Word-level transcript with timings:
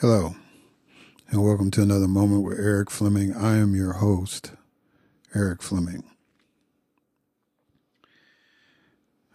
Hello, 0.00 0.34
and 1.28 1.44
welcome 1.44 1.70
to 1.72 1.82
another 1.82 2.08
moment 2.08 2.42
with 2.42 2.58
Erik 2.58 2.88
Fleming. 2.88 3.36
I 3.36 3.58
am 3.58 3.74
your 3.74 3.92
host, 3.92 4.52
Erik 5.34 5.60
Fleming. 5.60 6.04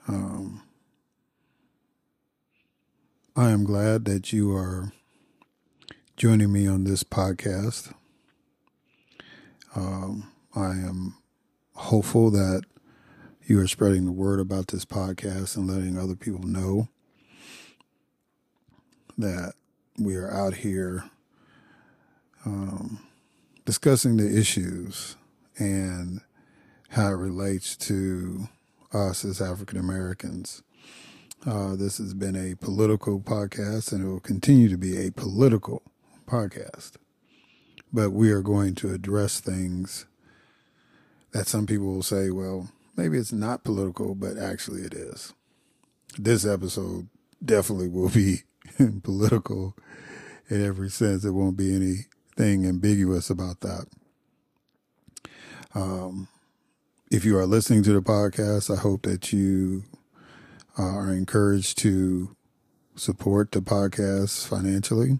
Um, 0.07 0.63
I 3.35 3.51
am 3.51 3.63
glad 3.63 4.05
that 4.05 4.33
you 4.33 4.55
are 4.55 4.91
joining 6.17 6.51
me 6.51 6.65
on 6.65 6.83
this 6.83 7.03
podcast. 7.03 7.93
Um, 9.75 10.31
I 10.55 10.71
am 10.71 11.13
hopeful 11.75 12.31
that 12.31 12.63
you 13.45 13.59
are 13.59 13.67
spreading 13.67 14.05
the 14.05 14.11
word 14.11 14.39
about 14.39 14.69
this 14.69 14.83
podcast 14.83 15.57
and 15.57 15.67
letting 15.67 15.95
other 15.95 16.15
people 16.15 16.41
know 16.41 16.87
that 19.15 19.53
we 19.97 20.15
are 20.15 20.31
out 20.31 20.55
here 20.55 21.05
um, 22.45 22.99
discussing 23.65 24.17
the 24.17 24.37
issues 24.37 25.15
and 25.57 26.21
how 26.89 27.07
it 27.07 27.17
relates 27.17 27.75
to 27.77 28.47
us 28.93 29.23
as 29.23 29.41
African 29.41 29.79
Americans. 29.79 30.63
Uh, 31.45 31.75
this 31.75 31.97
has 31.97 32.13
been 32.13 32.35
a 32.35 32.55
political 32.55 33.19
podcast 33.19 33.91
and 33.91 34.03
it 34.03 34.07
will 34.07 34.19
continue 34.19 34.67
to 34.69 34.77
be 34.77 34.97
a 34.97 35.11
political 35.11 35.81
podcast. 36.27 36.93
But 37.93 38.11
we 38.11 38.31
are 38.31 38.41
going 38.41 38.75
to 38.75 38.93
address 38.93 39.39
things 39.39 40.05
that 41.31 41.47
some 41.47 41.65
people 41.65 41.87
will 41.87 42.03
say, 42.03 42.29
well, 42.29 42.69
maybe 42.97 43.17
it's 43.17 43.31
not 43.31 43.63
political, 43.63 44.15
but 44.15 44.37
actually 44.37 44.81
it 44.81 44.93
is. 44.93 45.33
This 46.17 46.45
episode 46.45 47.07
definitely 47.43 47.87
will 47.89 48.09
be 48.09 48.43
political 49.03 49.75
in 50.49 50.65
every 50.65 50.89
sense. 50.89 51.23
There 51.23 51.33
won't 51.33 51.57
be 51.57 51.75
anything 51.75 52.65
ambiguous 52.65 53.29
about 53.29 53.61
that. 53.61 53.87
Um, 55.73 56.27
if 57.11 57.25
you 57.25 57.37
are 57.37 57.45
listening 57.45 57.83
to 57.83 57.93
the 57.93 58.01
podcast, 58.01 58.73
I 58.73 58.79
hope 58.79 59.03
that 59.03 59.31
you 59.31 59.83
are 60.77 61.11
encouraged 61.11 61.77
to 61.79 62.35
support 62.95 63.51
the 63.51 63.61
podcast 63.61 64.47
financially. 64.47 65.19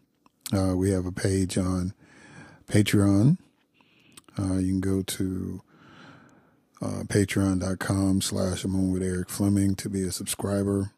Uh, 0.53 0.75
we 0.75 0.91
have 0.91 1.05
a 1.05 1.11
page 1.11 1.57
on 1.57 1.93
Patreon. 2.67 3.37
Uh, 4.37 4.55
you 4.55 4.67
can 4.67 4.81
go 4.81 5.01
to 5.01 5.61
uh, 6.81 7.03
patreon.com 7.03 8.21
slash 8.21 8.65
moment 8.65 8.93
with 8.93 9.03
Erik 9.03 9.29
Fleming 9.29 9.75
to 9.75 9.89
be 9.89 10.03
a 10.03 10.11
subscriber. 10.11 10.91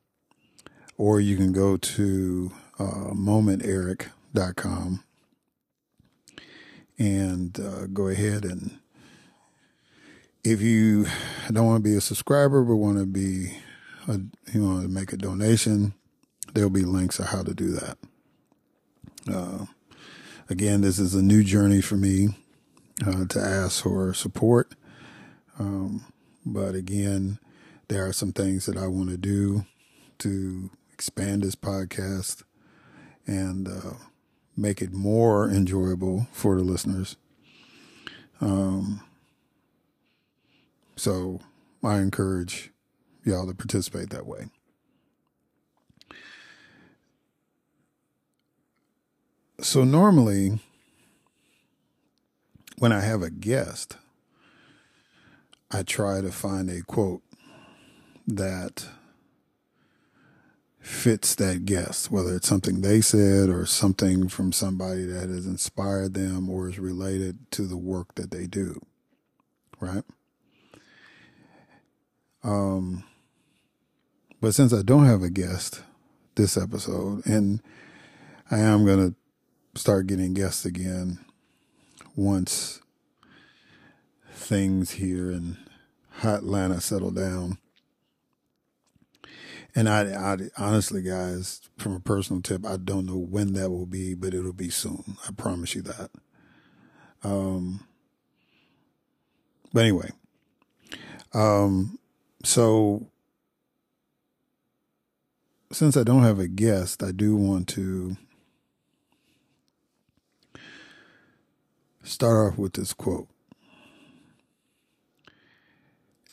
Or 0.98 1.20
you 1.20 1.38
can 1.38 1.52
go 1.52 1.78
to 1.78 2.52
uh, 2.80 3.12
momenteric.com 3.14 5.04
and 7.00 7.60
uh, 7.60 7.86
go 7.88 8.08
ahead 8.08 8.44
and 8.44 8.80
if 10.44 10.62
you 10.62 11.06
don't 11.52 11.66
want 11.66 11.84
to 11.84 11.90
be 11.90 11.96
a 11.96 12.02
subscriber 12.02 12.64
but 12.64 12.76
want 12.76 12.98
to 12.98 13.06
be 13.06 13.58
a, 14.08 14.20
you 14.54 14.64
want 14.64 14.82
to 14.84 14.88
make 14.88 15.14
a 15.14 15.18
donation 15.18 15.94
there'll 16.54 16.70
be 16.70 16.84
links 16.84 17.20
of 17.20 17.28
how 17.28 17.44
to 17.44 17.54
do 17.54 17.72
that. 17.72 17.98
Uh, 19.32 19.66
again 20.50 20.82
this 20.82 20.98
is 20.98 21.14
a 21.14 21.22
new 21.22 21.44
journey 21.44 21.82
for 21.82 21.96
me 21.98 22.30
uh, 23.06 23.26
to 23.26 23.40
ask 23.40 23.84
for 23.84 24.14
support. 24.14 24.74
Um, 25.60 26.06
but 26.46 26.74
again 26.74 27.40
there 27.90 28.06
are 28.06 28.14
some 28.14 28.32
things 28.34 28.66
that 28.66 28.78
i 28.78 28.86
want 28.88 29.10
to 29.10 29.18
do 29.18 29.66
to 30.20 30.70
expand 30.98 31.44
this 31.44 31.54
podcast 31.54 32.42
and 33.28 33.68
uh, 33.68 33.94
make 34.58 34.82
it 34.82 34.92
more 34.92 35.48
enjoyable 35.48 36.26
for 36.32 36.56
the 36.56 36.64
listeners. 36.64 37.18
Um, 38.42 39.04
so 40.96 41.40
I 41.84 42.00
encourage 42.00 42.72
y'all 43.24 43.46
to 43.46 43.54
participate 43.54 44.10
that 44.10 44.26
way. 44.26 44.48
So 49.62 49.84
normally, 49.84 50.58
when 52.80 52.92
I 52.92 53.02
have 53.02 53.22
a 53.22 53.30
guest, 53.30 53.98
I 55.70 55.84
try 55.84 56.22
to 56.22 56.32
find 56.32 56.72
a 56.72 56.82
quote 56.82 57.22
that 58.28 58.88
fits 60.88 61.36
that 61.36 61.66
guest, 61.66 62.10
whether 62.10 62.36
it's 62.36 62.48
something 62.48 62.82
they 62.82 63.02
said 63.02 63.50
or 63.50 63.66
something 63.66 64.30
from 64.30 64.54
somebody 64.54 65.04
that 65.04 65.30
has 65.30 65.46
inspired 65.46 66.14
them 66.14 66.50
or 66.50 66.70
is 66.70 66.80
related 66.80 67.52
to 67.52 67.64
the 67.64 67.78
work 67.78 68.16
that 68.16 68.32
they 68.32 68.48
do. 68.48 68.80
Right? 69.80 70.04
Um, 72.44 73.04
but 74.40 74.56
since 74.56 74.72
I 74.74 74.82
don't 74.82 75.06
have 75.06 75.24
a 75.24 75.30
guest 75.30 75.84
this 76.36 76.56
episode, 76.56 77.26
and 77.26 77.62
I 78.50 78.60
am 78.60 78.86
going 78.86 79.10
to 79.10 79.80
start 79.80 80.08
getting 80.08 80.34
guests 80.34 80.66
again 80.66 81.20
once 82.16 82.80
things 84.32 84.92
here 84.92 85.32
in 85.32 85.58
Atlanta 86.24 86.80
settle 86.80 87.12
down. 87.12 87.58
And 89.78 89.88
I, 89.88 90.06
I, 90.06 90.38
honestly, 90.58 91.04
guys, 91.04 91.62
from 91.78 91.94
a 91.94 92.00
personal 92.00 92.42
tip, 92.42 92.66
I 92.66 92.78
don't 92.78 93.06
know 93.06 93.20
when 93.20 93.54
that 93.54 93.70
will 93.70 93.86
be, 93.86 94.16
but 94.16 94.34
it'll 94.34 94.52
be 94.52 94.72
soon. 94.72 95.18
I 95.28 95.32
promise 95.32 95.76
you 95.76 95.84
that. 95.84 96.10
Um, 97.24 97.86
but 99.72 99.82
anyway, 99.82 100.10
um, 101.36 102.00
so 102.44 103.06
since 105.72 105.96
I 105.96 106.02
don't 106.02 106.24
have 106.24 106.40
a 106.40 106.48
guest, 106.48 107.04
I 107.04 107.12
do 107.12 107.36
want 107.36 107.68
to 107.68 108.18
start 112.02 112.54
off 112.54 112.58
with 112.58 112.74
this 112.74 112.94
quote. 112.94 113.28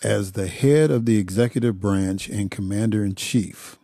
As 0.05 0.33
the 0.33 0.49
head 0.49 0.91
of 0.91 1.07
the 1.07 1.17
executive 1.17 1.81
branch 1.81 2.29
and 2.29 2.51
commander 2.51 3.03
in 3.07 3.15
chief, 3.15 3.79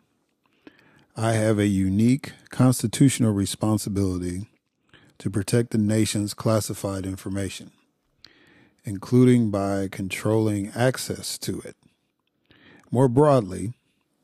I 1.17 1.33
have 1.33 1.59
a 1.59 1.67
unique 1.67 2.33
constitutional 2.51 3.33
responsibility 3.33 4.47
to 5.17 5.31
protect 5.31 5.71
the 5.71 5.79
nation's 5.79 6.35
classified 6.35 7.07
information, 7.07 7.71
including 8.85 9.51
by 9.51 9.89
controlling 9.91 10.69
access 10.75 11.39
to 11.39 11.61
it. 11.61 11.77
More 12.91 13.09
broadly, 13.09 13.73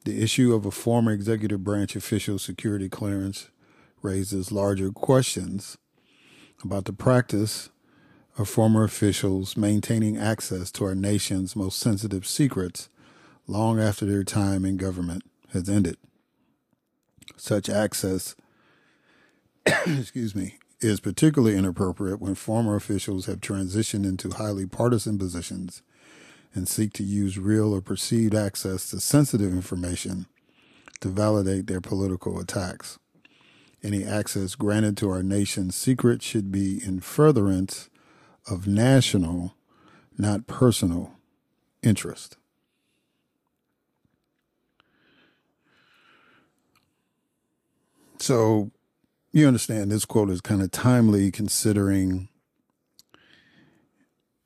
the 0.04 0.22
issue 0.22 0.52
of 0.52 0.66
a 0.66 0.70
former 0.70 1.12
executive 1.12 1.64
branch 1.64 1.96
official 1.96 2.38
security 2.38 2.90
clearance 2.90 3.48
raises 4.02 4.52
larger 4.52 4.90
questions 4.90 5.78
about 6.62 6.84
the 6.84 6.92
practice 6.92 7.70
of 8.38 8.48
former 8.48 8.84
officials 8.84 9.56
maintaining 9.56 10.18
access 10.18 10.70
to 10.70 10.84
our 10.84 10.94
nation's 10.94 11.56
most 11.56 11.78
sensitive 11.78 12.26
secrets 12.26 12.88
long 13.46 13.80
after 13.80 14.04
their 14.04 14.24
time 14.24 14.64
in 14.64 14.76
government 14.76 15.22
has 15.52 15.68
ended. 15.68 15.96
Such 17.36 17.68
access, 17.68 18.34
excuse 19.86 20.34
me, 20.34 20.58
is 20.80 21.00
particularly 21.00 21.56
inappropriate 21.56 22.20
when 22.20 22.34
former 22.34 22.76
officials 22.76 23.26
have 23.26 23.40
transitioned 23.40 24.04
into 24.04 24.30
highly 24.30 24.66
partisan 24.66 25.18
positions 25.18 25.82
and 26.54 26.68
seek 26.68 26.92
to 26.94 27.02
use 27.02 27.38
real 27.38 27.74
or 27.74 27.80
perceived 27.80 28.34
access 28.34 28.90
to 28.90 29.00
sensitive 29.00 29.52
information 29.52 30.26
to 31.00 31.08
validate 31.08 31.66
their 31.66 31.80
political 31.80 32.38
attacks. 32.38 32.98
Any 33.82 34.04
access 34.04 34.54
granted 34.54 34.96
to 34.98 35.10
our 35.10 35.22
nation's 35.22 35.76
secrets 35.76 36.24
should 36.24 36.50
be 36.50 36.82
in 36.84 37.00
furtherance 37.00 37.88
of 38.48 38.66
national, 38.66 39.54
not 40.18 40.46
personal, 40.46 41.12
interest. 41.82 42.36
So 48.18 48.70
you 49.32 49.46
understand 49.46 49.90
this 49.90 50.04
quote 50.04 50.30
is 50.30 50.40
kind 50.40 50.62
of 50.62 50.70
timely 50.70 51.30
considering, 51.30 52.28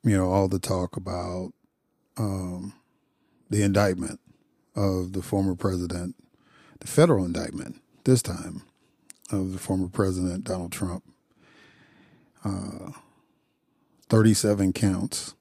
you 0.03 0.17
know, 0.17 0.29
all 0.29 0.47
the 0.47 0.59
talk 0.59 0.97
about 0.97 1.53
um, 2.17 2.73
the 3.49 3.63
indictment 3.63 4.19
of 4.75 5.13
the 5.13 5.21
former 5.21 5.55
president, 5.55 6.15
the 6.79 6.87
federal 6.87 7.25
indictment 7.25 7.81
this 8.03 8.21
time 8.21 8.63
of 9.31 9.53
the 9.53 9.59
former 9.59 9.87
president 9.87 10.43
Donald 10.43 10.71
Trump. 10.71 11.03
Uh, 12.43 12.91
37 14.11 14.73
counts 14.73 15.35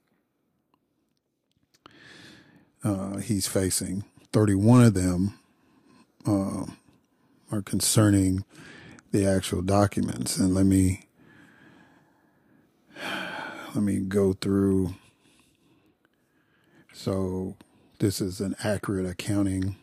uh, 2.85 3.17
he's 3.17 3.49
facing. 3.49 4.05
31 4.33 4.85
of 4.85 4.95
them 4.95 5.35
uh, 6.25 6.67
are 7.51 7.63
concerning 7.63 8.45
the 9.11 9.27
actual 9.27 9.61
documents. 9.61 10.37
And 10.37 10.55
let 10.55 10.67
me 10.67 11.09
let 13.75 13.83
me 13.83 13.99
go 13.99 14.35
through. 14.35 14.95
So 16.93 17.57
this 17.99 18.21
is 18.21 18.41
an 18.41 18.55
accurate 18.63 19.05
accounting 19.05 19.75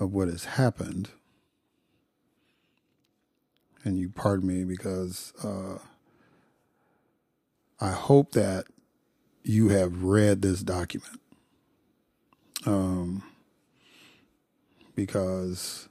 of 0.00 0.14
what 0.14 0.28
has 0.28 0.46
happened. 0.46 1.10
And 3.84 3.98
you 3.98 4.08
pardon 4.08 4.48
me 4.48 4.64
because 4.64 5.34
uh, 5.44 5.76
I 7.80 7.90
hope 7.90 8.32
that 8.32 8.66
you 9.42 9.68
have 9.68 10.02
read 10.02 10.42
this 10.42 10.62
document. 10.62 11.20
Um, 12.66 13.22
because 14.94 15.88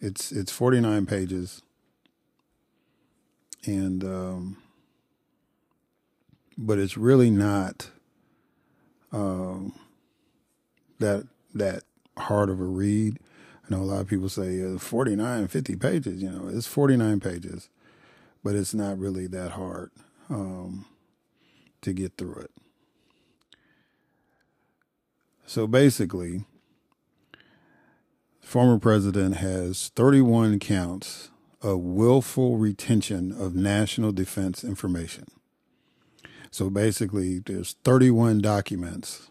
it's 0.00 0.32
it's 0.32 0.50
49 0.50 1.06
pages 1.06 1.62
and 3.64 4.04
um, 4.04 4.56
but 6.56 6.78
it's 6.78 6.96
really 6.96 7.30
not 7.30 7.90
um, 9.12 9.74
that 10.98 11.26
that 11.54 11.82
hard 12.16 12.48
of 12.50 12.60
a 12.60 12.64
read. 12.64 13.18
I 13.68 13.74
know 13.74 13.82
a 13.82 13.84
lot 13.84 14.00
of 14.00 14.06
people 14.06 14.28
say 14.28 14.62
uh, 14.62 14.78
49, 14.78 15.48
50 15.48 15.76
pages. 15.76 16.22
You 16.22 16.30
know, 16.30 16.48
it's 16.48 16.68
49 16.68 17.18
pages, 17.18 17.68
but 18.44 18.54
it's 18.54 18.74
not 18.74 18.98
really 18.98 19.26
that 19.26 19.52
hard 19.52 19.90
um, 20.30 20.86
to 21.82 21.92
get 21.92 22.16
through 22.16 22.36
it. 22.36 22.50
So 25.46 25.66
basically, 25.66 26.44
former 28.40 28.78
president 28.78 29.36
has 29.36 29.90
31 29.94 30.58
counts 30.58 31.30
of 31.62 31.80
willful 31.80 32.58
retention 32.58 33.32
of 33.32 33.54
national 33.54 34.12
defense 34.12 34.64
information. 34.64 35.26
So 36.50 36.70
basically, 36.70 37.38
there's 37.38 37.76
31 37.84 38.40
documents 38.40 39.30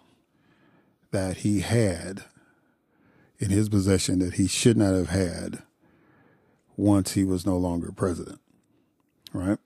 that 1.12 1.38
he 1.38 1.62
had 1.62 2.26
in 3.40 3.50
his 3.50 3.70
possession 3.70 4.20
that 4.20 4.36
he 4.36 4.48
should 4.48 4.78
not 4.78 4.94
have 4.94 5.10
had 5.10 5.64
once 6.78 7.14
he 7.14 7.24
was 7.24 7.46
no 7.46 7.58
longer 7.58 7.92
president. 7.92 8.40
Right? 9.34 9.60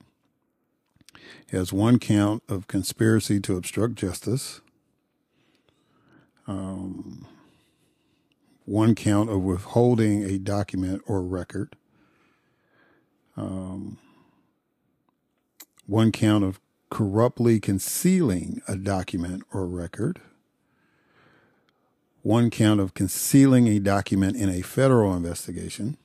He 1.49 1.57
has 1.57 1.73
one 1.73 1.97
count 1.97 2.43
of 2.47 2.67
conspiracy 2.67 3.39
to 3.41 3.57
obstruct 3.57 3.95
justice, 3.95 4.61
um, 6.45 7.25
one 8.65 8.93
count 8.93 9.31
of 9.31 9.41
withholding 9.41 10.23
a 10.23 10.37
document 10.37 11.01
or 11.07 11.23
record, 11.23 11.75
um, 13.35 13.97
one 15.87 16.11
count 16.11 16.43
of 16.43 16.59
corruptly 16.91 17.59
concealing 17.59 18.61
a 18.67 18.75
document 18.75 19.41
or 19.51 19.65
record, 19.65 20.21
one 22.21 22.51
count 22.51 22.79
of 22.79 22.93
concealing 22.93 23.67
a 23.67 23.79
document 23.79 24.35
in 24.35 24.49
a 24.49 24.61
federal 24.61 25.15
investigation, 25.15 25.97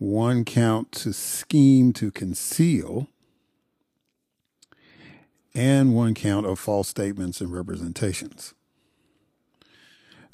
one 0.00 0.46
count 0.46 0.90
to 0.90 1.12
scheme 1.12 1.92
to 1.92 2.10
conceal, 2.10 3.06
and 5.54 5.94
one 5.94 6.14
count 6.14 6.46
of 6.46 6.58
false 6.58 6.88
statements 6.88 7.42
and 7.42 7.52
representations. 7.52 8.54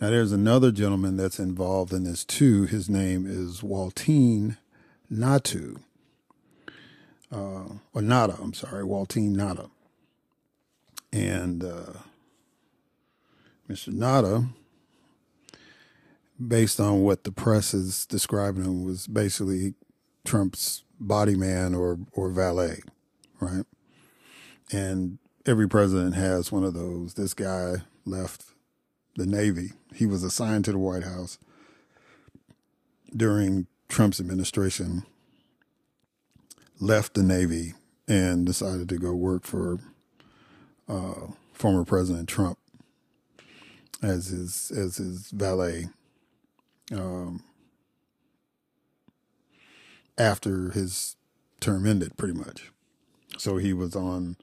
Now, 0.00 0.10
there's 0.10 0.30
another 0.30 0.70
gentleman 0.70 1.16
that's 1.16 1.40
involved 1.40 1.92
in 1.92 2.04
this 2.04 2.24
too. 2.24 2.62
His 2.64 2.88
name 2.88 3.26
is 3.26 3.60
Waltine 3.60 4.56
Natu, 5.12 5.80
uh, 7.32 7.64
or 7.92 8.02
Nauta, 8.02 8.40
I'm 8.40 8.54
sorry, 8.54 8.84
Waltine 8.84 9.34
Nauta. 9.34 9.68
And 11.12 11.64
uh, 11.64 11.92
Mr. 13.68 13.92
Nauta, 13.92 14.48
based 16.44 16.80
on 16.80 17.02
what 17.02 17.24
the 17.24 17.32
press 17.32 17.74
is 17.74 18.06
describing 18.06 18.64
him, 18.64 18.84
was 18.84 19.06
basically 19.06 19.74
Trump's 20.24 20.84
body 20.98 21.36
man 21.36 21.74
or, 21.74 21.98
or 22.12 22.30
valet, 22.30 22.80
right? 23.40 23.64
And 24.72 25.18
every 25.44 25.68
president 25.68 26.14
has 26.14 26.50
one 26.50 26.64
of 26.64 26.74
those. 26.74 27.14
This 27.14 27.34
guy 27.34 27.76
left 28.04 28.44
the 29.16 29.26
Navy. 29.26 29.72
He 29.94 30.06
was 30.06 30.22
assigned 30.22 30.64
to 30.66 30.72
the 30.72 30.78
White 30.78 31.04
House 31.04 31.38
during 33.14 33.66
Trump's 33.88 34.20
administration, 34.20 35.04
left 36.80 37.14
the 37.14 37.22
Navy, 37.22 37.74
and 38.08 38.46
decided 38.46 38.88
to 38.88 38.98
go 38.98 39.14
work 39.14 39.44
for 39.44 39.78
uh, 40.88 41.28
former 41.52 41.84
President 41.84 42.28
Trump 42.28 42.58
as 44.02 44.26
his 44.26 44.70
as 44.76 44.96
his 44.96 45.30
valet. 45.30 45.88
Um, 46.92 47.42
after 50.18 50.70
his 50.70 51.16
term 51.60 51.86
ended, 51.86 52.16
pretty 52.16 52.34
much. 52.34 52.70
So 53.38 53.56
he 53.56 53.72
was 53.72 53.94
on 53.94 54.36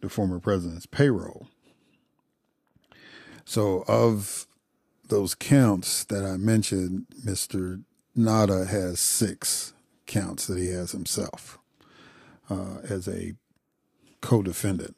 the 0.00 0.08
former 0.08 0.38
president's 0.38 0.86
payroll. 0.86 1.48
So, 3.44 3.84
of 3.86 4.46
those 5.08 5.34
counts 5.36 6.02
that 6.04 6.24
I 6.24 6.36
mentioned, 6.36 7.06
Mr. 7.24 7.82
Nauta 8.16 8.66
has 8.66 8.98
six 8.98 9.72
counts 10.06 10.46
that 10.46 10.58
he 10.58 10.68
has 10.68 10.92
himself 10.92 11.58
uh, 12.50 12.78
as 12.88 13.06
a 13.06 13.34
co 14.20 14.42
defendant. 14.42 14.96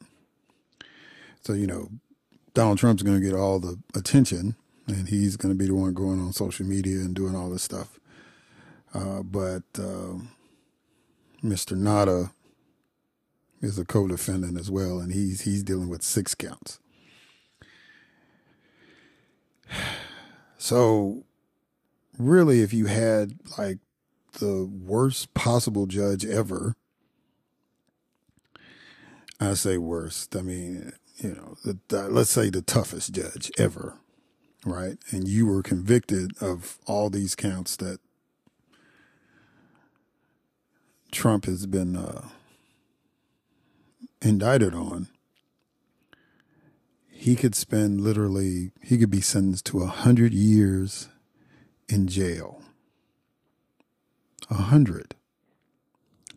So, 1.42 1.52
you 1.52 1.66
know, 1.66 1.90
Donald 2.54 2.78
Trump's 2.78 3.02
going 3.02 3.20
to 3.20 3.24
get 3.26 3.36
all 3.36 3.58
the 3.60 3.78
attention 3.94 4.56
and 4.88 5.08
he's 5.08 5.36
going 5.36 5.54
to 5.54 5.58
be 5.58 5.66
the 5.66 5.74
one 5.74 5.94
going 5.94 6.20
on 6.20 6.32
social 6.32 6.66
media 6.66 6.96
and 6.96 7.14
doing 7.14 7.36
all 7.36 7.50
this 7.50 7.62
stuff. 7.62 8.00
Uh, 8.94 9.22
but 9.22 9.62
uh, 9.78 10.16
Mr. 11.42 11.76
Nauta 11.76 12.32
is 13.60 13.78
a 13.78 13.84
co-defendant 13.84 14.58
as 14.58 14.70
well, 14.70 14.98
and 14.98 15.12
he's 15.12 15.42
he's 15.42 15.62
dealing 15.62 15.88
with 15.88 16.02
six 16.02 16.34
counts. 16.34 16.80
So, 20.60 21.22
really, 22.18 22.62
if 22.62 22.72
you 22.72 22.86
had 22.86 23.38
like 23.56 23.78
the 24.40 24.64
worst 24.64 25.32
possible 25.32 25.86
judge 25.86 26.24
ever, 26.26 26.74
I 29.40 29.54
say 29.54 29.78
worst. 29.78 30.34
I 30.34 30.42
mean, 30.42 30.92
you 31.18 31.34
know, 31.34 31.56
the, 31.64 31.78
the, 31.88 32.08
let's 32.08 32.30
say 32.30 32.50
the 32.50 32.60
toughest 32.60 33.12
judge 33.12 33.52
ever, 33.56 33.98
right? 34.70 34.98
And 35.10 35.26
you 35.26 35.46
were 35.46 35.62
convicted 35.62 36.32
of 36.40 36.78
all 36.86 37.10
these 37.10 37.34
counts 37.34 37.76
that 37.76 38.00
Trump 41.10 41.46
has 41.46 41.66
been 41.66 41.96
uh, 41.96 42.28
indicted 44.20 44.74
on, 44.74 45.08
he 47.10 47.34
could 47.34 47.54
spend 47.54 48.00
literally, 48.00 48.70
he 48.82 48.98
could 48.98 49.10
be 49.10 49.20
sentenced 49.20 49.66
to 49.66 49.82
a 49.82 49.86
hundred 49.86 50.32
years 50.32 51.08
in 51.88 52.06
jail. 52.06 52.62
A 54.50 54.54
hundred. 54.54 55.14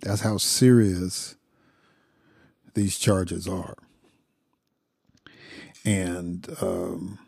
That's 0.01 0.21
how 0.21 0.37
serious 0.37 1.35
these 2.73 2.97
charges 2.97 3.47
are. 3.47 3.75
And 5.85 6.47
um, 6.61 7.19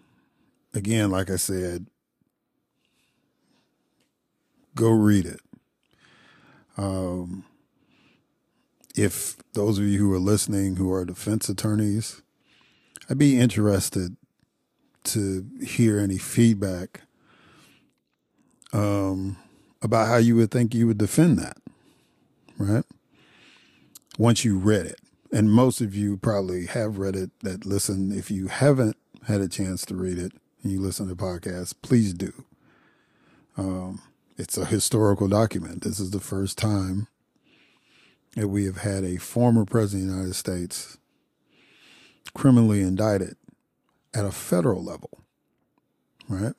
again, 0.73 1.11
like 1.11 1.29
I 1.29 1.35
said, 1.35 1.87
go 4.75 4.89
read 4.89 5.25
it. 5.25 5.39
Um, 6.77 7.45
if 8.95 9.37
those 9.53 9.77
of 9.77 9.85
you 9.85 9.99
who 9.99 10.13
are 10.13 10.19
listening 10.19 10.75
who 10.75 10.91
are 10.91 11.05
defense 11.05 11.49
attorneys, 11.49 12.21
I'd 13.09 13.17
be 13.17 13.39
interested 13.39 14.15
to 15.05 15.45
hear 15.63 15.99
any 15.99 16.17
feedback 16.17 17.01
um, 18.71 19.37
about 19.81 20.07
how 20.07 20.17
you 20.17 20.35
would 20.37 20.51
think 20.51 20.73
you 20.73 20.87
would 20.87 20.97
defend 20.97 21.37
that, 21.39 21.57
right? 22.57 22.85
Once 24.17 24.45
you 24.45 24.57
read 24.57 24.85
it. 24.85 24.99
And 25.31 25.51
most 25.51 25.81
of 25.81 25.95
you 25.95 26.17
probably 26.17 26.67
have 26.67 26.99
read 26.99 27.15
it 27.15 27.31
that 27.41 27.65
listen. 27.65 28.11
If 28.11 28.29
you 28.29 28.47
haven't 28.47 28.95
had 29.25 29.41
a 29.41 29.47
chance 29.47 29.83
to 29.85 29.95
read 29.95 30.19
it 30.19 30.31
and 30.63 30.71
you 30.71 30.79
listen 30.79 31.07
to 31.09 31.15
podcasts, 31.15 31.75
please 31.81 32.13
do. 32.13 32.45
Um, 33.57 34.01
it's 34.37 34.57
a 34.57 34.65
historical 34.65 35.27
document. 35.27 35.83
This 35.83 35.99
is 35.99 36.11
the 36.11 36.19
first 36.19 36.57
time 36.57 37.07
that 38.35 38.47
we 38.47 38.65
have 38.65 38.77
had 38.77 39.03
a 39.03 39.17
former 39.17 39.65
president 39.65 40.09
of 40.09 40.09
the 40.09 40.15
United 40.17 40.35
States 40.35 40.97
criminally 42.33 42.81
indicted 42.81 43.35
at 44.13 44.25
a 44.25 44.31
federal 44.31 44.83
level, 44.83 45.19
right? 46.27 46.53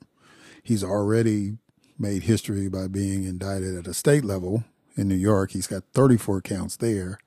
He's 0.63 0.83
already 0.83 1.57
made 1.97 2.23
history 2.23 2.69
by 2.69 2.87
being 2.87 3.23
indicted 3.23 3.75
at 3.75 3.87
a 3.87 3.93
state 3.93 4.23
level 4.23 4.63
in 4.95 5.07
New 5.07 5.15
York. 5.15 5.51
He's 5.51 5.67
got 5.67 5.83
34 5.93 6.41
counts 6.41 6.77
there. 6.77 7.19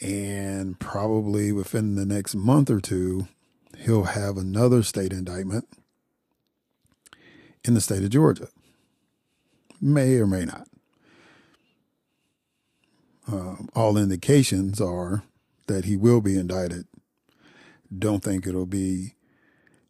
And 0.00 0.78
probably 0.78 1.52
within 1.52 1.94
the 1.94 2.04
next 2.04 2.34
month 2.34 2.68
or 2.68 2.80
two, 2.80 3.28
he'll 3.78 4.04
have 4.04 4.36
another 4.36 4.82
state 4.82 5.12
indictment 5.12 5.66
in 7.64 7.74
the 7.74 7.80
state 7.80 8.02
of 8.02 8.10
Georgia. 8.10 8.48
May 9.80 10.14
or 10.16 10.26
may 10.26 10.44
not. 10.44 10.68
Um, 13.28 13.68
all 13.74 13.96
indications 13.96 14.80
are 14.80 15.24
that 15.66 15.84
he 15.84 15.96
will 15.96 16.20
be 16.20 16.38
indicted. 16.38 16.86
Don't 17.96 18.22
think 18.22 18.46
it'll 18.46 18.66
be 18.66 19.14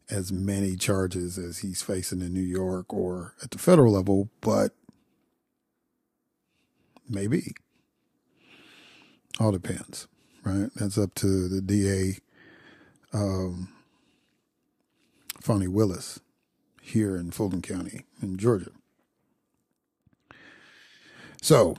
as 0.09 0.31
many 0.31 0.75
charges 0.75 1.37
as 1.37 1.59
he's 1.59 1.81
facing 1.81 2.21
in 2.21 2.33
New 2.33 2.39
York 2.39 2.93
or 2.93 3.35
at 3.43 3.51
the 3.51 3.57
federal 3.57 3.93
level, 3.93 4.29
but 4.41 4.71
maybe. 7.09 7.53
All 9.39 9.51
depends, 9.51 10.07
right? 10.43 10.69
That's 10.75 10.97
up 10.97 11.13
to 11.15 11.47
the 11.47 11.61
DA, 11.61 12.17
um, 13.13 13.69
Fani 15.47 15.69
Willis, 15.69 16.19
here 16.81 17.15
in 17.15 17.31
Fulton 17.31 17.61
County 17.61 18.03
in 18.21 18.35
Georgia. 18.35 18.71
So, 21.41 21.77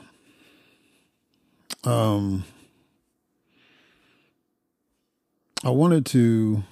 um, 1.85 2.45
I 5.63 5.69
wanted 5.69 6.07
to 6.07 6.65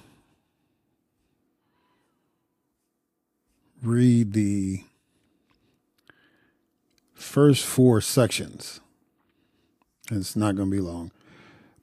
read 3.83 4.33
the 4.33 4.81
first 7.13 7.63
four 7.63 8.01
sections. 8.01 8.79
It's 10.09 10.35
not 10.35 10.55
going 10.55 10.71
to 10.71 10.75
be 10.75 10.81
long, 10.81 11.11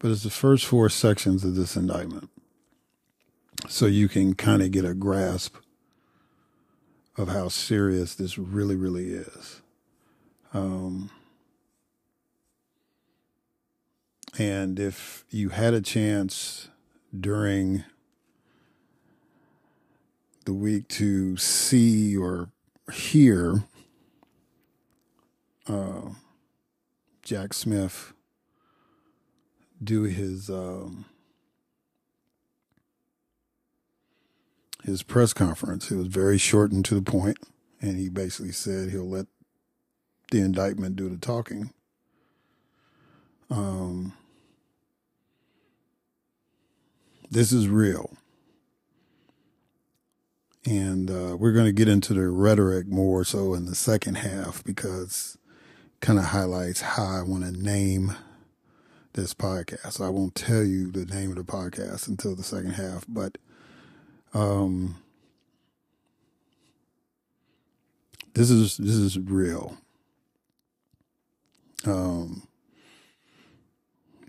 but 0.01 0.11
it's 0.11 0.25
the 0.25 0.31
first 0.31 0.67
four 0.67 0.89
sections 0.89 1.45
of 1.45 1.55
this 1.55 1.77
indictment. 1.77 2.31
So 3.69 3.87
you 3.87 4.09
can 4.09 4.35
kind 4.35 4.63
of 4.63 4.71
get 4.71 4.85
a 4.85 4.95
grasp 4.95 5.57
of 7.17 7.29
how 7.29 7.49
serious 7.49 8.15
this 8.15 8.37
really, 8.37 8.77
really 8.77 9.13
is. 9.13 9.63
Um, 10.53 11.11
and 14.39 14.79
if 14.79 15.25
you 15.31 15.49
had 15.51 15.75
a 15.75 15.81
chance 15.81 16.69
during 17.19 17.85
the 20.45 20.53
week 20.53 20.89
to 20.89 21.37
see 21.37 22.17
or 22.17 22.51
hear 22.93 23.65
uh, 25.69 26.11
Jack 27.23 27.55
Smith 27.55 28.13
do 29.83 30.03
his 30.03 30.51
um, 30.51 31.07
his 34.85 35.03
press 35.03 35.33
conference. 35.33 35.91
It 35.91 35.97
was 35.97 36.09
very 36.09 36.39
short 36.39 36.73
and 36.73 36.85
to 36.85 36.95
the 36.95 37.03
point, 37.03 37.39
and 37.81 37.99
he 37.99 38.09
basically 38.09 38.53
said 38.53 38.91
he'll 38.91 39.09
let 39.09 39.27
the 40.31 40.41
indictment 40.41 40.97
do 40.97 41.09
the 41.09 41.17
talking. 41.17 41.71
Um, 43.51 44.13
this 47.31 47.53
is 47.53 47.69
real. 47.69 48.17
And 50.67 51.11
uh, 51.11 51.37
we're 51.37 51.53
going 51.53 51.67
to 51.67 51.73
get 51.73 51.89
into 51.89 52.15
the 52.15 52.29
rhetoric 52.29 52.87
more 52.87 53.23
so 53.25 53.53
in 53.53 53.67
the 53.67 53.75
second 53.75 54.17
half 54.17 54.65
because 54.65 55.37
kind 56.01 56.19
of 56.19 56.27
highlights 56.27 56.81
how 56.81 57.05
I 57.05 57.23
want 57.23 57.45
to 57.45 57.53
name 57.53 58.15
this 59.13 59.35
podcast. 59.35 60.05
I 60.05 60.09
won't 60.09 60.35
tell 60.35 60.65
you 60.65 60.91
the 60.91 61.05
name 61.05 61.31
of 61.31 61.37
the 61.37 61.45
podcast 61.45 62.09
until 62.09 62.35
the 62.35 62.43
second 62.43 62.73
half, 62.73 63.05
but 63.07 63.39
um, 64.35 64.97
this 68.35 68.51
is 68.51 68.77
this 68.77 68.97
is 68.97 69.19
real. 69.19 69.77
Um, 71.87 72.47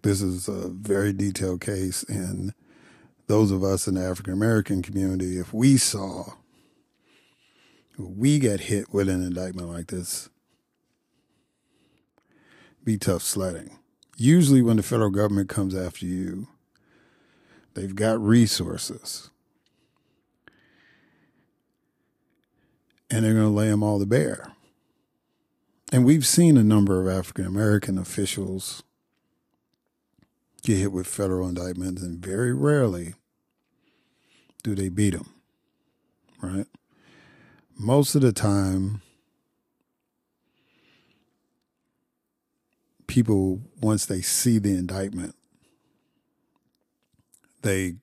this 0.03 0.21
is 0.21 0.47
a 0.47 0.69
very 0.69 1.13
detailed 1.13 1.62
case, 1.62 2.03
and 2.03 2.53
those 3.27 3.50
of 3.51 3.63
us 3.63 3.88
in 3.88 3.95
the 3.95 4.05
African 4.05 4.33
American 4.33 4.81
community, 4.81 5.39
if 5.39 5.53
we 5.53 5.77
saw 5.77 6.33
we 7.97 8.39
get 8.39 8.62
hit 8.62 8.93
with 8.93 9.09
an 9.09 9.24
indictment 9.24 9.69
like 9.69 9.88
this, 9.88 10.29
be 12.83 12.97
tough 12.97 13.21
sledding. 13.21 13.79
Usually, 14.17 14.62
when 14.62 14.77
the 14.77 14.83
federal 14.83 15.09
government 15.09 15.50
comes 15.50 15.75
after 15.75 16.05
you, 16.05 16.47
they've 17.74 17.95
got 17.95 18.19
resources. 18.19 19.29
And 23.09 23.24
they're 23.24 23.33
going 23.33 23.45
to 23.45 23.50
lay 23.50 23.69
them 23.69 23.83
all 23.83 24.00
to 24.00 24.05
bear. 24.05 24.51
And 25.91 26.03
we've 26.03 26.25
seen 26.25 26.57
a 26.57 26.63
number 26.63 27.00
of 27.00 27.07
African 27.07 27.45
American 27.45 27.97
officials 27.97 28.83
get 30.63 30.77
hit 30.77 30.91
with 30.91 31.05
federal 31.05 31.47
indictments, 31.47 32.01
and 32.01 32.17
very 32.17 32.53
rarely 32.53 33.13
do 34.63 34.74
they 34.74 34.89
beat 34.89 35.12
them, 35.12 35.29
right? 36.41 36.65
Most 37.77 38.15
of 38.15 38.21
the 38.21 38.33
time, 38.33 39.01
people, 43.05 43.62
once 43.79 44.07
they 44.07 44.21
see 44.21 44.57
the 44.57 44.71
indictment, 44.71 45.35
they 47.62 47.95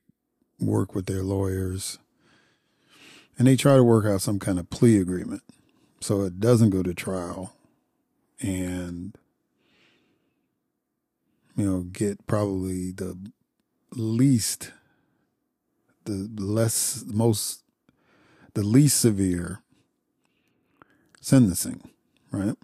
work 0.61 0.95
with 0.95 1.07
their 1.07 1.25
lawyers 1.25 1.99
and 3.39 3.47
they 3.47 3.57
try 3.57 3.77
to 3.77 3.85
work 3.85 4.05
out 4.05 4.21
some 4.23 4.39
kind 4.39 4.59
of 4.59 4.71
plea 4.71 4.99
agreement 4.99 5.43
so 6.01 6.23
it 6.23 6.41
doesn't 6.41 6.71
go 6.71 6.83
to 6.83 6.95
trial 6.95 7.55
and 8.41 9.17
you 11.57 11.65
know, 11.65 11.81
get 11.83 12.27
probably 12.27 12.93
the 12.93 13.17
least, 13.95 14.73
the 16.05 16.31
less, 16.37 17.05
most, 17.07 17.63
the 18.55 18.63
least 18.63 19.01
severe 19.01 19.61
sentencing, 21.21 21.89
right? 22.31 22.57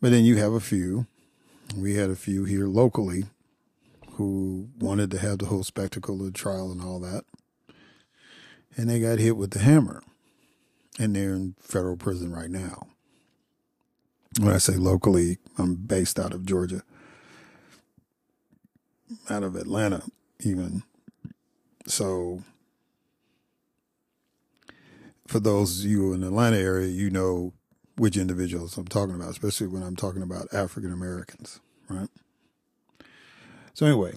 But 0.00 0.10
then 0.10 0.24
you 0.24 0.36
have 0.36 0.52
a 0.52 0.60
few. 0.60 1.06
We 1.76 1.94
had 1.94 2.10
a 2.10 2.16
few 2.16 2.44
here 2.44 2.66
locally 2.66 3.24
who 4.12 4.68
wanted 4.78 5.10
to 5.12 5.18
have 5.18 5.38
the 5.38 5.46
whole 5.46 5.64
spectacle 5.64 6.20
of 6.20 6.26
the 6.26 6.32
trial 6.32 6.70
and 6.70 6.82
all 6.82 7.00
that. 7.00 7.24
And 8.76 8.88
they 8.88 9.00
got 9.00 9.18
hit 9.18 9.36
with 9.36 9.50
the 9.50 9.60
hammer. 9.60 10.02
And 10.98 11.14
they're 11.16 11.34
in 11.34 11.54
federal 11.60 11.96
prison 11.96 12.32
right 12.32 12.50
now. 12.50 12.86
When 14.38 14.52
I 14.52 14.58
say 14.58 14.74
locally, 14.74 15.38
I'm 15.58 15.74
based 15.74 16.18
out 16.18 16.32
of 16.32 16.46
Georgia 16.46 16.82
out 19.28 19.42
of 19.42 19.56
Atlanta, 19.56 20.02
even. 20.40 20.82
So, 21.86 22.42
for 25.26 25.40
those 25.40 25.80
of 25.80 25.90
you 25.90 26.12
in 26.12 26.20
the 26.20 26.28
Atlanta 26.28 26.58
area, 26.58 26.88
you 26.88 27.10
know 27.10 27.52
which 27.96 28.16
individuals 28.16 28.76
I'm 28.76 28.86
talking 28.86 29.14
about, 29.14 29.30
especially 29.30 29.66
when 29.66 29.82
I'm 29.82 29.96
talking 29.96 30.22
about 30.22 30.52
African 30.52 30.92
Americans, 30.92 31.60
right? 31.88 32.08
So, 33.74 33.86
anyway, 33.86 34.14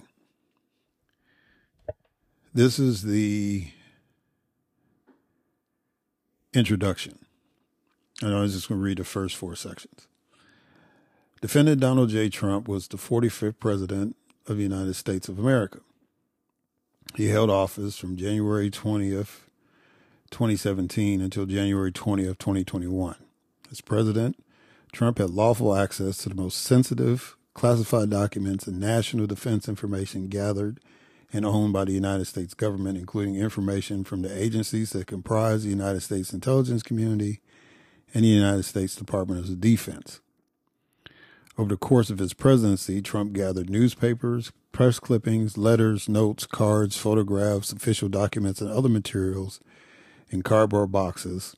this 2.52 2.78
is 2.78 3.02
the 3.02 3.68
introduction. 6.54 7.18
And 8.22 8.34
I 8.34 8.40
was 8.40 8.54
just 8.54 8.68
going 8.68 8.80
to 8.80 8.84
read 8.84 8.98
the 8.98 9.04
first 9.04 9.36
four 9.36 9.56
sections. 9.56 10.06
Defendant 11.40 11.80
Donald 11.80 12.10
J. 12.10 12.30
Trump 12.30 12.68
was 12.68 12.88
the 12.88 12.96
45th 12.96 13.58
president 13.58 14.16
of 14.46 14.56
the 14.56 14.62
United 14.62 14.94
States 14.94 15.28
of 15.28 15.38
America. 15.38 15.80
He 17.16 17.28
held 17.28 17.50
office 17.50 17.98
from 17.98 18.16
January 18.16 18.70
20th, 18.70 19.40
2017 20.30 21.20
until 21.20 21.44
January 21.46 21.92
20th, 21.92 22.38
2021. 22.38 23.16
As 23.70 23.80
president, 23.80 24.42
Trump 24.92 25.18
had 25.18 25.30
lawful 25.30 25.74
access 25.74 26.18
to 26.18 26.28
the 26.28 26.34
most 26.34 26.58
sensitive, 26.58 27.36
classified 27.52 28.10
documents 28.10 28.66
and 28.66 28.80
national 28.80 29.26
defense 29.26 29.68
information 29.68 30.28
gathered 30.28 30.80
and 31.34 31.44
owned 31.44 31.72
by 31.72 31.84
the 31.84 31.92
United 31.92 32.26
States 32.26 32.54
government, 32.54 32.96
including 32.96 33.34
information 33.34 34.04
from 34.04 34.22
the 34.22 34.42
agencies 34.42 34.90
that 34.90 35.08
comprise 35.08 35.64
the 35.64 35.68
United 35.68 36.00
States 36.00 36.32
intelligence 36.32 36.82
community 36.82 37.40
and 38.14 38.22
the 38.22 38.28
United 38.28 38.62
States 38.62 38.94
Department 38.94 39.40
of 39.40 39.60
Defense. 39.60 40.20
Over 41.58 41.70
the 41.70 41.76
course 41.76 42.08
of 42.08 42.20
his 42.20 42.34
presidency, 42.34 43.02
Trump 43.02 43.32
gathered 43.32 43.68
newspapers, 43.68 44.52
press 44.70 45.00
clippings, 45.00 45.58
letters, 45.58 46.08
notes, 46.08 46.46
cards, 46.46 46.96
photographs, 46.96 47.72
official 47.72 48.08
documents, 48.08 48.60
and 48.60 48.70
other 48.70 48.88
materials, 48.88 49.60
in 50.30 50.42
cardboard 50.42 50.92
boxes 50.92 51.56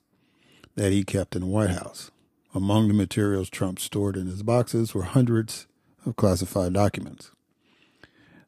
that 0.74 0.92
he 0.92 1.04
kept 1.04 1.36
in 1.36 1.42
the 1.42 1.46
White 1.46 1.70
House. 1.70 2.10
Among 2.54 2.88
the 2.88 2.94
materials 2.94 3.50
Trump 3.50 3.78
stored 3.78 4.16
in 4.16 4.26
his 4.26 4.42
boxes 4.42 4.94
were 4.94 5.02
hundreds 5.02 5.66
of 6.06 6.16
classified 6.16 6.72
documents. 6.72 7.30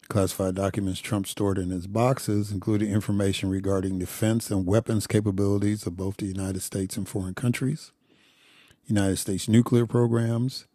Classified 0.08 0.54
documents 0.54 1.00
Trump 1.00 1.26
stored 1.26 1.58
in 1.58 1.68
his 1.68 1.86
boxes 1.86 2.50
included 2.50 2.88
information 2.88 3.50
regarding 3.50 3.98
defense 3.98 4.50
and 4.50 4.64
weapons 4.64 5.06
capabilities 5.06 5.86
of 5.86 5.98
both 5.98 6.16
the 6.16 6.24
United 6.24 6.62
States 6.62 6.96
and 6.96 7.06
foreign 7.06 7.34
countries, 7.34 7.92
United 8.86 9.18
States 9.18 9.48
nuclear 9.48 9.86
programs, 9.86 10.66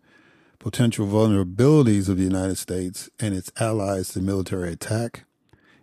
potential 0.60 1.08
vulnerabilities 1.08 2.10
of 2.10 2.18
the 2.18 2.24
United 2.24 2.60
States 2.60 3.10
and 3.20 3.34
its 3.34 3.52
allies 3.60 4.10
to 4.10 4.22
military 4.22 4.72
attack, 4.72 5.26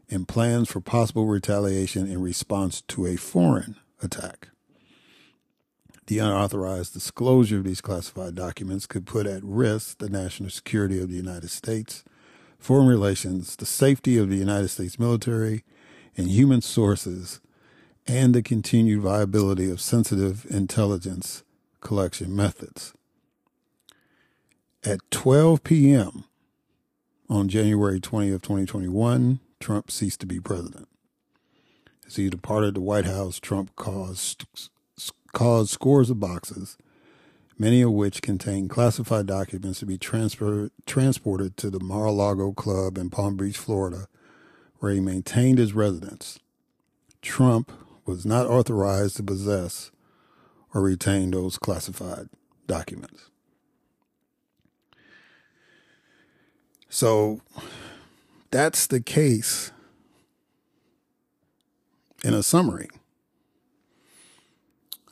and 0.09 0.28
plans 0.28 0.71
for 0.71 0.80
possible 0.80 1.26
retaliation 1.26 2.07
in 2.07 2.23
response 2.23 2.83
to 2.83 3.04
a 3.04 3.16
foreign 3.16 3.75
attack. 4.00 4.50
The 6.07 6.21
unauthorized 6.21 6.92
disclosure 6.92 7.59
of 7.59 7.64
these 7.64 7.80
classified 7.80 8.37
documents 8.37 8.87
could 8.87 9.07
put 9.07 9.26
at 9.26 9.42
risk 9.42 9.99
the 9.99 10.09
national 10.09 10.50
security 10.50 11.00
of 11.00 11.09
the 11.09 11.16
United 11.16 11.50
States, 11.50 12.04
foreign 12.60 12.86
relations, 12.86 13.56
the 13.56 13.66
safety 13.66 14.18
of 14.18 14.28
the 14.28 14.36
United 14.36 14.68
States 14.68 14.98
military 14.98 15.64
and 16.16 16.28
human 16.28 16.60
sources, 16.60 17.40
and 18.06 18.34
the 18.34 18.42
continued 18.42 19.00
viability 19.00 19.70
of 19.70 19.80
sensitive 19.80 20.46
intelligence 20.50 21.42
collection 21.80 22.34
methods. 22.36 22.92
At 24.84 25.00
12 25.10 25.64
p.m. 25.64 26.24
on 27.28 27.48
January 27.48 28.00
20th, 28.00 28.42
2021, 28.42 29.40
Trump 29.58 29.90
ceased 29.90 30.20
to 30.20 30.26
be 30.26 30.40
president. 30.40 30.88
As 32.06 32.16
he 32.16 32.30
departed 32.30 32.74
the 32.74 32.80
White 32.80 33.04
House, 33.04 33.38
Trump 33.38 33.74
caused 33.76 34.46
caused 35.32 35.70
scores 35.70 36.10
of 36.10 36.18
boxes, 36.18 36.76
many 37.60 37.82
of 37.82 37.92
which 37.92 38.22
contained 38.22 38.70
classified 38.70 39.26
documents 39.26 39.80
to 39.80 39.86
be 39.86 39.98
transfer, 39.98 40.70
transported 40.86 41.58
to 41.58 41.68
the 41.68 41.78
Mar-a-Lago 41.78 42.52
Club 42.52 42.96
in 42.96 43.10
Palm 43.10 43.36
Beach, 43.36 43.58
Florida, 43.58 44.08
where 44.78 44.92
he 44.92 44.98
maintained 44.98 45.58
his 45.58 45.74
residence. 45.74 46.38
Trump 47.20 47.70
was 48.06 48.24
not 48.24 48.46
authorized 48.46 49.18
to 49.18 49.22
possess 49.22 49.90
or 50.72 50.80
retain 50.80 51.32
those 51.32 51.58
classified 51.58 52.30
documents. 52.66 53.28
So 56.88 57.42
that's 58.50 58.86
the 58.86 59.02
case 59.02 59.70
in 62.24 62.32
a 62.32 62.42
summary. 62.42 62.88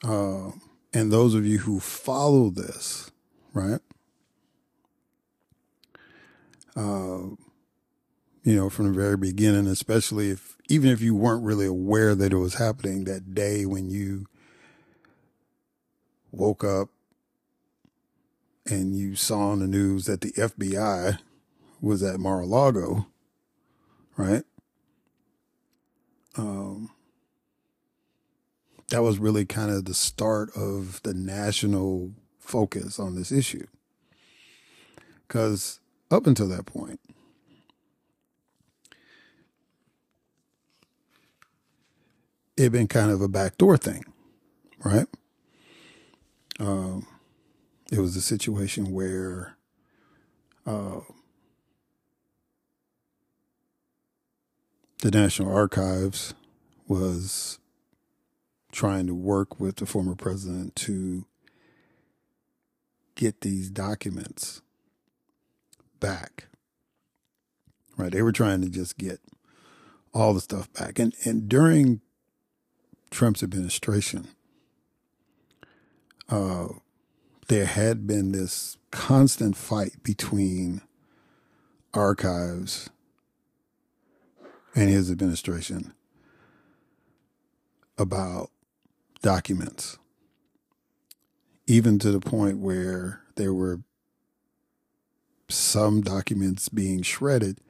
Uh, 0.03 0.53
and 0.93 1.13
those 1.13 1.35
of 1.35 1.47
you 1.47 1.59
who 1.59 1.81
follow 1.81 2.51
this, 2.51 3.11
right? 3.53 3.81
Uh, 6.77 7.35
you 8.45 8.57
know, 8.57 8.71
from 8.71 8.87
the 8.87 8.99
very 8.99 9.17
beginning, 9.17 9.67
especially 9.67 10.31
if 10.31 10.57
even 10.69 10.91
if 10.91 11.01
you 11.01 11.15
weren't 11.15 11.45
really 11.45 11.67
aware 11.67 12.15
that 12.15 12.33
it 12.33 12.37
was 12.37 12.55
happening 12.55 13.05
that 13.05 13.35
day 13.35 13.67
when 13.67 13.91
you 13.91 14.27
woke 16.31 16.63
up 16.63 16.89
and 18.67 18.97
you 18.97 19.17
saw 19.17 19.51
on 19.51 19.61
the 19.61 19.67
news 19.67 20.05
that 20.05 20.21
the 20.21 20.33
FBI 20.33 21.19
was 21.81 22.03
at 22.03 22.21
Mar-a-Lago, 22.21 23.07
right? 24.17 24.45
Um, 26.37 26.91
that 28.91 29.03
was 29.03 29.19
really 29.19 29.45
kind 29.45 29.71
of 29.71 29.85
the 29.85 29.95
start 29.95 30.51
of 30.57 31.03
the 31.03 31.15
national 31.15 32.13
focus 32.39 32.99
on 32.99 33.15
this 33.15 33.31
issue. 33.31 33.67
Because 35.27 35.81
up 36.11 36.27
until 36.27 36.49
that 36.49 36.65
point, 36.65 37.01
it 42.57 42.63
had 42.63 42.73
been 42.73 42.89
kind 42.89 43.11
of 43.11 43.21
a 43.21 43.29
backdoor 43.29 43.77
thing, 43.77 44.05
right? 44.83 45.07
Um, 46.59 47.07
it 47.93 47.99
was 47.99 48.17
a 48.17 48.23
situation 48.23 48.93
where 48.93 49.57
uh, 50.67 51.01
the 55.03 55.11
National 55.11 55.55
Archives 55.55 56.35
was 56.87 57.59
trying 58.79 59.09
to 59.09 59.15
work 59.15 59.59
with 59.59 59.75
the 59.75 59.87
former 59.87 60.15
president 60.15 60.77
to 60.77 61.27
get 63.17 63.41
these 63.41 63.71
documents 63.71 64.63
back. 65.99 66.47
Right. 67.97 68.13
They 68.13 68.23
were 68.23 68.31
trying 68.31 68.63
to 68.63 68.69
just 68.69 68.97
get 68.97 69.19
all 70.15 70.33
the 70.33 70.41
stuff 70.41 70.73
back. 70.73 71.01
And 71.01 71.13
and 71.25 71.49
during 71.49 72.03
Trump's 73.11 73.43
administration, 73.43 74.29
uh, 76.29 76.69
there 77.49 77.67
had 77.67 78.07
been 78.07 78.31
this 78.31 78.77
constant 78.93 79.57
fight 79.57 80.05
between 80.05 80.83
archives 81.93 82.91
and 84.77 84.89
his 84.89 85.11
administration 85.11 85.95
about 87.99 88.51
documents, 89.23 89.99
even 91.67 91.99
to 91.99 92.11
the 92.11 92.21
point 92.21 92.59
where 92.59 93.23
there 93.37 93.55
were 93.55 93.81
some 95.49 96.01
documents 96.01 96.69
being 96.69 97.03
shredded 97.03 97.61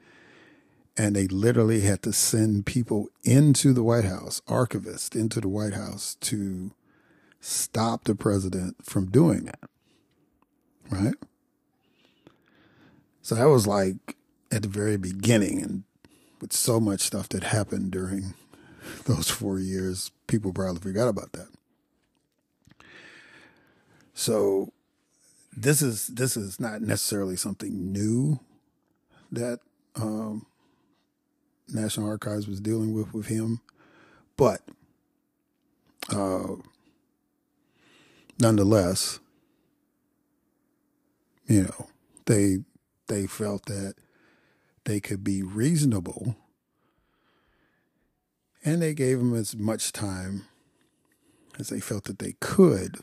and 0.97 1.15
they 1.15 1.27
literally 1.27 1.81
had 1.81 2.03
to 2.03 2.11
send 2.11 2.65
people 2.65 3.07
into 3.23 3.71
the 3.71 3.83
White 3.83 4.03
House, 4.03 4.41
archivists 4.47 5.15
into 5.15 5.39
the 5.39 5.47
White 5.47 5.73
House 5.73 6.15
to 6.15 6.71
stop 7.39 8.03
the 8.03 8.15
president 8.15 8.83
from 8.83 9.09
doing 9.09 9.45
that. 9.45 9.69
Right? 10.89 11.15
So 13.21 13.35
that 13.35 13.47
was 13.47 13.65
like 13.65 14.17
at 14.51 14.63
the 14.63 14.67
very 14.67 14.97
beginning 14.97 15.61
and 15.61 15.83
with 16.41 16.51
so 16.51 16.79
much 16.79 17.01
stuff 17.01 17.29
that 17.29 17.43
happened 17.43 17.91
during 17.91 18.33
those 19.05 19.29
four 19.29 19.59
years, 19.59 20.11
people 20.29 20.53
probably 20.53 20.79
forgot 20.79 21.09
about 21.09 21.33
that. 21.33 21.49
So 24.13 24.71
this 25.55 25.81
is 25.81 26.07
this 26.07 26.37
is 26.37 26.59
not 26.59 26.81
necessarily 26.81 27.35
something 27.35 27.91
new 27.91 28.39
that 29.31 29.59
um, 29.95 30.45
National 31.67 32.07
Archives 32.07 32.47
was 32.47 32.61
dealing 32.61 32.93
with 32.93 33.13
with 33.13 33.27
him, 33.27 33.61
but 34.37 34.61
uh, 36.13 36.55
nonetheless, 38.39 39.19
you 41.47 41.63
know, 41.63 41.87
they 42.25 42.59
they 43.07 43.25
felt 43.25 43.65
that 43.65 43.95
they 44.85 44.99
could 44.99 45.23
be 45.23 45.41
reasonable 45.43 46.35
and 48.63 48.81
they 48.81 48.93
gave 48.93 49.19
him 49.19 49.33
as 49.33 49.55
much 49.55 49.91
time 49.91 50.45
as 51.57 51.69
they 51.69 51.79
felt 51.79 52.05
that 52.05 52.19
they 52.19 52.33
could. 52.39 52.99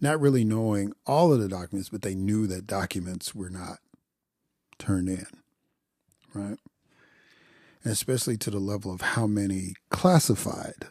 Not 0.00 0.20
really 0.20 0.44
knowing 0.44 0.92
all 1.06 1.32
of 1.32 1.40
the 1.40 1.48
documents, 1.48 1.88
but 1.88 2.02
they 2.02 2.14
knew 2.14 2.46
that 2.46 2.66
documents 2.66 3.34
were 3.34 3.50
not 3.50 3.78
turned 4.78 5.08
in, 5.08 5.26
right? 6.32 6.58
And 7.82 7.92
especially 7.92 8.36
to 8.38 8.50
the 8.50 8.60
level 8.60 8.92
of 8.92 9.00
how 9.00 9.26
many 9.26 9.74
classified 9.90 10.86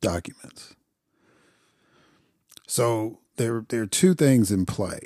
documents. 0.00 0.74
So 2.66 3.18
there, 3.36 3.64
there 3.68 3.82
are 3.82 3.86
two 3.86 4.14
things 4.14 4.50
in 4.50 4.64
play 4.64 5.00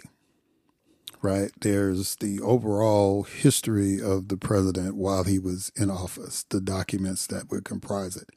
right? 1.22 1.50
There's 1.60 2.16
the 2.16 2.40
overall 2.40 3.24
history 3.24 4.00
of 4.00 4.28
the 4.28 4.36
president 4.36 4.96
while 4.96 5.24
he 5.24 5.38
was 5.38 5.70
in 5.76 5.90
office, 5.90 6.44
the 6.48 6.60
documents 6.60 7.26
that 7.26 7.50
would 7.50 7.64
comprise 7.64 8.16
it. 8.16 8.30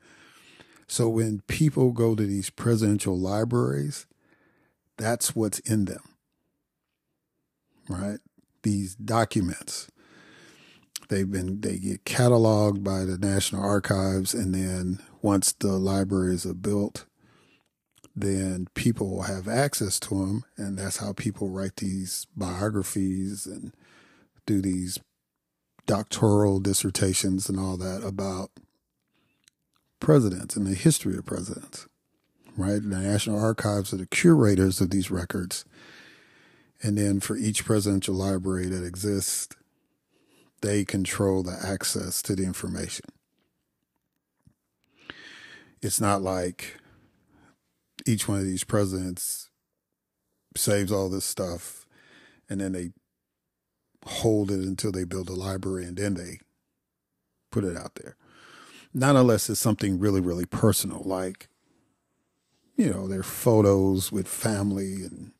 So 0.88 1.08
when 1.10 1.42
people 1.48 1.92
go 1.92 2.14
to 2.16 2.26
these 2.26 2.50
presidential 2.50 3.18
libraries, 3.18 4.06
that's 4.98 5.36
what's 5.36 5.60
in 5.60 5.86
them, 5.86 6.04
right? 7.90 8.20
These 8.64 8.96
documents. 8.96 9.88
They've 11.10 11.30
been, 11.30 11.62
they 11.62 11.78
get 11.78 12.06
cataloged 12.06 12.84
by 12.84 13.06
the 13.06 13.18
National 13.18 13.64
Archives, 13.64 14.34
and 14.34 14.54
then 14.54 15.00
once 15.22 15.52
the 15.54 15.74
libraries 15.74 16.46
are 16.46 16.54
built, 16.54 17.06
then 18.16 18.68
people 18.76 19.10
will 19.10 19.24
have 19.24 19.48
access 19.48 20.00
to 20.02 20.10
them. 20.10 20.44
And 20.58 20.78
that's 20.78 20.98
how 20.98 21.14
people 21.14 21.50
write 21.50 21.78
these 21.78 22.28
biographies 22.36 23.46
and 23.46 23.74
do 24.46 24.62
these 24.62 25.00
doctoral 25.86 26.60
dissertations 26.60 27.50
and 27.50 27.60
all 27.60 27.78
that 27.78 28.04
about 28.06 28.52
presidents 30.00 30.56
and 30.56 30.68
the 30.68 30.76
history 30.76 31.18
of 31.18 31.26
presidents, 31.26 31.88
right? 32.56 32.82
The 32.82 33.00
National 33.00 33.40
Archives 33.40 33.94
are 33.94 33.98
the 33.98 34.06
curators 34.06 34.80
of 34.80 34.90
these 34.92 35.10
records. 35.10 35.66
And 36.82 36.98
then 36.98 37.20
for 37.20 37.38
each 37.38 37.66
presidential 37.66 38.14
library 38.14 38.68
that 38.68 38.86
exists, 38.86 39.56
they 40.62 40.86
control 40.86 41.44
the 41.44 41.58
access 41.62 42.22
to 42.22 42.36
the 42.36 42.44
information. 42.44 43.06
It's 45.82 46.00
not 46.00 46.22
like 46.22 46.78
each 48.06 48.28
one 48.28 48.40
of 48.40 48.46
these 48.46 48.64
presidents 48.64 49.50
saves 50.56 50.92
all 50.92 51.10
this 51.10 51.26
stuff 51.26 51.86
and 52.50 52.62
then 52.62 52.74
they 52.74 52.92
hold 54.06 54.52
it 54.52 54.60
until 54.60 54.92
they 54.92 55.04
build 55.04 55.30
a 55.30 55.34
library 55.34 55.86
and 55.86 55.98
then 55.98 56.14
they 56.16 56.40
put 57.52 57.64
it 57.64 57.78
out 57.78 57.96
there. 57.96 58.16
Not 58.94 59.16
unless 59.16 59.50
it's 59.50 59.60
something 59.60 59.98
really, 60.00 60.22
really 60.22 60.46
personal, 60.46 61.02
like, 61.04 61.48
you 62.76 62.92
know, 62.92 63.08
their 63.08 63.24
photos 63.24 64.12
with 64.12 64.28
family 64.28 65.04
and, 65.04 65.32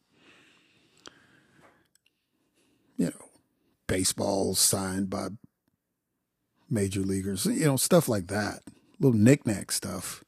you 2.98 3.08
know, 3.08 3.30
baseballs 3.88 4.60
signed 4.60 5.10
by 5.10 5.30
major 6.70 7.02
leaguers, 7.02 7.46
you 7.46 7.66
know, 7.66 7.78
stuff 7.78 8.08
like 8.08 8.28
that, 8.28 8.62
little 9.00 9.20
knickknack 9.20 9.72
stuff. 9.72 10.24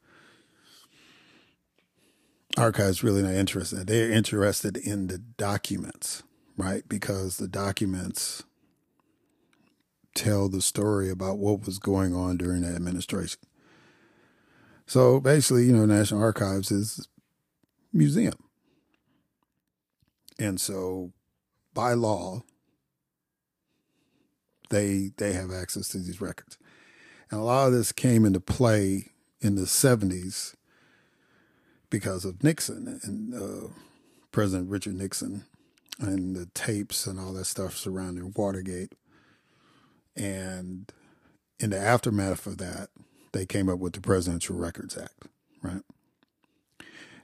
Archives 2.57 3.03
really 3.03 3.21
not 3.21 3.33
interested. 3.33 3.87
They're 3.87 4.11
interested 4.11 4.77
in 4.77 5.07
the 5.07 5.17
documents, 5.17 6.23
right? 6.57 6.87
Because 6.87 7.37
the 7.37 7.47
documents 7.47 8.43
tell 10.13 10.47
the 10.47 10.61
story 10.61 11.09
about 11.09 11.37
what 11.37 11.65
was 11.65 11.79
going 11.79 12.15
on 12.15 12.37
during 12.37 12.61
the 12.61 12.69
administration. 12.69 13.41
So 14.87 15.19
basically, 15.19 15.65
you 15.65 15.73
know, 15.73 15.85
National 15.85 16.21
Archives 16.21 16.71
is 16.71 17.07
museum. 17.91 18.37
And 20.39 20.59
so 20.59 21.11
by 21.73 21.93
law, 21.93 22.43
they 24.69 25.11
they 25.17 25.33
have 25.33 25.51
access 25.51 25.89
to 25.89 25.99
these 25.99 26.21
records. 26.21 26.57
And 27.29 27.39
a 27.39 27.43
lot 27.43 27.67
of 27.67 27.73
this 27.73 27.91
came 27.91 28.25
into 28.25 28.39
play 28.39 29.11
in 29.41 29.55
the 29.55 29.63
70s 29.63 30.54
because 31.95 32.25
of 32.25 32.43
Nixon 32.43 32.99
and 33.03 33.33
uh, 33.33 33.67
President 34.33 34.69
Richard 34.69 34.95
Nixon 34.95 35.45
and 35.97 36.35
the 36.35 36.47
tapes 36.47 37.07
and 37.07 37.17
all 37.17 37.31
that 37.31 37.45
stuff 37.45 37.77
surrounding 37.77 38.33
Watergate. 38.35 38.91
And 40.13 40.91
in 41.57 41.69
the 41.69 41.79
aftermath 41.79 42.47
of 42.47 42.57
that, 42.57 42.89
they 43.31 43.45
came 43.45 43.69
up 43.69 43.79
with 43.79 43.93
the 43.93 44.01
Presidential 44.01 44.57
Records 44.57 44.97
Act, 44.97 45.23
right? 45.63 45.83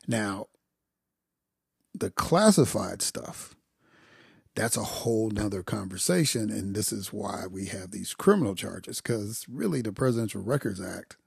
Now, 0.07 0.47
the 1.93 2.09
classified 2.09 3.01
stuff, 3.01 3.57
that's 4.55 4.77
a 4.77 4.83
whole 4.83 5.31
nother 5.31 5.63
conversation. 5.63 6.49
And 6.49 6.73
this 6.73 6.93
is 6.93 7.11
why 7.11 7.43
we 7.51 7.65
have 7.65 7.91
these 7.91 8.13
criminal 8.13 8.55
charges, 8.55 9.01
because 9.01 9.45
really 9.49 9.81
the 9.81 9.91
Presidential 9.91 10.41
Records 10.41 10.79
Act, 10.79 11.17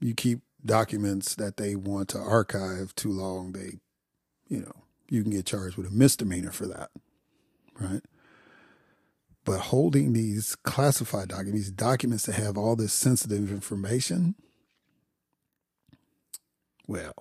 you 0.00 0.14
keep 0.14 0.40
documents 0.64 1.34
that 1.36 1.56
they 1.56 1.74
want 1.74 2.08
to 2.10 2.18
archive 2.18 2.94
too 2.94 3.10
long, 3.10 3.52
they, 3.52 3.78
you 4.48 4.60
know, 4.60 4.72
you 5.08 5.22
can 5.22 5.32
get 5.32 5.46
charged 5.46 5.76
with 5.76 5.86
a 5.86 5.90
misdemeanor 5.90 6.50
for 6.50 6.66
that, 6.66 6.90
right? 7.78 8.02
But 9.44 9.60
holding 9.60 10.12
these 10.12 10.56
classified 10.56 11.28
documents, 11.28 11.54
these 11.54 11.70
documents 11.70 12.26
that 12.26 12.34
have 12.34 12.58
all 12.58 12.76
this 12.76 12.92
sensitive 12.92 13.50
information, 13.50 14.34
well, 16.86 17.14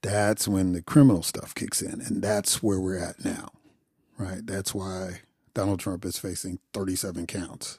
that's 0.00 0.48
when 0.48 0.72
the 0.72 0.82
criminal 0.82 1.22
stuff 1.22 1.54
kicks 1.54 1.82
in. 1.82 2.00
And 2.00 2.22
that's 2.22 2.62
where 2.62 2.80
we're 2.80 2.98
at 2.98 3.24
now, 3.24 3.50
right? 4.18 4.46
That's 4.46 4.74
why 4.74 5.20
Donald 5.54 5.80
Trump 5.80 6.04
is 6.04 6.18
facing 6.18 6.58
37 6.72 7.26
counts 7.26 7.78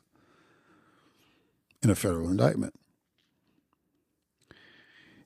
in 1.81 1.89
a 1.89 1.95
federal 1.95 2.29
indictment. 2.29 2.73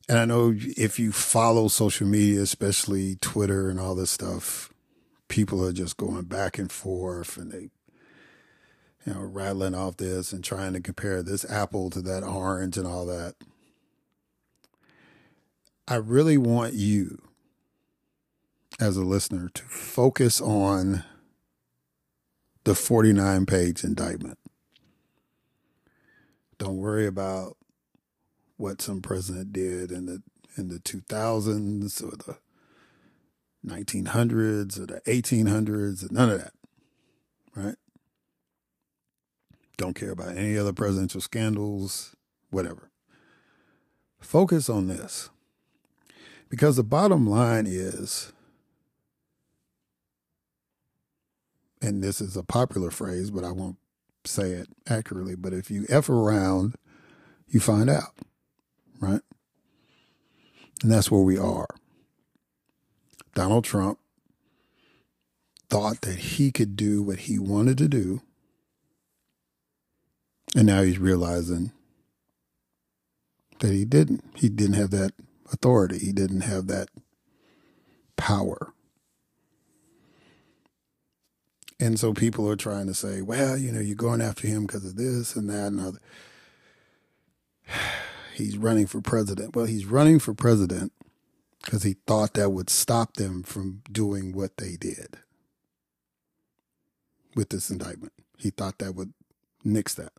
And 0.10 0.18
I 0.18 0.26
know 0.26 0.56
if 0.58 0.98
you 0.98 1.12
follow 1.12 1.68
social 1.68 2.08
media, 2.08 2.42
especially 2.42 3.18
Twitter 3.18 3.70
and 3.70 3.80
all 3.80 3.94
this 3.94 4.10
stuff, 4.10 4.74
people 5.28 5.64
are 5.64 5.72
just 5.72 5.98
going 5.98 6.24
back 6.24 6.58
and 6.58 6.72
forth 6.72 7.38
and 7.38 7.52
they, 7.52 7.70
you 9.06 9.14
know, 9.14 9.22
rattling 9.22 9.76
off 9.76 9.98
this 9.98 10.34
and 10.34 10.44
trying 10.44 10.74
to 10.74 10.82
compare 10.82 11.22
this 11.22 11.48
apple 11.48 11.92
to 11.92 12.02
that 12.02 12.24
orange 12.24 12.76
and 12.76 12.88
all 12.88 13.06
that. 13.06 13.36
I 15.88 15.98
really 15.98 16.40
want 16.40 16.74
you 16.74 17.22
as 18.80 18.98
a 18.98 19.04
listener 19.04 19.50
to 19.54 19.64
focus 19.64 20.42
on 20.42 21.04
the 22.64 22.74
49 22.74 23.46
page 23.46 23.84
indictment. 23.84 24.40
Don't 26.58 26.78
worry 26.78 27.06
about 27.06 27.58
what 28.60 28.82
some 28.82 29.02
president 29.02 29.54
did 29.54 29.90
in 29.90 30.06
the 30.06 30.22
in 30.58 30.68
the 30.68 30.80
2000s 30.80 32.04
or 32.04 32.18
the 32.18 32.38
1900s 33.66 34.78
or 34.78 34.86
the 34.86 35.02
1800s, 35.08 36.12
none 36.12 36.30
of 36.30 36.40
that. 36.40 36.54
Right? 37.56 37.76
Don't 39.78 39.96
care 39.96 40.12
about 40.12 40.36
any 40.36 40.58
other 40.58 40.74
presidential 40.74 41.22
scandals, 41.22 42.16
whatever. 42.50 42.92
Focus 44.20 44.70
on 44.70 44.88
this. 44.88 45.30
Because 46.50 46.76
the 46.76 46.84
bottom 46.84 47.26
line 47.30 47.66
is, 47.66 48.34
and 51.82 52.04
this 52.04 52.20
is 52.20 52.36
a 52.36 52.44
popular 52.44 52.92
phrase, 52.92 53.32
but 53.32 53.46
I 53.46 53.52
won't 53.52 53.78
say 54.26 54.52
it 54.52 54.68
accurately, 54.86 55.36
but 55.36 55.54
if 55.54 55.72
you 55.72 55.86
F 55.88 56.10
around, 56.10 56.76
you 57.48 57.62
find 57.62 57.90
out, 57.90 58.16
right? 59.00 59.22
And 60.82 60.92
that's 60.92 61.12
where 61.12 61.22
we 61.22 61.38
are. 61.38 61.68
Donald 63.34 63.64
Trump 63.64 64.00
thought 65.70 66.02
that 66.02 66.18
he 66.18 66.52
could 66.52 66.76
do 66.76 67.02
what 67.02 67.20
he 67.20 67.38
wanted 67.38 67.78
to 67.78 67.88
do. 67.88 68.22
And 70.56 70.66
now 70.66 70.82
he's 70.82 70.98
realizing 70.98 71.72
that 73.60 73.72
he 73.72 73.86
didn't. 73.86 74.24
He 74.36 74.50
didn't 74.50 74.76
have 74.76 74.90
that 74.92 75.12
authority. 75.52 76.00
He 76.00 76.12
didn't 76.12 76.42
have 76.42 76.68
that 76.68 76.90
power. 78.18 78.74
And 81.80 82.00
so 82.00 82.14
people 82.14 82.50
are 82.50 82.58
trying 82.58 82.88
to 82.88 82.94
say, 82.94 83.22
well, 83.22 83.58
you 83.58 83.72
know, 83.72 83.80
you're 83.80 83.96
going 83.96 84.22
after 84.22 84.48
him 84.48 84.66
because 84.66 84.84
of 84.86 84.98
this 84.98 85.36
and 85.36 85.50
that 85.50 85.68
and 85.68 85.80
other. 85.80 86.00
He's 88.40 88.58
running 88.58 88.88
for 88.88 89.02
president. 89.02 89.56
Well, 89.56 89.66
he's 89.66 89.86
running 89.86 90.18
for 90.18 90.34
president 90.34 90.94
because 91.64 91.84
he 91.84 91.98
thought 92.08 92.34
that 92.36 92.52
would 92.52 92.70
stop 92.70 93.16
them 93.16 93.44
from 93.44 93.82
doing 93.92 94.32
what 94.32 94.58
they 94.58 94.78
did 94.78 95.18
with 97.36 97.50
this 97.50 97.70
indictment. 97.70 98.14
He 98.38 98.50
thought 98.50 98.80
that 98.80 98.96
would 98.96 99.14
nix 99.64 99.94
that. 99.96 100.14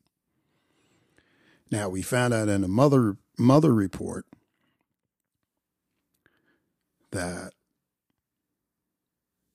Now 1.70 1.88
we 1.88 2.02
found 2.02 2.34
out 2.34 2.48
in 2.48 2.62
a 2.62 2.68
Mueller 2.68 3.16
Mueller 3.38 3.72
report 3.72 4.26
that 7.12 7.52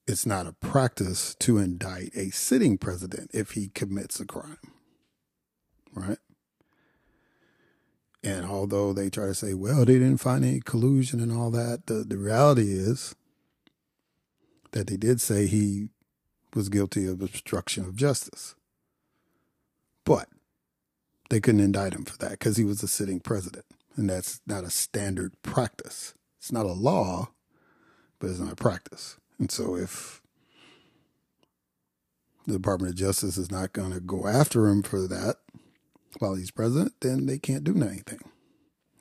it's 0.08 0.26
not 0.26 0.46
a 0.46 0.52
practice 0.54 1.36
to 1.36 1.58
indict 1.58 2.14
a 2.16 2.30
sitting 2.30 2.78
president 2.78 3.30
if 3.32 3.52
he 3.52 3.68
commits 3.68 4.18
a 4.18 4.26
crime. 4.26 4.58
Right? 5.94 6.18
And 8.26 8.44
although 8.44 8.92
they 8.92 9.08
try 9.08 9.26
to 9.26 9.34
say, 9.34 9.54
well, 9.54 9.84
they 9.84 10.00
didn't 10.00 10.16
find 10.16 10.44
any 10.44 10.58
collusion 10.58 11.20
and 11.20 11.30
all 11.30 11.52
that, 11.52 11.86
the, 11.86 12.02
the 12.02 12.18
reality 12.18 12.72
is 12.72 13.14
that 14.72 14.88
they 14.88 14.96
did 14.96 15.20
say 15.20 15.46
he 15.46 15.90
was 16.52 16.68
guilty 16.68 17.06
of 17.06 17.22
obstruction 17.22 17.84
of 17.84 17.94
justice. 17.94 18.56
But 20.04 20.28
they 21.30 21.38
couldn't 21.38 21.60
indict 21.60 21.94
him 21.94 22.04
for 22.04 22.18
that 22.18 22.32
because 22.32 22.56
he 22.56 22.64
was 22.64 22.82
a 22.82 22.88
sitting 22.88 23.20
president. 23.20 23.64
And 23.94 24.10
that's 24.10 24.40
not 24.44 24.64
a 24.64 24.70
standard 24.70 25.40
practice. 25.42 26.14
It's 26.38 26.50
not 26.50 26.66
a 26.66 26.72
law, 26.72 27.28
but 28.18 28.30
it's 28.30 28.40
not 28.40 28.52
a 28.52 28.56
practice. 28.56 29.18
And 29.38 29.52
so 29.52 29.76
if 29.76 30.20
the 32.44 32.54
Department 32.54 32.90
of 32.90 32.98
Justice 32.98 33.38
is 33.38 33.52
not 33.52 33.72
going 33.72 33.92
to 33.92 34.00
go 34.00 34.26
after 34.26 34.66
him 34.66 34.82
for 34.82 35.06
that 35.06 35.36
while 36.18 36.34
he's 36.34 36.50
president, 36.50 36.94
then 37.00 37.26
they 37.26 37.38
can't 37.38 37.64
do 37.64 37.74
anything. 37.82 38.20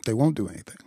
They 0.05 0.13
won't 0.13 0.35
do 0.35 0.47
anything. 0.47 0.77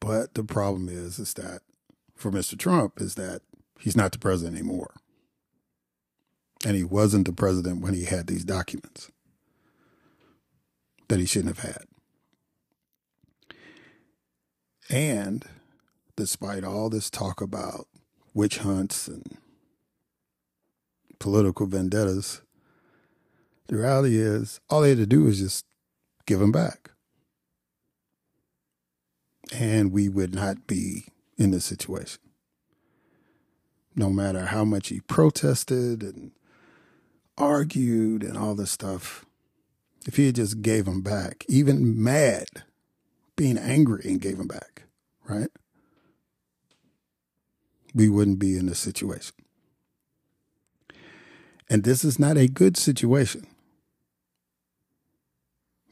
But 0.00 0.34
the 0.34 0.44
problem 0.44 0.88
is, 0.88 1.18
is 1.18 1.34
that 1.34 1.60
for 2.14 2.30
Mr. 2.30 2.58
Trump, 2.58 3.00
is 3.00 3.14
that 3.16 3.42
he's 3.80 3.96
not 3.96 4.12
the 4.12 4.18
president 4.18 4.56
anymore. 4.56 4.94
And 6.64 6.76
he 6.76 6.84
wasn't 6.84 7.26
the 7.26 7.32
president 7.32 7.82
when 7.82 7.94
he 7.94 8.04
had 8.04 8.26
these 8.26 8.44
documents 8.44 9.10
that 11.08 11.18
he 11.18 11.26
shouldn't 11.26 11.56
have 11.56 11.72
had. 11.72 11.84
And 14.88 15.44
despite 16.16 16.64
all 16.64 16.88
this 16.88 17.10
talk 17.10 17.40
about 17.40 17.86
witch 18.32 18.58
hunts 18.58 19.08
and 19.08 19.38
political 21.18 21.66
vendettas, 21.66 22.42
the 23.68 23.76
reality 23.76 24.16
is 24.16 24.60
all 24.70 24.80
they 24.80 24.90
had 24.90 24.98
to 24.98 25.06
do 25.06 25.24
was 25.24 25.38
just 25.40 25.64
give 26.26 26.38
them 26.38 26.52
back. 26.52 26.90
And 29.52 29.92
we 29.92 30.08
would 30.08 30.34
not 30.34 30.66
be 30.66 31.06
in 31.36 31.50
this 31.50 31.64
situation. 31.64 32.20
No 33.94 34.10
matter 34.10 34.46
how 34.46 34.64
much 34.64 34.88
he 34.88 35.00
protested 35.00 36.02
and 36.02 36.32
argued 37.38 38.22
and 38.22 38.36
all 38.36 38.54
this 38.54 38.70
stuff, 38.70 39.24
if 40.06 40.16
he 40.16 40.26
had 40.26 40.36
just 40.36 40.62
gave 40.62 40.84
them 40.84 41.00
back, 41.00 41.44
even 41.48 42.02
mad, 42.02 42.48
being 43.36 43.58
angry 43.58 44.02
and 44.04 44.20
gave 44.20 44.38
them 44.38 44.48
back, 44.48 44.84
right? 45.28 45.50
We 47.94 48.08
wouldn't 48.08 48.38
be 48.38 48.56
in 48.56 48.66
this 48.66 48.78
situation. 48.78 49.34
And 51.68 51.82
this 51.82 52.04
is 52.04 52.18
not 52.18 52.36
a 52.36 52.46
good 52.46 52.76
situation. 52.76 53.46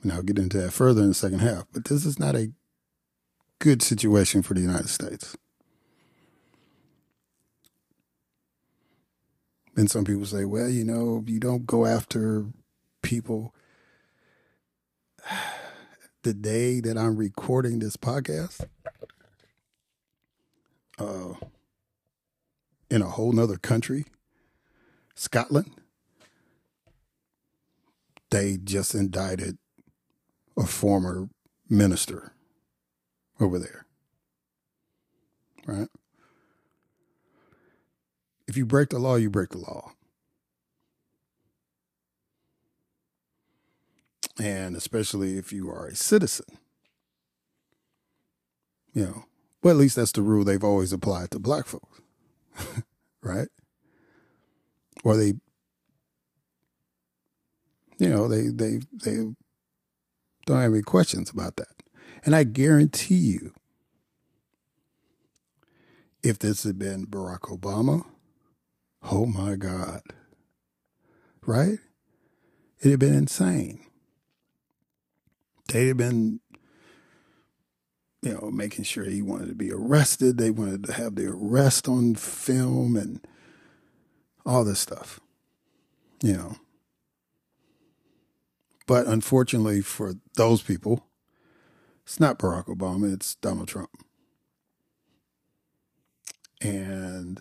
And 0.04 0.12
I'll 0.12 0.22
get 0.22 0.38
into 0.38 0.58
that 0.58 0.72
further 0.72 1.00
in 1.00 1.08
the 1.08 1.14
second 1.14 1.38
half, 1.38 1.64
but 1.72 1.86
this 1.86 2.04
is 2.04 2.18
not 2.18 2.36
a 2.36 2.52
good 3.58 3.82
situation 3.82 4.42
for 4.42 4.52
the 4.52 4.60
United 4.60 4.90
States. 4.90 5.34
And 9.74 9.90
some 9.90 10.04
people 10.04 10.26
say, 10.26 10.44
well, 10.44 10.68
you 10.68 10.84
know, 10.84 11.24
you 11.26 11.40
don't 11.40 11.66
go 11.66 11.86
after 11.86 12.44
people. 13.02 13.54
The 16.22 16.32
day 16.32 16.80
that 16.80 16.96
I'm 16.96 17.16
recording 17.16 17.80
this 17.80 17.98
podcast, 17.98 18.66
uh, 20.98 21.34
in 22.88 23.02
a 23.02 23.10
whole 23.10 23.32
nother 23.32 23.58
country, 23.58 24.06
Scotland, 25.14 25.72
they 28.30 28.56
just 28.56 28.94
indicted 28.94 29.58
a 30.56 30.66
former 30.66 31.28
minister 31.68 32.32
over 33.40 33.58
there. 33.58 33.86
Right? 35.66 35.88
If 38.46 38.56
you 38.56 38.66
break 38.66 38.90
the 38.90 38.98
law, 38.98 39.16
you 39.16 39.30
break 39.30 39.50
the 39.50 39.58
law. 39.58 39.92
And 44.38 44.76
especially 44.76 45.38
if 45.38 45.52
you 45.52 45.70
are 45.70 45.86
a 45.86 45.94
citizen. 45.94 46.46
You 48.92 49.04
know, 49.04 49.24
well, 49.62 49.74
at 49.74 49.80
least 49.80 49.96
that's 49.96 50.12
the 50.12 50.22
rule 50.22 50.44
they've 50.44 50.62
always 50.62 50.92
applied 50.92 51.30
to 51.32 51.38
black 51.38 51.66
folks. 51.66 52.00
right? 53.22 53.48
Or 55.02 55.16
they 55.16 55.34
you 57.98 58.08
know, 58.08 58.28
they 58.28 58.48
they 58.48 58.80
they 58.92 59.24
don't 60.46 60.60
have 60.60 60.72
any 60.72 60.82
questions 60.82 61.30
about 61.30 61.56
that. 61.56 61.68
And 62.24 62.34
I 62.34 62.44
guarantee 62.44 63.14
you, 63.14 63.52
if 66.22 66.38
this 66.38 66.64
had 66.64 66.78
been 66.78 67.06
Barack 67.06 67.40
Obama, 67.40 68.04
oh 69.02 69.26
my 69.26 69.56
God, 69.56 70.00
right? 71.46 71.78
It'd 72.80 72.92
have 72.92 72.98
been 72.98 73.14
insane. 73.14 73.80
They'd 75.68 75.88
have 75.88 75.96
been, 75.96 76.40
you 78.22 78.34
know, 78.34 78.50
making 78.50 78.84
sure 78.84 79.04
he 79.04 79.22
wanted 79.22 79.48
to 79.48 79.54
be 79.54 79.70
arrested. 79.72 80.38
They 80.38 80.50
wanted 80.50 80.84
to 80.84 80.92
have 80.92 81.14
the 81.14 81.26
arrest 81.26 81.88
on 81.88 82.14
film 82.14 82.96
and 82.96 83.26
all 84.46 84.64
this 84.64 84.80
stuff, 84.80 85.20
you 86.22 86.34
know. 86.34 86.56
But 88.86 89.06
unfortunately 89.06 89.80
for 89.80 90.14
those 90.36 90.62
people, 90.62 91.06
it's 92.04 92.20
not 92.20 92.38
Barack 92.38 92.66
Obama, 92.66 93.12
it's 93.12 93.34
Donald 93.36 93.68
Trump. 93.68 93.90
And 96.60 97.40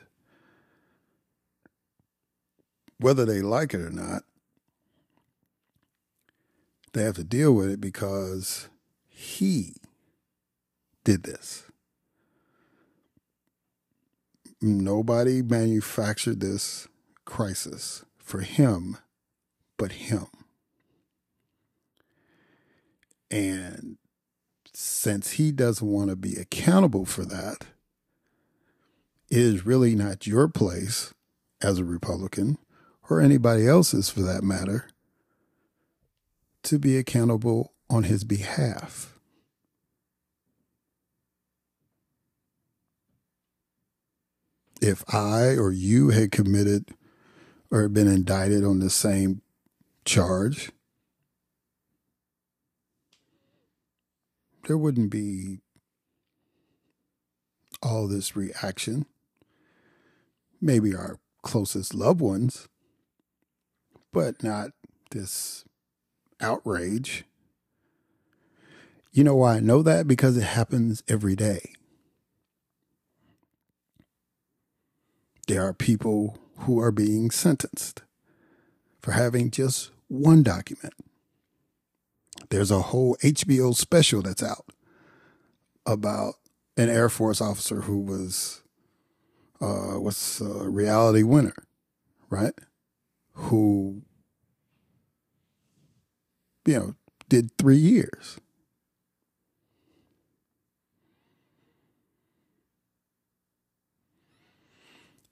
whether 2.99 3.25
they 3.25 3.41
like 3.41 3.73
it 3.73 3.81
or 3.81 3.89
not, 3.89 4.23
they 6.93 7.03
have 7.03 7.15
to 7.15 7.23
deal 7.23 7.53
with 7.53 7.69
it 7.69 7.81
because 7.81 8.69
he 9.09 9.75
did 11.03 11.23
this. 11.23 11.63
Nobody 14.61 15.41
manufactured 15.41 16.39
this 16.39 16.87
crisis 17.25 18.05
for 18.17 18.41
him 18.41 18.97
but 19.77 19.93
him. 19.93 20.27
And 23.33 23.97
since 24.75 25.31
he 25.31 25.51
doesn't 25.51 25.87
want 25.87 26.11
to 26.11 26.15
be 26.15 26.35
accountable 26.35 27.03
for 27.03 27.25
that, 27.25 27.65
it 29.31 29.39
is 29.39 29.65
really 29.65 29.95
not 29.95 30.27
your 30.27 30.47
place 30.47 31.15
as 31.59 31.79
a 31.79 31.83
Republican 31.83 32.59
or 33.09 33.19
anybody 33.19 33.67
else's 33.67 34.07
for 34.11 34.21
that 34.21 34.43
matter 34.43 34.87
to 36.61 36.77
be 36.77 36.95
accountable 36.95 37.73
on 37.89 38.03
his 38.03 38.23
behalf. 38.23 39.17
If 44.79 45.03
I 45.11 45.55
or 45.55 45.71
you 45.71 46.09
had 46.09 46.31
committed 46.31 46.91
or 47.71 47.89
been 47.89 48.07
indicted 48.07 48.63
on 48.63 48.77
the 48.77 48.91
same 48.91 49.41
charge, 50.05 50.71
there 54.67 54.77
wouldn't 54.77 55.09
be 55.09 55.59
all 57.81 58.07
this 58.07 58.35
reaction. 58.35 59.05
Maybe 60.61 60.95
our 60.95 61.19
closest 61.41 61.93
loved 61.93 62.21
ones, 62.21 62.69
but 64.13 64.41
not 64.43 64.71
this 65.11 65.65
outrage. 66.39 67.25
You 69.11 69.23
know 69.23 69.35
why 69.35 69.57
I 69.57 69.59
know 69.59 69.81
that? 69.83 70.07
Because 70.07 70.37
it 70.37 70.43
happens 70.43 71.03
every 71.07 71.35
day. 71.35 71.73
There 75.47 75.67
are 75.67 75.73
people 75.73 76.39
who 76.59 76.79
are 76.79 76.91
being 76.91 77.29
sentenced 77.29 78.01
for 79.01 79.11
having 79.11 79.51
just 79.51 79.91
one 80.07 80.41
document. 80.41 80.93
There's 82.49 82.71
a 82.71 82.81
whole 82.81 83.15
HBO 83.23 83.75
special 83.75 84.21
that's 84.21 84.43
out 84.43 84.65
about 85.85 86.35
an 86.77 86.89
Air 86.89 87.09
Force 87.09 87.41
officer 87.41 87.81
who 87.81 87.99
was 87.99 88.61
uh, 89.61 89.99
what's 89.99 90.41
a 90.41 90.69
Reality 90.69 91.23
Winner, 91.23 91.55
right? 92.29 92.53
Who 93.33 94.01
you 96.65 96.79
know 96.79 96.95
did 97.29 97.57
three 97.57 97.77
years. 97.77 98.37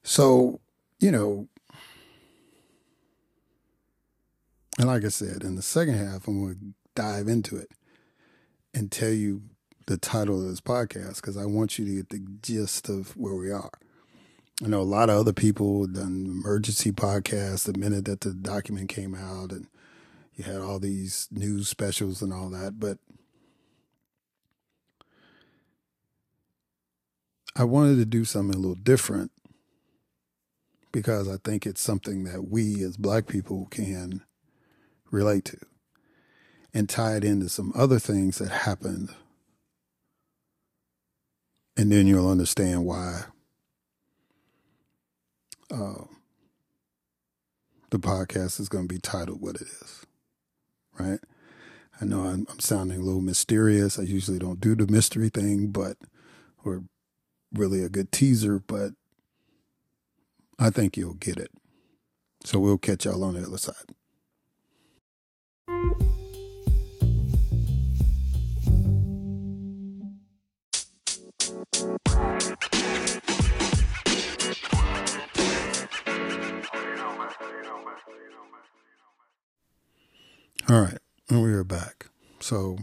So, 0.03 0.59
you 0.99 1.11
know, 1.11 1.47
and 4.77 4.87
like 4.87 5.05
I 5.05 5.09
said, 5.09 5.43
in 5.43 5.55
the 5.55 5.61
second 5.61 5.95
half, 5.95 6.27
I'm 6.27 6.41
going 6.41 6.55
to 6.55 6.80
dive 6.95 7.27
into 7.27 7.57
it 7.57 7.69
and 8.73 8.91
tell 8.91 9.11
you 9.11 9.43
the 9.87 9.97
title 9.97 10.41
of 10.41 10.47
this 10.47 10.61
podcast 10.61 11.17
because 11.17 11.37
I 11.37 11.45
want 11.45 11.77
you 11.77 11.85
to 11.85 11.95
get 11.95 12.09
the 12.09 12.25
gist 12.41 12.89
of 12.89 13.15
where 13.17 13.35
we 13.35 13.51
are. 13.51 13.71
I 14.63 14.67
know 14.67 14.81
a 14.81 14.83
lot 14.83 15.09
of 15.09 15.17
other 15.17 15.33
people 15.33 15.87
done 15.87 16.25
emergency 16.27 16.91
podcasts 16.91 17.65
the 17.65 17.77
minute 17.77 18.05
that 18.05 18.21
the 18.21 18.33
document 18.33 18.89
came 18.89 19.15
out, 19.15 19.51
and 19.51 19.67
you 20.35 20.43
had 20.43 20.61
all 20.61 20.77
these 20.79 21.27
news 21.31 21.67
specials 21.67 22.21
and 22.21 22.31
all 22.31 22.49
that. 22.51 22.79
But 22.79 22.99
I 27.55 27.63
wanted 27.63 27.95
to 27.97 28.05
do 28.05 28.23
something 28.23 28.55
a 28.55 28.59
little 28.59 28.75
different 28.75 29.31
because 30.91 31.27
I 31.27 31.37
think 31.37 31.65
it's 31.65 31.81
something 31.81 32.23
that 32.25 32.47
we 32.47 32.83
as 32.83 32.97
black 32.97 33.27
people 33.27 33.67
can 33.71 34.21
relate 35.09 35.45
to 35.45 35.57
and 36.73 36.89
tie 36.89 37.15
it 37.15 37.23
into 37.23 37.49
some 37.49 37.71
other 37.75 37.99
things 37.99 38.37
that 38.37 38.49
happened. 38.49 39.09
And 41.77 41.91
then 41.91 42.07
you'll 42.07 42.29
understand 42.29 42.85
why 42.85 43.23
uh, 45.71 46.03
the 47.89 47.99
podcast 47.99 48.59
is 48.59 48.69
going 48.69 48.87
to 48.87 48.93
be 48.93 48.99
titled 48.99 49.41
what 49.41 49.55
it 49.55 49.67
is, 49.81 50.05
right? 50.99 51.19
I 51.99 52.05
know 52.05 52.21
I'm, 52.21 52.47
I'm, 52.49 52.59
sounding 52.59 52.99
a 52.99 53.03
little 53.03 53.21
mysterious. 53.21 53.99
I 53.99 54.03
usually 54.03 54.39
don't 54.39 54.59
do 54.59 54.75
the 54.75 54.91
mystery 54.91 55.29
thing, 55.29 55.67
but, 55.67 55.97
or 56.63 56.83
really 57.53 57.83
a 57.83 57.89
good 57.89 58.11
teaser, 58.11 58.59
but 58.59 58.93
I 60.57 60.69
think 60.71 60.97
you'll 60.97 61.13
get 61.13 61.37
it. 61.37 61.51
So 62.43 62.59
we'll 62.59 62.77
catch 62.77 63.05
y'all 63.05 63.23
on 63.23 63.35
the 63.35 63.45
other 63.45 63.57
side. 63.57 63.75
All 80.69 80.79
right, 80.79 80.99
and 81.29 81.43
we 81.43 81.51
are 81.51 81.65
back. 81.65 82.05
So 82.39 82.77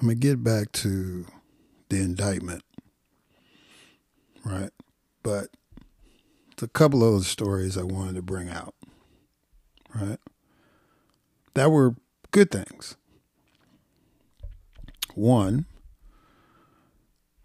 I'm 0.00 0.06
going 0.06 0.18
to 0.20 0.26
get 0.26 0.42
back 0.42 0.72
to 0.72 1.26
the 1.90 1.96
indictment, 1.96 2.62
right? 4.42 4.70
But 5.22 5.48
it's 6.52 6.62
a 6.62 6.68
couple 6.68 7.02
of 7.02 7.16
other 7.16 7.24
stories 7.24 7.76
I 7.76 7.82
wanted 7.82 8.14
to 8.14 8.22
bring 8.22 8.48
out, 8.48 8.74
right? 9.94 10.18
That 11.52 11.70
were 11.70 11.94
good 12.34 12.50
things. 12.50 12.96
One, 15.14 15.66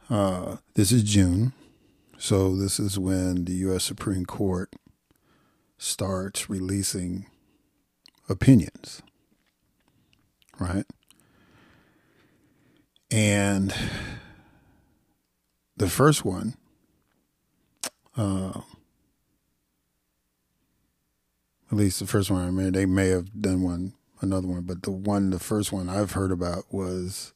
uh, 0.10 0.58
this 0.74 0.92
is 0.92 1.04
June. 1.04 1.54
So 2.18 2.56
this 2.56 2.80
is 2.80 2.98
when 2.98 3.46
the 3.46 3.52
U.S. 3.68 3.84
Supreme 3.84 4.26
Court 4.26 4.74
starts 5.78 6.50
releasing 6.50 7.28
opinions, 8.28 9.04
right? 10.58 10.88
And 13.12 13.72
the 15.78 15.88
first 15.88 16.26
one, 16.26 16.56
uh, 18.18 18.62
at 21.72 21.78
least 21.78 22.00
the 22.00 22.08
first 22.08 22.32
one 22.32 22.42
I 22.42 22.50
mean, 22.50 22.72
they 22.72 22.88
may 22.88 23.10
have 23.10 23.40
done 23.40 23.62
one, 23.62 23.94
another 24.22 24.48
one, 24.48 24.62
but 24.62 24.84
the 24.84 24.92
one, 24.92 25.30
the 25.30 25.40
first 25.40 25.72
one 25.72 25.90
I've 25.90 26.12
heard 26.12 26.32
about 26.32 26.66
was 26.72 27.34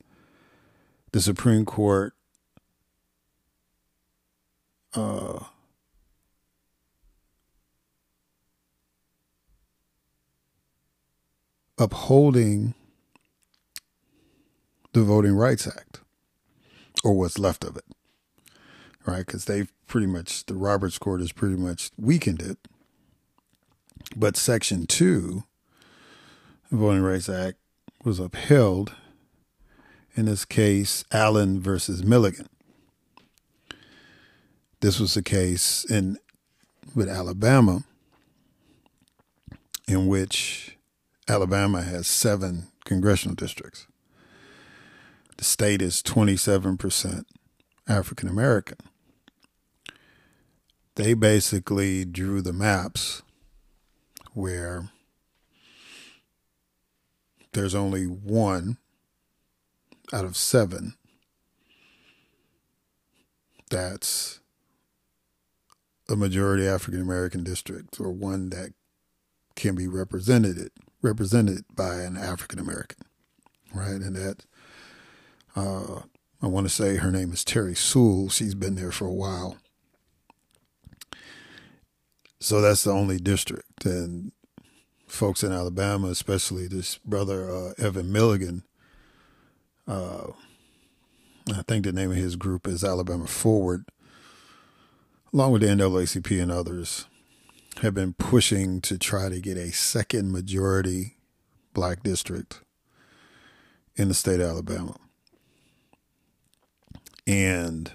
the 1.12 1.22
Supreme 1.22 1.65
Court 1.65 2.13
uh, 4.96 5.39
upholding 11.78 12.74
the 14.93 15.04
Voting 15.04 15.36
Rights 15.36 15.67
Act, 15.67 16.02
or 17.04 17.13
what's 17.13 17.39
left 17.39 17.63
of 17.63 17.76
it, 17.78 17.86
right? 19.06 19.26
Because 19.26 19.46
they've 19.46 19.72
pretty 19.88 20.08
much, 20.08 20.46
the 20.46 20.56
Roberts 20.56 20.98
Court 20.98 21.19
has 21.22 21.32
pretty 21.32 21.56
much 21.56 21.89
weakened 21.98 22.41
it. 22.41 22.58
But 24.15 24.38
Section 24.38 24.86
2, 24.86 25.43
the 25.43 25.53
Voting 26.74 27.04
Rights 27.04 27.30
Act, 27.30 27.60
was 28.04 28.18
upheld. 28.20 28.94
In 30.16 30.26
this 30.26 30.44
case, 30.44 31.06
Allen 31.12 31.62
versus 31.62 32.04
Milligan. 32.04 32.50
This 34.80 35.00
was 35.00 35.14
the 35.14 35.22
case 35.22 35.86
in 35.88 36.18
with 36.96 37.08
Alabama, 37.08 37.84
in 39.88 40.08
which 40.08 40.76
Alabama 41.28 41.84
has 41.84 42.08
seven 42.08 42.70
congressional 42.86 43.36
districts. 43.36 43.86
The 45.38 45.44
state 45.44 45.80
is 45.80 46.02
27% 46.02 47.26
African 47.88 48.28
American. 48.28 48.78
They 50.96 51.14
basically 51.14 52.04
drew 52.04 52.42
the 52.42 52.52
maps 52.52 53.22
where 54.34 54.90
there's 57.54 57.76
only 57.76 58.06
one 58.06 58.78
out 60.12 60.26
of 60.26 60.36
seven 60.36 60.96
that's 63.70 64.39
a 66.10 66.16
majority 66.16 66.68
African 66.68 67.02
American 67.02 67.44
district 67.44 68.00
or 68.00 68.12
one 68.12 68.50
that 68.50 68.74
can 69.56 69.76
be 69.76 69.88
represented 69.88 70.70
represented 71.02 71.66
by 71.76 71.96
an 71.96 72.16
African 72.16 72.60
American, 72.60 73.06
right? 73.74 74.02
And 74.02 74.16
that 74.16 74.46
uh, 75.56 76.02
I 76.42 76.48
want 76.48 76.68
to 76.68 76.74
say 76.74 76.98
her 76.98 77.12
name 77.12 77.32
is 77.32 77.44
Terri 77.44 77.76
Sewell. 77.76 78.30
She's 78.30 78.56
been 78.56 78.76
there 78.76 78.92
for 78.92 79.08
a 79.08 79.13
while, 79.13 79.58
so 82.39 82.62
that's 82.62 82.84
the 82.84 82.92
only 82.92 83.18
district. 83.18 83.86
And 83.86 84.32
folks 85.13 85.43
in 85.43 85.52
Alabama, 85.52 86.08
especially 86.08 86.67
this 86.67 86.97
brother 86.99 87.49
uh, 87.49 87.73
Evan 87.78 88.12
Milligan, 88.12 88.63
uh, 89.88 90.28
I 91.49 91.62
think 91.67 91.86
the 91.86 91.91
name 91.91 92.12
of 92.12 92.17
his 92.17 92.36
group 92.36 92.67
is 92.67 92.84
Alabama 92.84 93.28
Forward 93.28 93.86
along 95.34 95.52
with 95.52 95.62
the 95.63 95.67
NAACP 95.67 96.41
and 96.41 96.52
others, 96.52 97.08
have 97.82 97.95
been 97.95 98.13
pushing 98.13 98.80
to 98.82 98.97
try 98.97 99.30
to 99.30 99.39
get 99.39 99.58
a 99.58 99.71
second 99.71 100.32
majority 100.32 101.17
black 101.73 102.04
district 102.04 102.62
in 103.95 104.08
the 104.08 104.13
state 104.13 104.39
of 104.39 104.47
Alabama. 104.47 104.95
And 107.26 107.91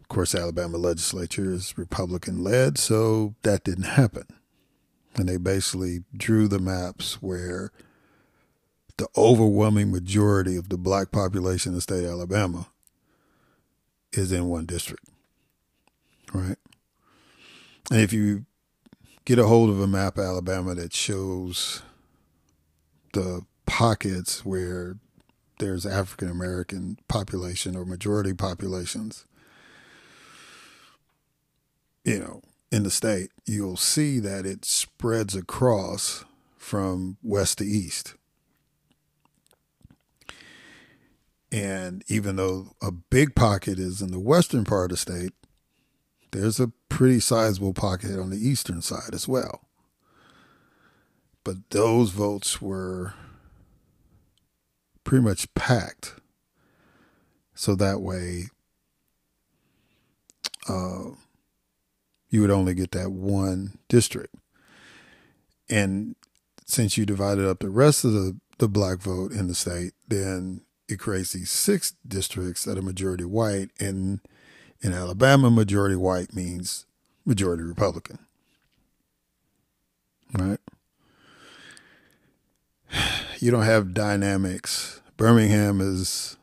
of 0.00 0.08
course, 0.08 0.34
Alabama 0.34 0.78
legislature 0.78 1.52
is 1.52 1.76
Republican 1.76 2.42
led, 2.42 2.78
so 2.78 3.34
that 3.42 3.64
didn't 3.64 3.84
happen. 3.84 4.24
And 5.16 5.28
they 5.28 5.36
basically 5.36 6.04
drew 6.16 6.48
the 6.48 6.58
maps 6.58 7.20
where 7.20 7.72
the 8.98 9.08
overwhelming 9.16 9.90
majority 9.90 10.56
of 10.56 10.68
the 10.68 10.76
black 10.76 11.10
population 11.10 11.70
in 11.70 11.76
the 11.76 11.80
state 11.80 12.04
of 12.04 12.10
Alabama 12.10 12.68
is 14.12 14.32
in 14.32 14.48
one 14.48 14.66
district. 14.66 15.04
Right. 16.32 16.58
And 17.90 18.00
if 18.00 18.12
you 18.12 18.44
get 19.24 19.38
a 19.38 19.46
hold 19.46 19.70
of 19.70 19.80
a 19.80 19.86
map 19.86 20.18
of 20.18 20.24
Alabama 20.24 20.74
that 20.74 20.92
shows 20.92 21.82
the 23.12 23.42
pockets 23.66 24.44
where 24.44 24.96
there's 25.58 25.86
African 25.86 26.28
American 26.28 26.98
population 27.08 27.76
or 27.76 27.84
majority 27.84 28.34
populations, 28.34 29.24
you 32.04 32.18
know, 32.18 32.42
in 32.70 32.82
the 32.82 32.90
state, 32.90 33.30
you'll 33.46 33.76
see 33.76 34.18
that 34.20 34.44
it 34.44 34.64
spreads 34.64 35.34
across 35.34 36.24
from 36.56 37.16
west 37.22 37.58
to 37.58 37.64
east. 37.64 38.14
And 41.50 42.04
even 42.08 42.36
though 42.36 42.74
a 42.82 42.90
big 42.90 43.34
pocket 43.34 43.78
is 43.78 44.02
in 44.02 44.10
the 44.10 44.20
western 44.20 44.64
part 44.64 44.92
of 44.92 44.98
the 44.98 45.00
state, 45.00 45.32
there's 46.32 46.60
a 46.60 46.72
pretty 46.90 47.20
sizable 47.20 47.72
pocket 47.72 48.18
on 48.18 48.28
the 48.28 48.36
eastern 48.36 48.82
side 48.82 49.14
as 49.14 49.26
well. 49.26 49.62
But 51.44 51.70
those 51.70 52.10
votes 52.10 52.60
were 52.60 53.14
pretty 55.04 55.24
much 55.24 55.54
packed. 55.54 56.16
So 57.54 57.74
that 57.76 58.02
way, 58.02 58.48
uh, 60.68 61.12
you 62.30 62.40
would 62.40 62.50
only 62.50 62.74
get 62.74 62.92
that 62.92 63.10
one 63.10 63.78
district. 63.88 64.34
And 65.70 66.16
since 66.64 66.96
you 66.96 67.06
divided 67.06 67.46
up 67.46 67.60
the 67.60 67.70
rest 67.70 68.04
of 68.04 68.12
the, 68.12 68.38
the 68.58 68.68
black 68.68 68.98
vote 68.98 69.32
in 69.32 69.48
the 69.48 69.54
state, 69.54 69.92
then 70.08 70.62
it 70.88 70.98
creates 70.98 71.32
these 71.32 71.50
six 71.50 71.94
districts 72.06 72.64
that 72.64 72.78
are 72.78 72.82
majority 72.82 73.24
white. 73.24 73.70
And 73.78 74.20
in 74.80 74.92
Alabama, 74.92 75.50
majority 75.50 75.96
white 75.96 76.34
means 76.34 76.86
majority 77.24 77.62
Republican. 77.62 78.18
Right? 80.32 80.60
You 83.40 83.52
don't 83.52 83.62
have 83.62 83.94
dynamics. 83.94 85.00
Birmingham 85.16 85.80
is 85.80 86.36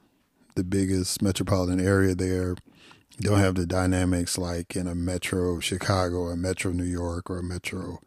the 0.55 0.63
biggest 0.63 1.21
metropolitan 1.21 1.85
area 1.85 2.15
there. 2.15 2.55
You 3.17 3.29
don't 3.29 3.39
have 3.39 3.55
the 3.55 3.65
dynamics 3.65 4.37
like 4.37 4.75
in 4.75 4.87
a 4.87 4.95
metro 4.95 5.59
Chicago, 5.59 6.27
a 6.27 6.35
metro 6.35 6.71
New 6.71 6.83
York, 6.83 7.29
or 7.29 7.39
a 7.39 7.43
metro 7.43 7.99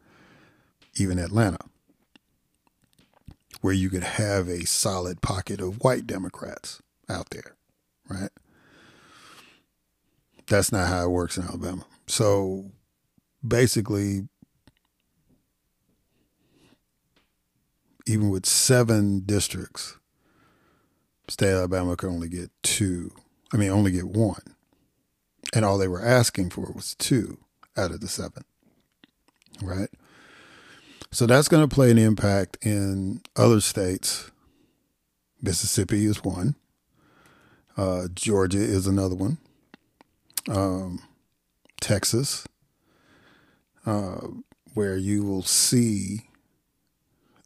even 0.95 1.17
Atlanta, 1.17 1.59
where 3.61 3.73
you 3.73 3.89
could 3.89 4.03
have 4.03 4.47
a 4.47 4.65
solid 4.65 5.21
pocket 5.21 5.61
of 5.61 5.81
white 5.83 6.05
Democrats 6.05 6.81
out 7.09 7.31
there, 7.31 7.55
right? 8.07 8.29
That's 10.47 10.71
not 10.71 10.87
how 10.89 11.05
it 11.05 11.11
works 11.11 11.37
in 11.37 11.43
Alabama. 11.43 11.85
So 12.07 12.65
basically, 13.47 14.27
even 18.05 18.29
with 18.29 18.45
seven 18.45 19.21
districts, 19.21 19.97
state 21.27 21.51
of 21.51 21.59
Alabama 21.59 21.95
could 21.95 22.09
only 22.09 22.29
get 22.29 22.51
two. 22.61 23.11
I 23.53 23.57
mean, 23.57 23.69
only 23.69 23.91
get 23.91 24.07
one. 24.07 24.41
And 25.53 25.65
all 25.65 25.77
they 25.77 25.87
were 25.87 26.03
asking 26.03 26.51
for 26.51 26.71
was 26.71 26.95
two 26.95 27.39
out 27.75 27.91
of 27.91 28.01
the 28.01 28.07
seven. 28.07 28.43
Right? 29.61 29.89
So 31.11 31.25
that's 31.25 31.47
going 31.47 31.67
to 31.67 31.73
play 31.73 31.89
an 31.89 31.97
impact 31.97 32.57
in 32.61 33.21
other 33.35 33.61
states. 33.61 34.29
Mississippi 35.41 36.05
is 36.05 36.23
one. 36.23 36.55
Uh, 37.75 38.07
Georgia 38.13 38.59
is 38.59 38.85
another 38.85 39.15
one. 39.15 39.37
Um, 40.49 41.01
Texas, 41.81 42.45
uh, 43.85 44.27
where 44.73 44.97
you 44.97 45.23
will 45.23 45.43
see 45.43 46.29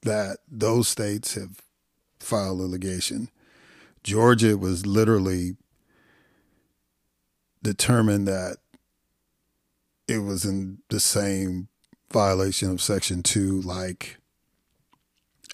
that 0.01 0.39
those 0.49 0.87
states 0.87 1.35
have 1.35 1.61
filed 2.19 2.59
a 2.59 2.63
litigation. 2.63 3.29
Georgia 4.03 4.57
was 4.57 4.85
literally 4.85 5.55
determined 7.63 8.27
that 8.27 8.57
it 10.07 10.19
was 10.19 10.45
in 10.45 10.79
the 10.89 10.99
same 10.99 11.69
violation 12.11 12.69
of 12.69 12.81
Section 12.81 13.23
2 13.23 13.61
like 13.61 14.17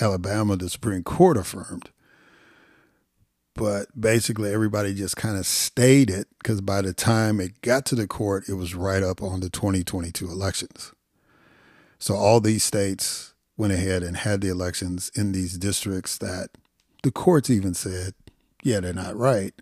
Alabama, 0.01 0.57
the 0.57 0.69
Supreme 0.69 1.03
Court 1.03 1.37
affirmed. 1.37 1.89
But 3.55 3.87
basically, 3.99 4.53
everybody 4.53 4.93
just 4.93 5.17
kind 5.17 5.37
of 5.37 5.45
stayed 5.45 6.09
it 6.09 6.27
because 6.39 6.61
by 6.61 6.81
the 6.81 6.93
time 6.93 7.41
it 7.41 7.61
got 7.61 7.85
to 7.87 7.95
the 7.95 8.07
court, 8.07 8.47
it 8.47 8.53
was 8.53 8.73
right 8.73 9.03
up 9.03 9.21
on 9.21 9.41
the 9.41 9.49
2022 9.49 10.25
elections. 10.29 10.93
So 11.97 12.15
all 12.15 12.39
these 12.39 12.63
states 12.63 13.33
went 13.57 13.73
ahead 13.73 14.01
and 14.03 14.15
had 14.15 14.39
the 14.39 14.47
elections 14.47 15.11
in 15.15 15.33
these 15.33 15.57
districts 15.57 16.17
that 16.19 16.51
the 17.03 17.11
courts 17.11 17.49
even 17.49 17.73
said, 17.73 18.13
yeah, 18.63 18.79
they're 18.79 18.93
not 18.93 19.17
right, 19.17 19.53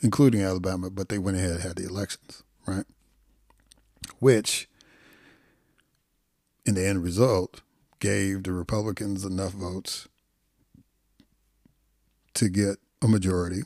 including 0.00 0.42
Alabama, 0.42 0.90
but 0.90 1.08
they 1.08 1.18
went 1.18 1.36
ahead 1.36 1.52
and 1.52 1.60
had 1.60 1.76
the 1.76 1.86
elections, 1.86 2.42
right? 2.66 2.84
Which, 4.18 4.68
in 6.64 6.74
the 6.74 6.86
end 6.86 7.02
result, 7.02 7.62
gave 7.98 8.44
the 8.44 8.52
Republicans 8.52 9.24
enough 9.24 9.52
votes 9.52 10.08
to 12.34 12.48
get 12.48 12.76
a 13.02 13.08
majority 13.08 13.62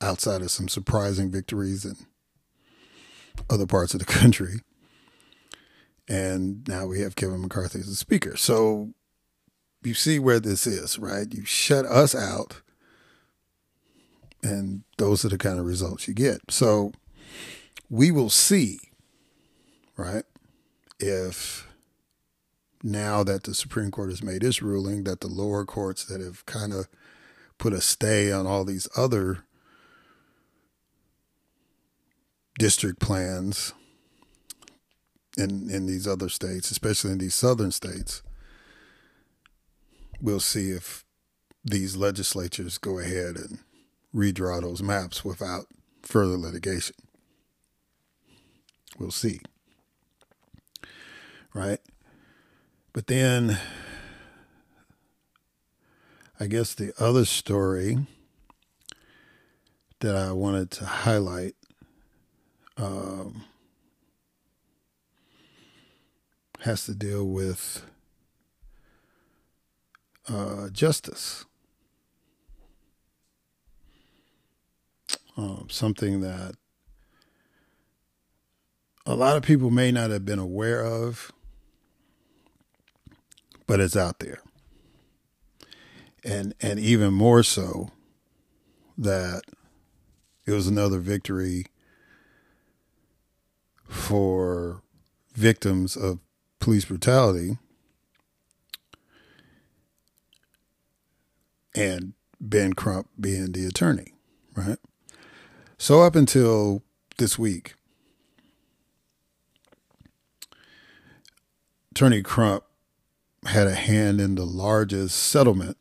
outside 0.00 0.42
of 0.42 0.50
some 0.50 0.68
surprising 0.68 1.30
victories 1.30 1.84
in 1.84 1.96
other 3.48 3.66
parts 3.66 3.94
of 3.94 4.00
the 4.00 4.06
country 4.20 4.60
and 6.08 6.66
now 6.68 6.86
we 6.86 7.00
have 7.00 7.16
Kevin 7.16 7.40
McCarthy 7.40 7.78
as 7.78 7.88
a 7.88 7.94
speaker. 7.94 8.36
So 8.36 8.92
you 9.82 9.94
see 9.94 10.18
where 10.18 10.40
this 10.40 10.66
is, 10.66 10.98
right? 10.98 11.32
You 11.32 11.44
shut 11.44 11.86
us 11.86 12.14
out, 12.14 12.62
and 14.42 14.82
those 14.98 15.24
are 15.24 15.28
the 15.28 15.38
kind 15.38 15.58
of 15.58 15.66
results 15.66 16.08
you 16.08 16.14
get. 16.14 16.40
So 16.50 16.92
we 17.88 18.10
will 18.10 18.30
see, 18.30 18.78
right, 19.96 20.24
if 20.98 21.68
now 22.82 23.22
that 23.22 23.44
the 23.44 23.54
Supreme 23.54 23.90
Court 23.90 24.10
has 24.10 24.22
made 24.22 24.42
its 24.42 24.62
ruling, 24.62 25.04
that 25.04 25.20
the 25.20 25.28
lower 25.28 25.64
courts 25.64 26.04
that 26.06 26.20
have 26.20 26.44
kind 26.46 26.72
of 26.72 26.88
put 27.58 27.72
a 27.72 27.80
stay 27.80 28.32
on 28.32 28.46
all 28.46 28.64
these 28.64 28.88
other 28.96 29.44
district 32.58 32.98
plans 32.98 33.72
in 35.38 35.70
in 35.70 35.86
these 35.86 36.06
other 36.06 36.28
states, 36.28 36.70
especially 36.70 37.12
in 37.12 37.18
these 37.18 37.34
southern 37.34 37.70
states, 37.70 38.22
we'll 40.20 40.40
see 40.40 40.70
if 40.70 41.04
these 41.64 41.96
legislatures 41.96 42.78
go 42.78 42.98
ahead 42.98 43.36
and 43.36 43.60
redraw 44.14 44.60
those 44.60 44.82
maps 44.82 45.24
without 45.24 45.66
further 46.02 46.36
litigation. 46.36 46.96
We'll 48.98 49.10
see. 49.10 49.40
Right? 51.54 51.80
But 52.92 53.06
then 53.06 53.58
I 56.38 56.46
guess 56.46 56.74
the 56.74 56.92
other 56.98 57.24
story 57.24 57.98
that 60.00 60.16
I 60.16 60.32
wanted 60.32 60.70
to 60.72 60.84
highlight 60.84 61.54
um, 62.76 63.44
has 66.60 66.84
to 66.86 66.94
deal 66.94 67.24
with 67.24 67.84
uh, 70.28 70.68
justice. 70.70 71.44
Um, 75.36 75.68
something 75.70 76.20
that 76.20 76.54
a 79.06 79.14
lot 79.14 79.36
of 79.36 79.42
people 79.42 79.70
may 79.70 79.90
not 79.90 80.10
have 80.10 80.24
been 80.24 80.38
aware 80.38 80.84
of, 80.84 81.32
but 83.66 83.80
it's 83.80 83.96
out 83.96 84.18
there. 84.18 84.40
And 86.24 86.54
and 86.60 86.78
even 86.78 87.12
more 87.14 87.42
so 87.42 87.90
that 88.96 89.42
it 90.46 90.52
was 90.52 90.66
another 90.66 90.98
victory 90.98 91.66
for 93.88 94.82
victims 95.34 95.96
of 95.96 96.18
police 96.60 96.84
brutality 96.84 97.58
and 101.74 102.12
Ben 102.40 102.72
Crump 102.72 103.08
being 103.18 103.52
the 103.52 103.66
attorney, 103.66 104.14
right? 104.54 104.78
So 105.82 106.02
up 106.02 106.14
until 106.14 106.84
this 107.18 107.36
week, 107.40 107.74
Attorney 111.90 112.22
Crump 112.22 112.62
had 113.46 113.66
a 113.66 113.74
hand 113.74 114.20
in 114.20 114.36
the 114.36 114.46
largest 114.46 115.18
settlement 115.18 115.76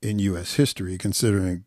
in 0.00 0.20
U.S. 0.20 0.54
history, 0.54 0.96
considering, 0.98 1.64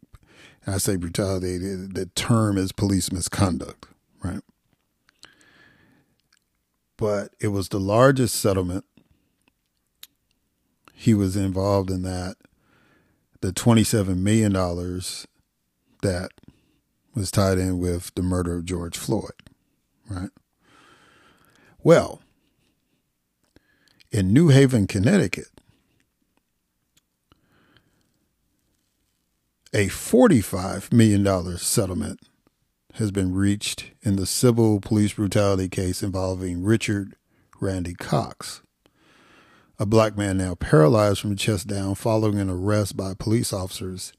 I 0.66 0.78
say 0.78 0.96
brutality, 0.96 1.58
the 1.58 2.10
term 2.16 2.58
is 2.58 2.72
police 2.72 3.12
misconduct, 3.12 3.86
right? 4.24 4.40
but 6.96 7.34
it 7.42 7.50
was 7.50 7.68
the 7.68 7.82
largest 7.82 8.36
settlement. 8.36 8.86
He 10.94 11.14
was 11.14 11.36
involved 11.36 11.92
in 11.92 12.04
that. 12.04 12.38
The 13.42 13.52
$27 13.52 14.20
million 14.20 14.54
that 16.02 16.32
was 17.14 17.32
tied 17.32 17.58
in 17.58 17.80
with 17.80 18.14
the 18.16 18.22
murder 18.22 18.56
of 18.56 18.66
George 18.66 18.98
Floyd, 18.98 19.32
right? 20.10 20.30
Well, 21.84 22.22
in 24.12 24.34
New 24.34 24.50
Haven, 24.50 24.88
Connecticut, 24.88 25.48
a 29.74 29.88
$45 29.88 30.92
million 30.92 31.58
settlement 31.58 32.20
has 32.96 33.12
been 33.12 33.34
reached 33.34 33.92
in 34.02 34.18
the 34.18 34.26
civil 34.26 34.82
police 34.82 35.14
brutality 35.14 35.70
case 35.70 36.04
involving 36.04 36.64
Richard 36.64 37.16
Randy 37.62 37.94
Cox, 37.94 38.62
a 39.80 39.86
black 39.86 40.18
man 40.18 40.38
now 40.38 40.56
paralyzed 40.56 41.22
from 41.22 41.30
the 41.30 41.36
chest 41.38 41.68
down 41.68 41.96
following 41.96 42.38
an 42.38 42.50
arrest 42.50 42.98
by 42.98 43.14
police 43.14 43.54
officers 43.54 44.12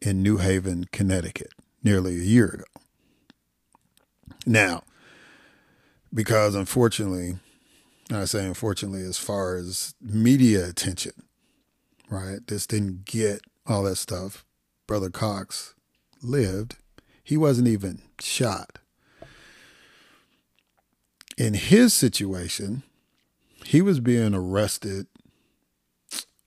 in 0.00 0.22
New 0.22 0.38
Haven, 0.38 0.86
Connecticut, 0.92 1.52
nearly 1.88 2.16
a 2.16 2.22
year 2.22 2.46
ago. 2.46 2.64
Now, 4.44 4.82
because 6.12 6.54
unfortunately, 6.54 7.38
I 8.10 8.26
say 8.26 8.44
unfortunately, 8.44 9.02
as 9.02 9.16
far 9.18 9.56
as 9.56 9.94
media 10.00 10.68
attention, 10.68 11.12
right, 12.10 12.46
this 12.46 12.66
didn't 12.66 13.06
get 13.06 13.40
all 13.66 13.84
that 13.84 13.96
stuff. 13.96 14.44
Brother 14.86 15.08
Cox 15.08 15.74
lived 16.22 16.76
he 17.22 17.36
wasn't 17.36 17.68
even 17.68 18.00
shot. 18.20 18.78
In 21.36 21.54
his 21.54 21.92
situation, 21.94 22.82
he 23.64 23.82
was 23.82 24.00
being 24.00 24.34
arrested 24.34 25.06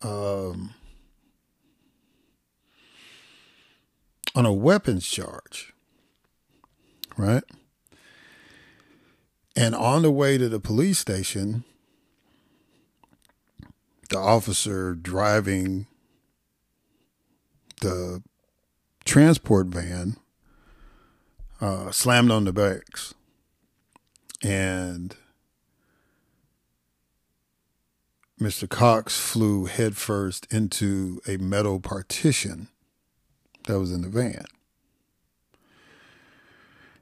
um, 0.01 0.73
on 4.35 4.45
a 4.45 4.53
weapons 4.53 5.07
charge, 5.07 5.73
right? 7.17 7.43
And 9.55 9.75
on 9.75 10.01
the 10.01 10.11
way 10.11 10.37
to 10.37 10.47
the 10.47 10.59
police 10.59 10.99
station, 10.99 11.65
the 14.09 14.17
officer 14.17 14.93
driving 14.93 15.87
the 17.81 18.21
transport 19.03 19.67
van 19.67 20.17
uh, 21.59 21.91
slammed 21.91 22.31
on 22.31 22.45
the 22.45 22.53
brakes. 22.53 23.13
And 24.43 25.15
Mr. 28.39 28.67
Cox 28.67 29.19
flew 29.19 29.65
headfirst 29.65 30.51
into 30.51 31.21
a 31.27 31.37
metal 31.37 31.79
partition 31.79 32.69
that 33.71 33.79
was 33.79 33.93
in 33.93 34.01
the 34.01 34.09
van. 34.09 34.43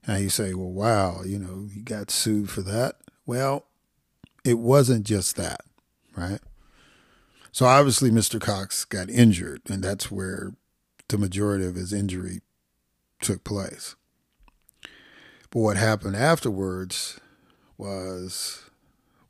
Now 0.08 0.18
you 0.18 0.30
say, 0.30 0.54
well, 0.54 0.70
wow, 0.70 1.24
you 1.26 1.40
know, 1.40 1.68
you 1.74 1.82
got 1.82 2.12
sued 2.12 2.52
for 2.52 2.62
that. 2.62 2.98
Well, 3.26 3.66
it 4.46 4.60
wasn't 4.60 5.06
just 5.06 5.36
that, 5.36 5.62
right? 6.16 6.40
So 7.52 7.66
obviously, 7.66 8.12
Mr. 8.12 8.40
Cox 8.40 8.86
got 8.86 9.10
injured, 9.10 9.64
and 9.68 9.84
that's 9.84 10.12
where 10.12 10.54
the 11.08 11.18
majority 11.18 11.66
of 11.66 11.74
his 11.74 11.92
injury 11.92 12.42
took 13.20 13.44
place. 13.44 13.96
But 15.50 15.60
what 15.62 15.78
happened 15.78 16.16
afterwards 16.16 17.20
was 17.80 18.70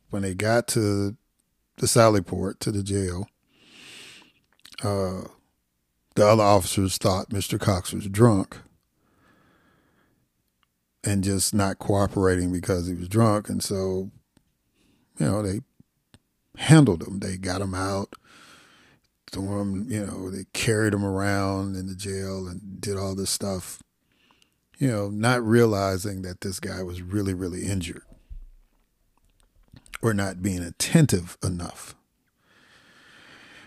when 0.09 0.23
they 0.23 0.33
got 0.33 0.67
to 0.69 1.15
the 1.77 1.87
Sallyport, 1.87 2.59
to 2.59 2.71
the 2.71 2.83
jail, 2.83 3.29
uh, 4.83 5.21
the 6.19 6.27
other 6.27 6.43
officers 6.43 6.97
thought 6.97 7.29
Mr. 7.29 7.57
Cox 7.57 7.93
was 7.93 8.09
drunk 8.09 8.57
and 11.01 11.23
just 11.23 11.53
not 11.53 11.79
cooperating 11.79 12.51
because 12.51 12.87
he 12.87 12.93
was 12.93 13.07
drunk. 13.07 13.47
And 13.47 13.63
so, 13.63 14.11
you 15.17 15.25
know, 15.25 15.41
they 15.41 15.61
handled 16.57 17.07
him. 17.07 17.19
They 17.19 17.37
got 17.37 17.61
him 17.61 17.73
out, 17.73 18.15
threw 19.31 19.61
him, 19.61 19.85
you 19.89 20.05
know, 20.05 20.29
they 20.29 20.43
carried 20.51 20.93
him 20.93 21.05
around 21.05 21.77
in 21.77 21.87
the 21.87 21.95
jail 21.95 22.49
and 22.49 22.81
did 22.81 22.97
all 22.97 23.15
this 23.15 23.29
stuff, 23.29 23.81
you 24.77 24.89
know, 24.89 25.09
not 25.09 25.41
realizing 25.41 26.23
that 26.23 26.41
this 26.41 26.59
guy 26.59 26.83
was 26.83 27.01
really, 27.01 27.33
really 27.33 27.63
injured 27.65 28.03
or 30.01 30.13
not 30.13 30.41
being 30.41 30.63
attentive 30.63 31.37
enough. 31.41 31.95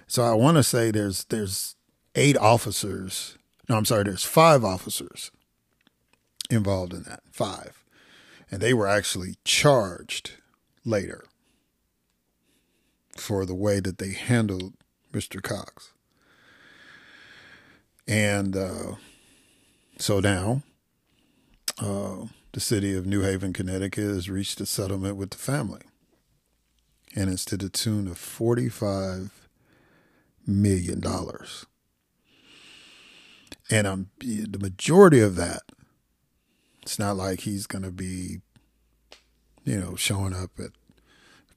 So 0.06 0.22
I 0.22 0.34
want 0.34 0.58
to 0.58 0.62
say 0.62 0.90
there's 0.90 1.24
there's 1.24 1.76
eight 2.14 2.36
officers. 2.36 3.36
No, 3.68 3.76
I'm 3.76 3.84
sorry, 3.84 4.04
there's 4.04 4.24
five 4.24 4.64
officers 4.64 5.30
involved 6.50 6.92
in 6.92 7.04
that. 7.04 7.20
Five. 7.30 7.84
And 8.50 8.60
they 8.60 8.74
were 8.74 8.88
actually 8.88 9.36
charged 9.44 10.32
later 10.84 11.24
for 13.16 13.46
the 13.46 13.54
way 13.54 13.80
that 13.80 13.98
they 13.98 14.12
handled 14.12 14.74
Mr. 15.12 15.42
Cox. 15.42 15.92
And 18.06 18.56
uh, 18.56 18.96
so 19.98 20.20
now, 20.20 20.62
uh, 21.78 22.26
the 22.52 22.60
city 22.60 22.94
of 22.94 23.06
New 23.06 23.22
Haven, 23.22 23.52
Connecticut 23.52 24.04
has 24.04 24.28
reached 24.28 24.60
a 24.60 24.66
settlement 24.66 25.16
with 25.16 25.30
the 25.30 25.38
family. 25.38 25.82
And 27.14 27.30
it's 27.30 27.44
to 27.46 27.56
the 27.56 27.68
tune 27.68 28.08
of 28.08 28.18
$45 28.18 29.30
million. 30.46 31.02
And 33.70 33.86
um, 33.86 34.10
the 34.18 34.58
majority 34.60 35.20
of 35.20 35.36
that, 35.36 35.62
it's 36.82 36.98
not 36.98 37.16
like 37.16 37.40
he's 37.40 37.66
going 37.66 37.84
to 37.84 37.92
be, 37.92 38.40
you 39.64 39.78
know, 39.78 39.94
showing 39.94 40.34
up 40.34 40.50
at 40.58 40.72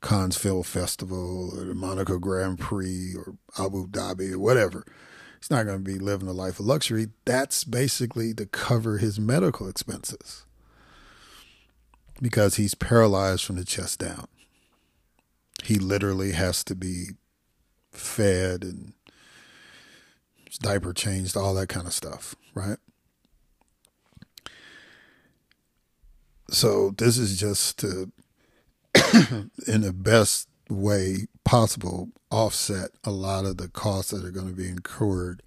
Cannes 0.02 0.38
Film 0.38 0.64
Festival 0.64 1.52
or 1.58 1.66
the 1.66 1.74
Monaco 1.74 2.20
Grand 2.20 2.60
Prix 2.60 3.16
or 3.16 3.36
Abu 3.58 3.88
Dhabi 3.88 4.34
or 4.34 4.40
whatever. 4.40 4.86
He's 5.40 5.50
not 5.50 5.66
going 5.66 5.84
to 5.84 5.84
be 5.84 6.00
living 6.00 6.28
a 6.28 6.34
life 6.34 6.60
of 6.60 6.66
luxury. 6.66 7.08
That's 7.26 7.64
basically 7.64 8.34
to 8.36 8.46
cover 8.46 9.00
his 9.00 9.20
medical 9.20 9.68
expenses 9.68 10.46
because 12.22 12.56
he's 12.56 12.76
paralyzed 12.76 13.44
from 13.44 13.58
the 13.58 13.66
chest 13.66 14.00
down. 14.00 14.28
He 15.64 15.76
literally 15.76 16.32
has 16.32 16.64
to 16.66 16.76
be 16.76 17.10
fed 17.92 18.64
and 18.64 18.94
diaper 20.58 20.94
changed, 20.94 21.36
all 21.38 21.54
that 21.56 21.70
kind 21.70 21.88
of 21.88 21.94
stuff, 21.94 22.36
right? 22.54 22.78
So 26.50 26.92
this 26.92 27.18
is 27.18 27.40
just 27.40 27.80
to 27.80 28.12
in 29.68 29.82
the 29.82 29.94
best 29.94 30.48
way 30.70 31.28
possible 31.44 32.10
offset 32.32 32.92
a 33.04 33.12
lot 33.12 33.46
of 33.46 33.58
the 33.58 33.68
costs 33.68 34.12
that 34.12 34.24
are 34.24 34.32
going 34.32 34.48
to 34.48 34.54
be 34.54 34.68
incurred 34.68 35.42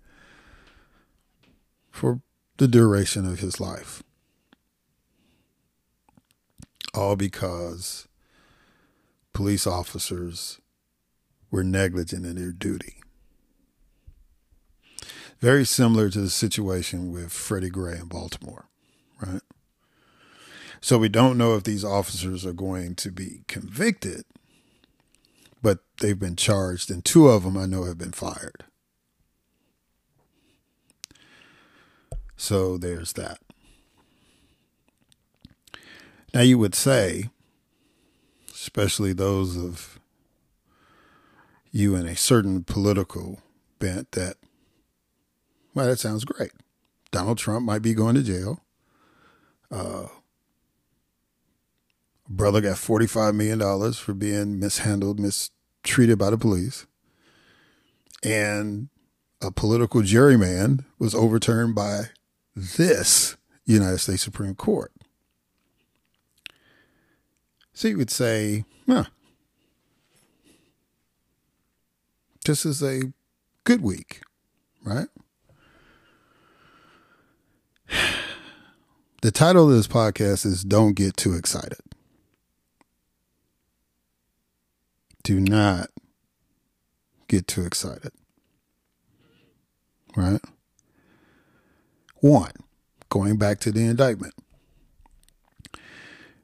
for 1.91 2.21
the 2.59 2.69
duration 2.69 3.27
of 3.27 3.41
his 3.41 3.61
life. 3.61 4.03
All 6.95 7.17
because 7.17 8.09
police 9.33 9.67
officers 9.67 10.61
were 11.51 11.65
negligent 11.65 12.27
in 12.27 12.37
their 12.37 12.53
duty. 12.53 13.03
Very 15.41 15.65
similar 15.65 16.11
to 16.11 16.21
the 16.21 16.31
situation 16.31 17.13
with 17.13 17.33
Freddie 17.33 17.71
Gray 17.71 17.99
in 17.99 18.07
Baltimore, 18.07 18.67
right? 19.25 19.43
So 20.81 20.99
we 20.99 21.09
don't 21.09 21.39
know 21.39 21.55
if 21.55 21.65
these 21.65 21.85
officers 21.85 22.47
are 22.47 22.53
going 22.53 22.95
to 22.97 23.11
be 23.11 23.43
convicted, 23.47 24.25
but 25.63 25.79
they've 26.01 26.19
been 26.19 26.37
charged, 26.37 26.91
and 26.91 27.05
two 27.05 27.29
of 27.29 27.45
them 27.45 27.57
I 27.57 27.67
know 27.67 27.85
have 27.85 27.99
been 27.99 28.13
fired. 28.13 28.65
So 32.37 32.79
there's 32.79 33.13
that. 33.15 33.39
Now 36.33 36.41
you 36.41 36.59
would 36.59 36.75
say, 36.75 37.31
especially 38.53 39.13
those 39.13 39.57
of 39.57 40.01
you 41.71 41.95
in 41.95 42.07
a 42.07 42.17
certain 42.17 42.65
political 42.65 43.41
bent, 43.79 44.13
that, 44.13 44.38
well, 45.79 45.87
that 45.87 46.01
sounds 46.01 46.25
great. 46.25 46.51
Donald 47.13 47.39
Trump 47.39 47.65
might 47.65 47.83
be 47.83 47.95
going 47.95 48.17
to 48.17 48.23
jail. 48.23 48.65
Uh, 49.71 50.09
brother 52.29 52.61
got 52.61 52.75
$45 52.75 53.37
million 53.37 53.93
for 53.93 54.13
being 54.13 54.59
mishandled, 54.59 55.21
mistreated 55.21 56.19
by 56.19 56.31
the 56.31 56.37
police. 56.37 56.87
And 58.25 58.89
a 59.41 59.53
political 59.53 60.01
juryman 60.01 60.85
was 60.99 61.15
overturned 61.15 61.77
by 61.77 62.07
this 62.57 63.37
United 63.65 63.99
States 63.99 64.25
Supreme 64.25 64.57
Court. 64.57 64.91
So 67.73 67.87
you 67.87 67.99
would 67.99 68.11
say, 68.11 68.65
huh, 68.89 69.05
this 72.45 72.67
is 72.67 72.83
a 72.83 73.13
good 73.63 73.81
week, 73.81 74.23
right? 74.83 75.07
The 79.21 79.33
title 79.33 79.69
of 79.69 79.75
this 79.75 79.89
podcast 79.89 80.47
is 80.47 80.63
Don't 80.63 80.95
Get 80.95 81.17
Too 81.17 81.35
Excited. 81.35 81.81
do 85.29 85.39
not 85.39 85.91
get 87.29 87.47
too 87.47 87.67
excited. 87.67 88.13
Right? 90.17 90.41
One, 92.21 92.53
going 93.11 93.37
back 93.37 93.61
to 93.61 93.71
the 93.71 93.85
indictment. 93.85 94.33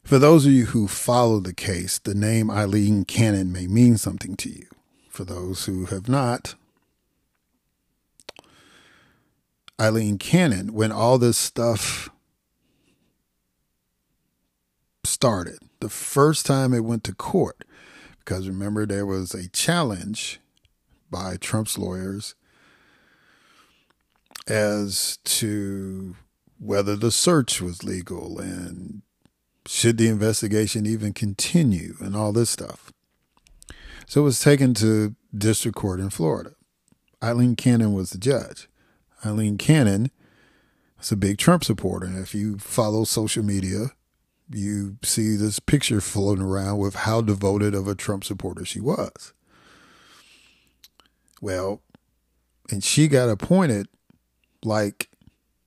For 0.03 0.18
those 0.18 0.45
of 0.45 0.53
you 0.53 0.66
who 0.66 0.86
follow 0.86 1.40
the 1.40 1.55
case, 1.55 1.99
the 1.99 2.14
name 2.14 2.51
Aileen 2.51 3.07
Cannon 3.07 3.53
may 3.53 3.66
mean 3.66 3.97
something 3.97 4.36
to 4.36 4.51
you. 4.51 4.66
For 5.09 5.24
those 5.24 5.64
who 5.64 5.86
have 5.86 6.07
not, 6.07 6.55
Aileen 9.81 10.18
Cannon, 10.18 10.72
when 10.72 10.93
all 10.93 11.18
this 11.18 11.37
stuff 11.37 12.09
started, 15.05 15.59
the 15.81 15.89
first 15.89 16.47
time 16.47 16.72
it 16.72 16.85
went 16.85 17.05
to 17.05 17.14
court, 17.14 17.64
because 18.20 18.49
remember, 18.49 18.87
there 18.87 19.05
was 19.05 19.35
a 19.35 19.49
challenge 19.49 20.41
by 21.11 21.37
Trump's 21.37 21.77
lawyers 21.77 22.35
as 24.47 25.18
to 25.25 26.16
whether 26.59 26.97
the 26.97 27.11
search 27.11 27.61
was 27.61 27.85
legal 27.85 28.39
and 28.39 29.03
should 29.66 29.97
the 29.97 30.09
investigation 30.09 30.87
even 30.87 31.12
continue 31.12 31.95
and 32.01 32.14
all 32.14 32.33
this 32.33 32.51
stuff. 32.51 32.93
So 34.07 34.20
it 34.20 34.25
was 34.25 34.41
taken 34.41 34.75
to 34.75 35.14
district 35.37 35.77
court 35.77 36.01
in 36.01 36.11
Florida. 36.11 36.53
Aileen 37.22 37.57
Cannon 37.57 37.95
was 37.95 38.11
the 38.11 38.18
judge. 38.18 38.68
Aileen 39.25 39.59
Cannon 39.59 40.11
is 41.01 41.12
a 41.12 41.16
big 41.16 41.39
Trump 41.39 41.64
supporter. 41.64 42.07
And 42.07 42.18
if 42.18 42.35
you 42.35 42.59
follow 42.59 43.05
social 43.05 43.43
media, 43.43 43.93
you 44.51 44.99
see 45.03 45.37
this 45.37 45.59
picture 45.59 46.01
floating 46.01 46.45
around 46.45 46.79
with 46.79 46.95
how 46.95 47.20
devoted 47.20 47.75
of 47.75 47.89
a 47.89 47.95
Trump 47.95 48.25
supporter 48.25 48.64
she 48.64 48.81
was. 48.81 49.33
Well, 51.41 51.81
and 52.70 52.83
she 52.83 53.09
got 53.09 53.29
appointed 53.29 53.89
like 54.64 55.09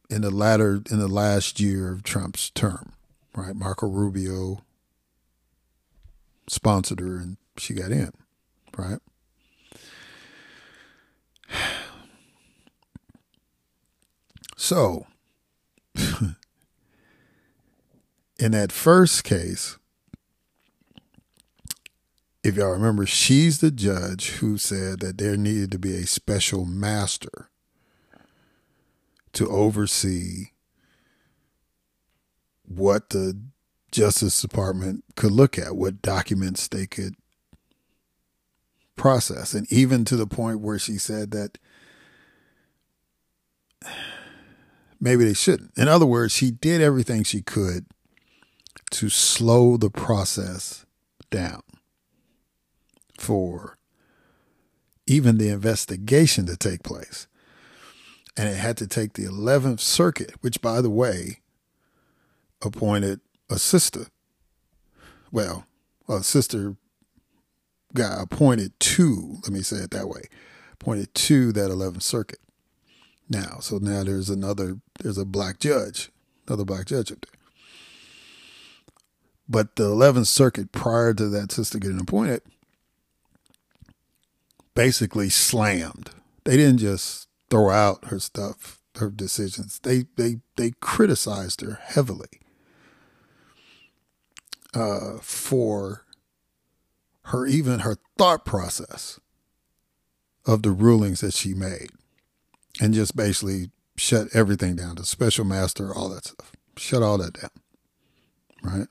in 0.10 0.22
the 0.22 0.32
latter 0.32 0.82
in 0.89 0.99
the 0.99 1.08
last 1.08 1.60
year 1.60 1.91
of 1.91 2.03
Trump's 2.03 2.49
term, 2.49 2.93
right? 3.36 3.55
Marco 3.55 3.88
Rubio 3.88 4.64
sponsored 6.47 6.99
her 6.99 7.18
and 7.18 7.38
she 7.58 7.74
got 7.74 7.91
in, 7.91 8.12
right? 8.78 8.99
So, 14.58 15.05
in 15.95 16.36
that 18.51 18.72
first 18.72 19.24
case, 19.24 19.78
if 22.43 22.55
y'all 22.55 22.72
remember, 22.72 23.05
she's 23.05 23.60
the 23.60 23.70
judge 23.70 24.32
who 24.32 24.58
said 24.58 24.99
that 25.01 25.20
there 25.20 25.38
needed 25.38 25.72
to 25.72 25.80
be 25.80 25.95
a 25.95 26.08
special 26.08 26.66
master 26.66 27.49
to 29.34 29.47
oversee 29.47 30.47
what 32.68 33.12
the 33.12 33.39
Justice 33.91 34.41
Department 34.41 35.03
could 35.16 35.32
look 35.32 35.60
at, 35.60 35.76
what 35.76 36.01
documents 36.01 36.68
they 36.68 36.88
could 36.88 37.16
process. 38.95 39.53
And 39.53 39.72
even 39.72 40.03
to 40.05 40.16
the 40.16 40.28
point 40.28 40.62
where 40.62 40.80
she 40.80 40.97
said 40.97 41.30
that 41.32 41.60
maybe 45.00 45.26
they 45.26 45.34
shouldn't. 45.34 45.72
In 45.78 45.88
other 45.88 46.06
words, 46.06 46.34
she 46.34 46.52
did 46.52 46.82
everything 46.82 47.24
she 47.24 47.41
could 47.41 47.86
to 48.91 49.10
slow 49.10 49.78
the 49.78 49.89
process 49.89 50.86
down 51.30 51.62
for 53.20 53.78
even 55.06 55.38
the 55.38 55.50
investigation 55.50 56.45
to 56.45 56.56
take 56.58 56.84
place. 56.84 57.28
And 58.36 58.48
it 58.48 58.58
had 58.58 58.78
to 58.78 58.88
take 58.88 59.14
the 59.14 59.26
11th 59.26 59.80
Circuit, 59.80 60.34
which, 60.41 60.62
by 60.62 60.82
the 60.82 60.89
way, 60.89 61.39
appointed 62.62 63.20
a 63.50 63.58
sister. 63.58 64.08
Well, 65.32 65.66
a 66.08 66.22
sister 66.24 66.76
got 67.93 68.22
appointed 68.22 68.80
to, 68.80 69.38
let 69.43 69.52
me 69.52 69.62
say 69.62 69.78
it 69.78 69.91
that 69.91 70.08
way, 70.08 70.24
appointed 70.74 71.14
to 71.16 71.52
that 71.54 71.72
11th 71.72 72.04
Circuit. 72.04 72.39
Now, 73.30 73.58
so 73.60 73.78
now 73.78 74.04
there's 74.04 74.30
another, 74.30 74.78
there's 75.00 75.18
a 75.18 75.26
black 75.26 75.60
judge, 75.60 76.10
another 76.48 76.66
black 76.66 76.86
judge 76.86 77.12
up 77.12 77.22
there. 77.22 77.39
But 79.50 79.76
the 79.78 79.86
11th 79.86 80.28
Circuit, 80.28 80.72
prior 80.72 81.14
to 81.14 81.30
that 81.30 81.52
sister 81.52 81.80
getting 81.80 82.02
appointed, 82.02 82.41
basically 84.76 85.30
slammed. 85.30 86.12
They 86.43 86.58
didn't 86.58 86.80
just 86.80 87.28
throw 87.50 87.70
out 87.70 88.06
her 88.06 88.20
stuff, 88.20 88.80
her 88.95 89.10
decisions. 89.10 89.80
They 89.80 90.06
they 90.16 90.38
they 90.56 90.72
criticized 90.80 91.62
her 91.62 91.80
heavily 91.82 92.41
uh, 94.74 95.18
for 95.22 96.06
her 97.24 97.45
even 97.45 97.80
her 97.80 97.98
thought 98.18 98.45
process 98.45 99.20
of 100.45 100.64
the 100.64 100.72
rulings 100.72 101.22
that 101.22 101.34
she 101.34 101.54
made, 101.54 101.89
and 102.80 102.93
just 102.93 103.16
basically 103.16 103.72
shut 103.98 104.28
everything 104.34 104.76
down. 104.76 104.95
The 104.95 105.06
special 105.06 105.45
master, 105.45 105.93
all 105.93 106.10
that 106.10 106.26
stuff, 106.26 106.54
shut 106.78 107.04
all 107.04 107.18
that 107.18 107.34
down, 107.34 107.50
right? 108.64 108.88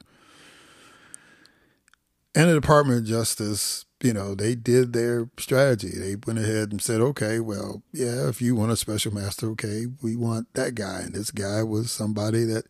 And 2.34 2.50
the 2.50 2.54
Department 2.54 3.00
of 3.00 3.06
Justice, 3.06 3.86
you 4.02 4.12
know, 4.12 4.34
they 4.34 4.54
did 4.54 4.92
their 4.92 5.30
strategy. 5.38 5.92
They 5.96 6.16
went 6.26 6.38
ahead 6.38 6.70
and 6.70 6.82
said, 6.82 7.00
okay, 7.00 7.40
well, 7.40 7.82
yeah, 7.92 8.28
if 8.28 8.42
you 8.42 8.54
want 8.54 8.72
a 8.72 8.76
special 8.76 9.14
master, 9.14 9.48
okay, 9.50 9.86
we 10.02 10.16
want 10.16 10.52
that 10.52 10.74
guy. 10.74 11.00
And 11.00 11.14
this 11.14 11.30
guy 11.30 11.62
was 11.62 11.90
somebody 11.90 12.44
that 12.44 12.66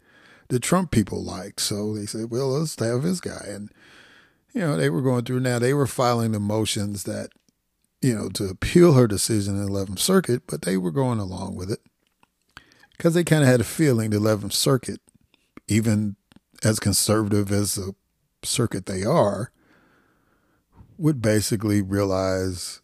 the 0.48 0.60
Trump 0.60 0.92
people 0.92 1.24
liked. 1.24 1.60
So 1.60 1.94
they 1.94 2.06
said, 2.06 2.30
well, 2.30 2.50
let's 2.50 2.78
have 2.78 3.02
this 3.02 3.20
guy. 3.20 3.44
And, 3.48 3.72
you 4.54 4.60
know, 4.60 4.76
they 4.76 4.88
were 4.88 5.02
going 5.02 5.24
through 5.24 5.40
now, 5.40 5.58
they 5.58 5.74
were 5.74 5.88
filing 5.88 6.30
the 6.30 6.38
motions 6.38 7.02
that, 7.04 7.30
you 8.00 8.14
know, 8.14 8.28
to 8.28 8.44
appeal 8.44 8.92
her 8.92 9.08
decision 9.08 9.56
in 9.56 9.64
the 9.64 9.70
11th 9.70 9.98
Circuit, 9.98 10.42
but 10.46 10.62
they 10.62 10.76
were 10.76 10.92
going 10.92 11.18
along 11.18 11.56
with 11.56 11.72
it 11.72 11.80
because 12.96 13.14
they 13.14 13.24
kind 13.24 13.42
of 13.42 13.48
had 13.48 13.60
a 13.60 13.64
feeling 13.64 14.10
the 14.10 14.18
11th 14.18 14.52
Circuit, 14.52 15.00
even 15.68 16.16
as 16.64 16.80
conservative 16.80 17.52
as 17.52 17.74
the 17.74 17.94
circuit 18.42 18.86
they 18.86 19.04
are, 19.04 19.50
would 20.96 21.20
basically 21.20 21.82
realize 21.82 22.80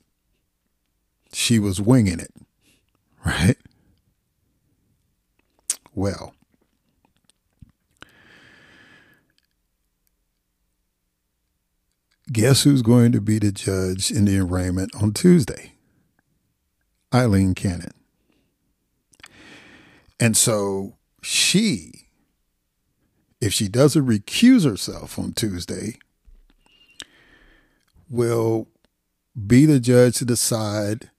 she 1.33 1.59
was 1.59 1.81
winging 1.81 2.21
it, 2.21 2.33
right? 3.25 3.57
Well, 5.95 6.35
guess 12.31 12.63
who's 12.63 12.83
going 12.83 13.13
to 13.13 13.21
be 13.21 13.39
the 13.39 13.53
judge 13.53 14.11
in 14.11 14.25
the 14.27 14.39
arraignment 14.39 14.95
on 14.95 15.13
Tuesday? 15.13 15.73
Aileen 17.15 17.55
Cannon. 17.55 18.02
And 20.23 20.37
so 20.37 20.95
she, 21.21 22.07
if 23.41 23.53
she 23.53 23.67
doesn't 23.67 24.07
recuse 24.07 24.65
herself 24.65 25.19
on 25.19 25.33
Tuesday, 25.33 25.99
will 28.09 28.69
be 29.49 29.67
the 29.67 29.81
judge 29.81 30.19
to 30.19 30.25
decide 30.25 31.11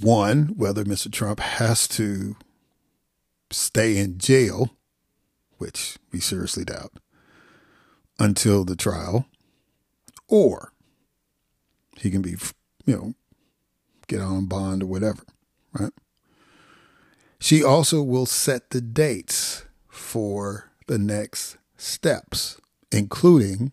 one, 0.00 0.54
whether 0.56 0.82
Mr. 0.82 1.08
Trump 1.12 1.38
has 1.38 1.86
to 1.86 2.34
stay 3.48 3.96
in 3.96 4.18
jail, 4.18 4.70
which 5.58 5.98
we 6.10 6.18
seriously 6.18 6.64
doubt, 6.64 6.94
until 8.18 8.64
the 8.64 8.74
trial, 8.74 9.26
or 10.26 10.72
he 11.96 12.10
can 12.10 12.22
be, 12.22 12.34
you 12.86 12.96
know, 12.96 13.14
get 14.08 14.20
on 14.20 14.46
bond 14.46 14.82
or 14.82 14.86
whatever, 14.86 15.22
right? 15.78 15.92
She 17.44 17.62
also 17.62 18.02
will 18.02 18.24
set 18.24 18.70
the 18.70 18.80
dates 18.80 19.66
for 19.86 20.70
the 20.86 20.96
next 20.96 21.58
steps, 21.76 22.58
including 22.90 23.70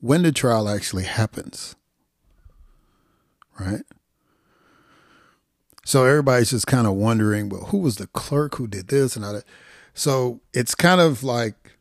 when 0.00 0.22
the 0.22 0.32
trial 0.32 0.66
actually 0.66 1.04
happens. 1.04 1.76
Right? 3.60 3.82
So 5.84 6.06
everybody's 6.06 6.52
just 6.52 6.66
kind 6.66 6.86
of 6.86 6.94
wondering, 6.94 7.50
well, 7.50 7.66
who 7.66 7.76
was 7.76 7.96
the 7.96 8.06
clerk 8.06 8.54
who 8.54 8.66
did 8.66 8.88
this 8.88 9.14
and 9.14 9.26
all 9.26 9.34
that? 9.34 9.44
So 9.92 10.40
it's 10.54 10.74
kind 10.74 11.02
of 11.02 11.22
like 11.22 11.76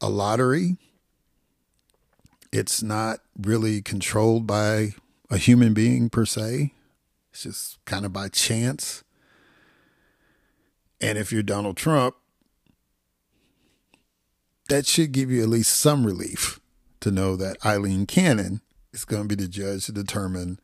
a 0.00 0.08
lottery. 0.08 0.76
It's 2.52 2.84
not 2.84 3.18
really 3.36 3.82
controlled 3.82 4.46
by 4.46 4.90
a 5.28 5.38
human 5.38 5.74
being 5.74 6.08
per 6.08 6.24
se. 6.24 6.72
It's 7.32 7.42
just 7.42 7.84
kind 7.84 8.06
of 8.06 8.12
by 8.12 8.28
chance. 8.28 9.02
And 11.00 11.16
if 11.18 11.32
you're 11.32 11.42
Donald 11.42 11.76
Trump, 11.76 12.16
that 14.68 14.86
should 14.86 15.12
give 15.12 15.30
you 15.30 15.42
at 15.42 15.48
least 15.48 15.74
some 15.74 16.06
relief 16.06 16.60
to 17.00 17.10
know 17.10 17.36
that 17.36 17.56
Aileen 17.64 18.06
Cannon 18.06 18.60
is 18.92 19.04
going 19.04 19.28
to 19.28 19.36
be 19.36 19.42
the 19.42 19.48
judge 19.48 19.86
to 19.86 19.92
determine 19.92 20.60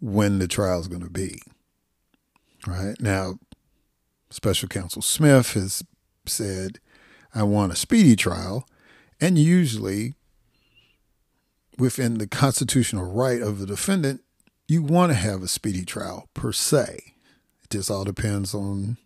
when 0.00 0.38
the 0.38 0.48
trial 0.48 0.80
is 0.80 0.88
going 0.88 1.02
to 1.02 1.10
be. 1.10 1.42
Right 2.66 3.00
now, 3.00 3.38
Special 4.30 4.68
Counsel 4.68 5.02
Smith 5.02 5.52
has 5.52 5.82
said, 6.26 6.78
I 7.34 7.42
want 7.42 7.72
a 7.72 7.76
speedy 7.76 8.16
trial. 8.16 8.66
And 9.20 9.38
usually, 9.38 10.14
within 11.78 12.18
the 12.18 12.26
constitutional 12.26 13.10
right 13.10 13.40
of 13.40 13.58
the 13.58 13.66
defendant, 13.66 14.22
you 14.66 14.82
want 14.82 15.10
to 15.12 15.16
have 15.16 15.42
a 15.42 15.48
speedy 15.48 15.84
trial 15.84 16.28
per 16.34 16.52
se. 16.52 17.13
Just 17.74 17.90
all 17.90 18.04
depends 18.04 18.54
on 18.54 18.98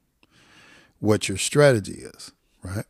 what 1.01 1.27
your 1.27 1.39
strategy 1.39 2.03
is, 2.03 2.33
right? 2.62 2.85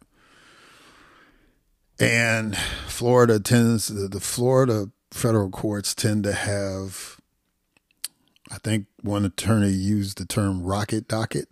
And 2.00 2.56
Florida 2.88 3.38
tends, 3.38 3.86
the, 3.86 4.08
the 4.08 4.18
Florida 4.18 4.90
federal 5.12 5.50
courts 5.50 5.94
tend 5.94 6.24
to 6.24 6.32
have, 6.32 7.20
I 8.50 8.58
think 8.58 8.86
one 9.02 9.24
attorney 9.24 9.70
used 9.70 10.18
the 10.18 10.24
term 10.24 10.64
rocket 10.64 11.06
docket, 11.06 11.48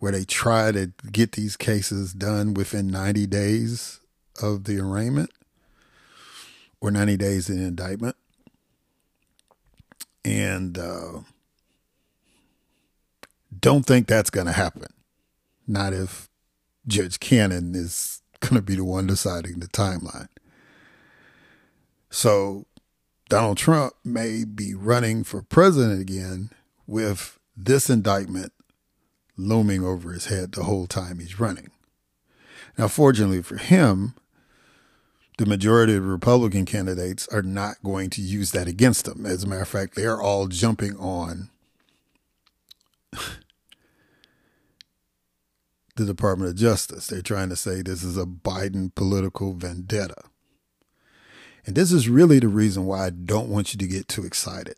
where 0.00 0.10
they 0.10 0.24
try 0.24 0.72
to 0.72 0.90
get 1.12 1.32
these 1.32 1.56
cases 1.56 2.12
done 2.14 2.52
within 2.52 2.88
90 2.88 3.28
days 3.28 4.00
of 4.42 4.64
the 4.64 4.80
arraignment 4.80 5.30
or 6.80 6.90
90 6.90 7.16
days 7.16 7.48
in 7.48 7.62
indictment. 7.62 8.16
And 10.24 10.76
uh, 10.76 11.20
don't 13.60 13.84
think 13.84 14.06
that's 14.06 14.30
going 14.30 14.46
to 14.46 14.52
happen. 14.52 14.88
Not 15.66 15.92
if 15.92 16.28
Judge 16.86 17.20
Cannon 17.20 17.74
is 17.74 18.22
going 18.40 18.54
to 18.54 18.62
be 18.62 18.76
the 18.76 18.84
one 18.84 19.06
deciding 19.06 19.60
the 19.60 19.68
timeline. 19.68 20.28
So 22.10 22.66
Donald 23.28 23.56
Trump 23.56 23.94
may 24.04 24.44
be 24.44 24.74
running 24.74 25.24
for 25.24 25.42
president 25.42 26.00
again 26.00 26.50
with 26.86 27.38
this 27.56 27.88
indictment 27.88 28.52
looming 29.36 29.84
over 29.84 30.12
his 30.12 30.26
head 30.26 30.52
the 30.52 30.64
whole 30.64 30.86
time 30.86 31.18
he's 31.18 31.40
running. 31.40 31.70
Now, 32.78 32.88
fortunately 32.88 33.42
for 33.42 33.56
him, 33.56 34.14
the 35.38 35.46
majority 35.46 35.94
of 35.96 36.06
Republican 36.06 36.64
candidates 36.64 37.26
are 37.28 37.42
not 37.42 37.82
going 37.82 38.10
to 38.10 38.20
use 38.20 38.52
that 38.52 38.68
against 38.68 39.08
him. 39.08 39.26
As 39.26 39.42
a 39.42 39.48
matter 39.48 39.62
of 39.62 39.68
fact, 39.68 39.96
they 39.96 40.04
are 40.06 40.20
all 40.20 40.46
jumping 40.46 40.96
on 40.96 41.50
the 45.96 46.04
Department 46.04 46.50
of 46.50 46.56
Justice. 46.56 47.06
They're 47.06 47.22
trying 47.22 47.48
to 47.50 47.56
say 47.56 47.82
this 47.82 48.02
is 48.02 48.18
a 48.18 48.24
Biden 48.24 48.94
political 48.94 49.54
vendetta. 49.54 50.22
And 51.66 51.76
this 51.76 51.92
is 51.92 52.08
really 52.08 52.38
the 52.38 52.48
reason 52.48 52.84
why 52.84 53.06
I 53.06 53.10
don't 53.10 53.48
want 53.48 53.72
you 53.72 53.78
to 53.78 53.86
get 53.86 54.08
too 54.08 54.24
excited. 54.24 54.76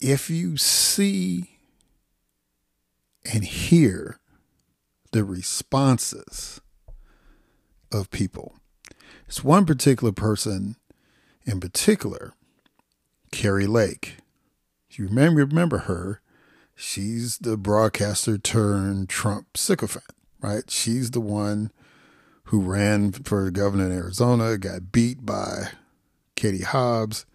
If 0.00 0.30
you 0.30 0.56
see 0.56 1.58
and 3.32 3.44
hear 3.44 4.20
the 5.12 5.24
responses 5.24 6.60
of 7.90 8.10
people, 8.10 8.54
it's 9.26 9.42
one 9.42 9.66
particular 9.66 10.12
person 10.12 10.76
in 11.44 11.60
particular, 11.60 12.34
Kari 13.32 13.66
Lake. 13.66 14.18
You 14.90 15.06
remember, 15.06 15.44
remember 15.44 15.78
her, 15.78 16.20
she's 16.76 17.38
the 17.38 17.56
broadcaster 17.56 18.38
turned 18.38 19.08
Trump 19.08 19.56
sycophant, 19.56 20.04
right? 20.40 20.70
She's 20.70 21.10
the 21.10 21.20
one 21.20 21.72
who 22.44 22.60
ran 22.60 23.10
for 23.10 23.50
governor 23.50 23.86
in 23.86 23.92
Arizona, 23.92 24.56
got 24.58 24.92
beat 24.92 25.26
by 25.26 25.70
Katie 26.36 26.62
Hobbs 26.62 27.26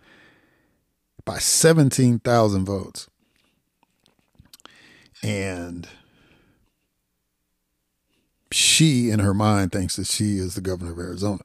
by 1.26 1.38
17,000 1.38 2.66
votes. 2.66 3.10
And 5.24 5.88
she, 8.52 9.10
in 9.10 9.20
her 9.20 9.34
mind, 9.34 9.72
thinks 9.72 9.98
that 9.98 10.08
she 10.08 10.38
is 10.38 10.56
the 10.56 10.62
governor 10.62 10.92
of 10.92 11.00
Arizona, 11.00 11.44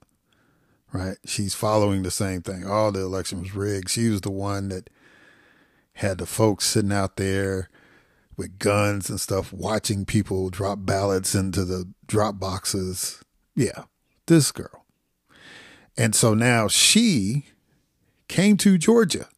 right? 0.93 1.17
She's 1.27 1.55
following 1.55 2.03
the 2.03 2.11
same 2.11 2.43
thing. 2.43 2.67
All 2.67 2.89
oh, 2.89 2.91
the 2.91 3.01
election 3.01 3.41
was 3.41 3.55
rigged. 3.55 3.91
She 3.91 4.09
was 4.09 4.23
the 4.23 4.31
one 4.31 4.69
that 4.69 4.89
had 5.95 6.19
the 6.19 6.27
folks 6.27 6.67
sitting 6.67 6.93
out 6.93 7.17
there 7.17 7.69
with 8.37 8.59
guns 8.59 9.09
and 9.09 9.21
stuff, 9.21 9.53
watching 9.53 10.05
people 10.05 10.51
drop 10.51 10.81
ballots 10.83 11.35
into 11.35 11.65
the 11.65 11.91
drop 12.07 12.39
boxes. 12.39 13.23
Yeah, 13.55 13.85
this 14.27 14.53
girl. 14.53 14.85
And 15.97 16.15
so 16.15 16.35
now 16.35 16.69
she 16.69 17.47
came 18.29 18.57
to 18.59 18.77
Georgia. 18.77 19.29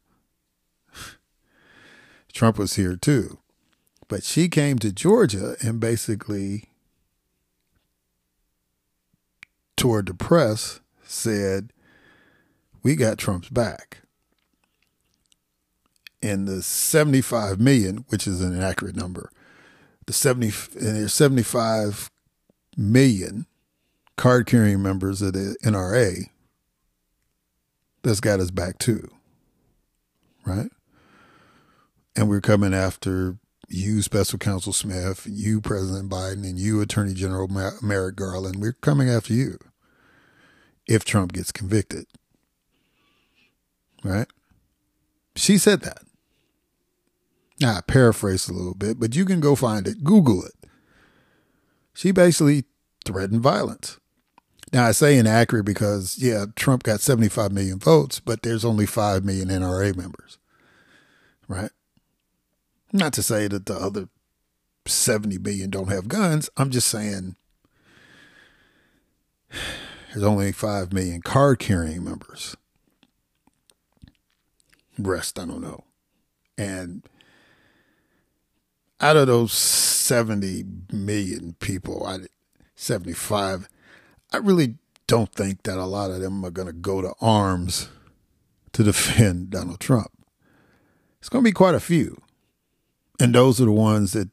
Trump 2.32 2.58
was 2.58 2.74
here 2.74 2.96
too. 2.96 3.38
But 4.08 4.24
she 4.24 4.48
came 4.48 4.78
to 4.78 4.90
Georgia 4.90 5.56
and 5.60 5.78
basically, 5.78 6.70
toward 9.76 10.06
the 10.06 10.14
press, 10.14 10.80
said, 11.04 11.72
We 12.82 12.96
got 12.96 13.18
Trump's 13.18 13.50
back 13.50 13.98
and 16.22 16.48
the 16.48 16.62
75 16.62 17.60
million, 17.60 18.04
which 18.08 18.26
is 18.26 18.40
an 18.40 18.54
inaccurate 18.54 18.96
number, 18.96 19.30
the 20.06 20.12
70 20.12 20.46
and 20.78 20.96
there's 20.96 21.14
75 21.14 22.10
million 22.76 23.46
card 24.16 24.46
carrying 24.46 24.82
members 24.82 25.22
of 25.22 25.34
the 25.34 25.56
NRA 25.62 26.30
that's 28.02 28.20
got 28.20 28.40
us 28.40 28.50
back 28.50 28.78
too. 28.78 29.08
Right? 30.44 30.70
And 32.16 32.28
we're 32.28 32.40
coming 32.40 32.74
after 32.74 33.36
you, 33.68 34.02
Special 34.02 34.38
Counsel 34.38 34.72
Smith, 34.72 35.26
you, 35.30 35.60
President 35.60 36.10
Biden, 36.10 36.44
and 36.44 36.58
you, 36.58 36.80
Attorney 36.80 37.14
General 37.14 37.48
Merrick 37.82 38.16
Garland. 38.16 38.56
We're 38.60 38.72
coming 38.72 39.08
after 39.08 39.34
you 39.34 39.58
if 40.86 41.04
Trump 41.04 41.32
gets 41.32 41.52
convicted. 41.52 42.06
Right? 44.02 44.26
She 45.36 45.58
said 45.58 45.82
that. 45.82 46.07
I 47.64 47.80
paraphrase 47.80 48.48
a 48.48 48.52
little 48.52 48.74
bit, 48.74 49.00
but 49.00 49.16
you 49.16 49.24
can 49.24 49.40
go 49.40 49.54
find 49.54 49.86
it. 49.88 50.04
Google 50.04 50.44
it. 50.44 50.52
She 51.94 52.12
basically 52.12 52.64
threatened 53.04 53.40
violence. 53.40 53.98
Now, 54.72 54.84
I 54.84 54.92
say 54.92 55.16
inaccurate 55.16 55.64
because, 55.64 56.18
yeah, 56.18 56.46
Trump 56.54 56.82
got 56.82 57.00
75 57.00 57.52
million 57.52 57.78
votes, 57.78 58.20
but 58.20 58.42
there's 58.42 58.64
only 58.64 58.86
5 58.86 59.24
million 59.24 59.48
NRA 59.48 59.96
members, 59.96 60.38
right? 61.48 61.70
Not 62.92 63.12
to 63.14 63.22
say 63.22 63.48
that 63.48 63.66
the 63.66 63.74
other 63.74 64.08
70 64.86 65.38
million 65.38 65.70
don't 65.70 65.90
have 65.90 66.08
guns. 66.08 66.50
I'm 66.56 66.70
just 66.70 66.88
saying 66.88 67.36
there's 70.12 70.24
only 70.24 70.52
5 70.52 70.92
million 70.92 71.22
card 71.22 71.58
carrying 71.58 72.04
members. 72.04 72.56
Rest, 74.98 75.38
I 75.38 75.46
don't 75.46 75.62
know. 75.62 75.84
And 76.56 77.02
out 79.00 79.16
of 79.16 79.26
those 79.26 79.52
70 79.52 80.64
million 80.92 81.54
people, 81.60 82.06
I, 82.06 82.18
75, 82.74 83.68
I 84.32 84.36
really 84.38 84.76
don't 85.06 85.32
think 85.32 85.62
that 85.62 85.78
a 85.78 85.84
lot 85.84 86.10
of 86.10 86.20
them 86.20 86.44
are 86.44 86.50
going 86.50 86.66
to 86.66 86.72
go 86.72 87.00
to 87.00 87.14
arms 87.20 87.88
to 88.72 88.82
defend 88.82 89.50
Donald 89.50 89.80
Trump. 89.80 90.10
It's 91.18 91.28
going 91.28 91.44
to 91.44 91.48
be 91.48 91.54
quite 91.54 91.74
a 91.74 91.80
few. 91.80 92.20
And 93.20 93.34
those 93.34 93.60
are 93.60 93.64
the 93.64 93.72
ones 93.72 94.12
that 94.12 94.28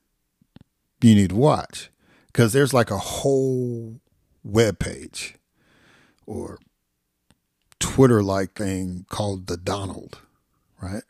you 1.01 1.15
need 1.15 1.29
to 1.29 1.35
watch 1.35 1.89
because 2.27 2.53
there's 2.53 2.73
like 2.73 2.91
a 2.91 2.97
whole 2.97 3.99
web 4.43 4.79
page 4.79 5.35
or 6.25 6.59
Twitter 7.79 8.21
like 8.21 8.53
thing 8.53 9.05
called 9.09 9.47
the 9.47 9.57
Donald, 9.57 10.19
right? 10.81 11.03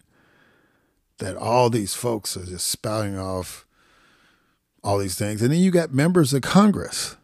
That 1.19 1.37
all 1.37 1.69
these 1.69 1.93
folks 1.93 2.35
are 2.35 2.45
just 2.45 2.67
spouting 2.67 3.17
off 3.17 3.65
all 4.83 4.99
these 4.99 5.15
things. 5.15 5.41
And 5.41 5.51
then 5.51 5.59
you 5.59 5.71
got 5.71 5.93
members 5.93 6.33
of 6.33 6.41
Congress. 6.41 7.15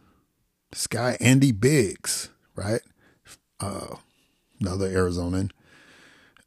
This 0.70 0.86
guy, 0.86 1.16
Andy 1.20 1.52
Biggs, 1.52 2.30
right? 2.56 2.80
Uh, 3.60 3.96
another 4.60 4.88
Arizonan. 4.90 5.50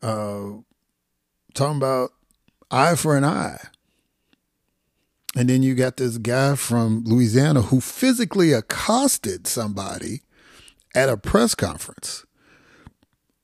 Uh, 0.02 0.62
talking 1.54 1.78
about 1.78 2.12
eye 2.70 2.96
for 2.96 3.16
an 3.16 3.24
eye. 3.24 3.60
And 5.36 5.50
then 5.50 5.64
you 5.64 5.76
got 5.76 5.98
this 5.98 6.18
guy 6.18 6.56
from 6.56 7.04
Louisiana 7.06 7.64
who 7.64 7.82
physically 7.82 8.54
accosted 8.54 9.48
somebody 9.48 10.22
at 10.96 11.10
a 11.10 11.18
press 11.18 11.56
conference. 11.56 12.26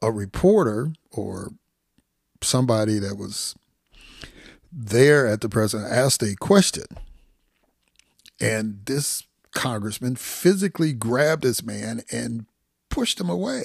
A 0.01 0.11
reporter 0.11 0.93
or 1.11 1.51
somebody 2.41 2.97
that 2.99 3.17
was 3.17 3.55
there 4.71 5.27
at 5.27 5.41
the 5.41 5.49
president 5.49 5.91
asked 5.91 6.23
a 6.23 6.35
question. 6.35 6.85
And 8.39 8.79
this 8.85 9.23
congressman 9.51 10.15
physically 10.15 10.93
grabbed 10.93 11.43
this 11.43 11.61
man 11.61 12.03
and 12.11 12.45
pushed 12.89 13.19
him 13.19 13.29
away. 13.29 13.63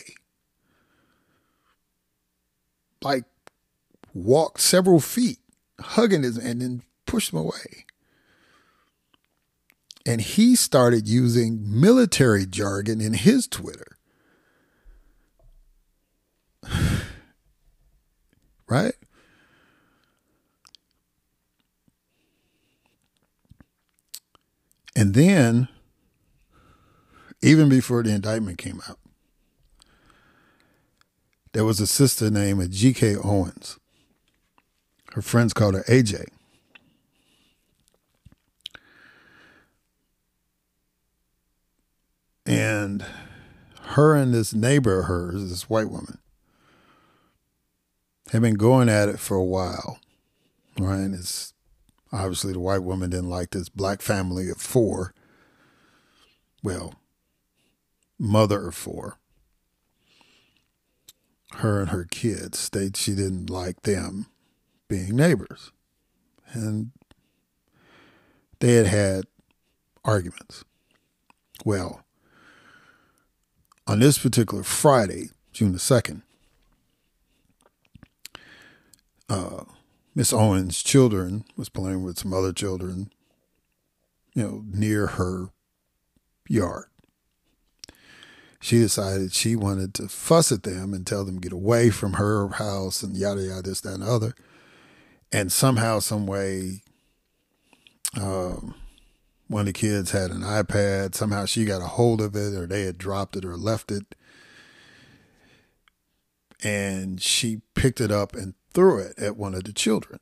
Like 3.03 3.25
walked 4.13 4.61
several 4.61 5.01
feet, 5.01 5.39
hugging 5.81 6.23
his 6.25 6.37
and 6.37 6.61
then 6.61 6.83
pushed 7.07 7.33
him 7.33 7.39
away. 7.39 7.85
And 10.05 10.21
he 10.21 10.55
started 10.57 11.09
using 11.09 11.81
military 11.81 12.47
jargon 12.47 13.01
in 13.01 13.15
his 13.15 13.47
Twitter. 13.47 13.97
right? 18.69 18.95
And 24.97 25.13
then, 25.13 25.69
even 27.43 27.69
before 27.69 28.03
the 28.03 28.15
indictment 28.15 28.57
came 28.57 28.81
out, 28.89 28.99
there 31.53 31.67
was 31.67 31.81
a 31.81 31.87
sister 31.87 32.31
named 32.31 32.63
Ajike 32.63 33.23
Owens. 33.23 33.79
Her 35.13 35.21
friends 35.21 35.53
called 35.53 35.75
her 35.75 35.83
AJ. 35.83 36.25
And 42.47 43.05
her 43.83 44.15
and 44.15 44.33
this 44.33 44.55
neighbor 44.55 45.01
of 45.01 45.07
hers, 45.07 45.51
this 45.51 45.69
white 45.69 45.91
woman, 45.91 46.19
had 48.33 48.41
been 48.41 48.55
going 48.55 48.89
at 48.89 49.11
it 49.11 49.21
for 49.21 49.37
a 49.37 49.45
while. 49.45 49.99
Right? 50.79 51.11
It's 51.11 51.53
Obviously, 52.17 52.55
the 52.55 52.61
white 52.61 52.83
woman 52.83 53.11
didn't 53.11 53.29
like 53.29 53.51
this 53.51 53.69
black 53.69 54.01
family 54.01 54.49
of 54.49 54.57
four. 54.57 55.13
Well, 56.63 56.95
mother 58.19 58.69
of 58.69 58.75
four. 58.75 59.19
Her 61.57 61.81
and 61.81 61.91
her 61.91 62.05
kids. 62.05 62.71
They, 62.71 62.91
she 62.95 63.15
didn't 63.15 63.51
like 63.51 63.83
them 63.83 64.27
being 64.89 65.15
neighbors. 65.15 65.73
and 66.53 66.93
they 68.61 68.77
had 68.77 68.87
had 68.87 69.25
arguments. 70.03 70.65
Well, 71.67 72.03
on 73.87 74.01
this 74.01 74.17
particular 74.17 74.63
Friday, 74.63 75.29
June 75.53 75.73
the 75.73 75.79
2nd, 75.79 76.23
uh, 79.29 79.65
Miss 80.17 80.33
Owens' 80.33 80.83
children 80.83 81.45
was 81.59 81.69
playing 81.69 82.03
with 82.03 82.19
some 82.19 82.33
other 82.33 82.55
children, 82.55 83.13
you 84.33 84.43
know, 84.43 84.65
near 84.67 85.09
her 85.09 85.51
yard. 86.49 86.87
She 88.59 88.79
decided 88.79 89.35
she 89.35 89.57
wanted 89.57 89.93
to 89.95 90.09
fuss 90.09 90.51
at 90.51 90.63
them 90.63 90.95
and 90.95 91.07
tell 91.07 91.27
them 91.27 91.39
get 91.39 91.53
away 91.53 91.91
from 91.91 92.15
her 92.15 92.49
house 92.49 93.03
and 93.03 93.15
yada 93.15 93.43
yada 93.43 93.61
this 93.61 93.83
that 93.83 93.93
and 93.93 94.03
the 94.03 94.11
other. 94.11 94.35
And 95.31 95.53
somehow, 95.53 95.99
some 95.99 96.27
way, 96.27 96.83
um, 98.19 98.75
one 99.49 99.61
of 99.61 99.67
the 99.67 99.73
kids 99.75 100.13
had 100.13 100.31
an 100.31 100.41
iPad. 100.41 101.15
Somehow 101.15 101.45
she 101.45 101.67
got 101.67 101.83
a 101.83 101.89
hold 101.89 102.23
of 102.23 102.35
it, 102.35 102.55
or 102.55 102.67
they 102.67 102.85
had 102.85 102.97
dropped 102.97 103.37
it 103.37 103.45
or 103.45 103.59
left 103.59 103.93
it. 103.93 104.15
And 106.65 107.21
she 107.21 107.61
picked 107.75 108.01
it 108.01 108.11
up 108.11 108.35
and 108.35 108.55
threw 108.77 108.99
it 108.99 109.19
at 109.19 109.39
one 109.39 109.55
of 109.55 109.65
the 109.65 109.73
children. 109.73 110.21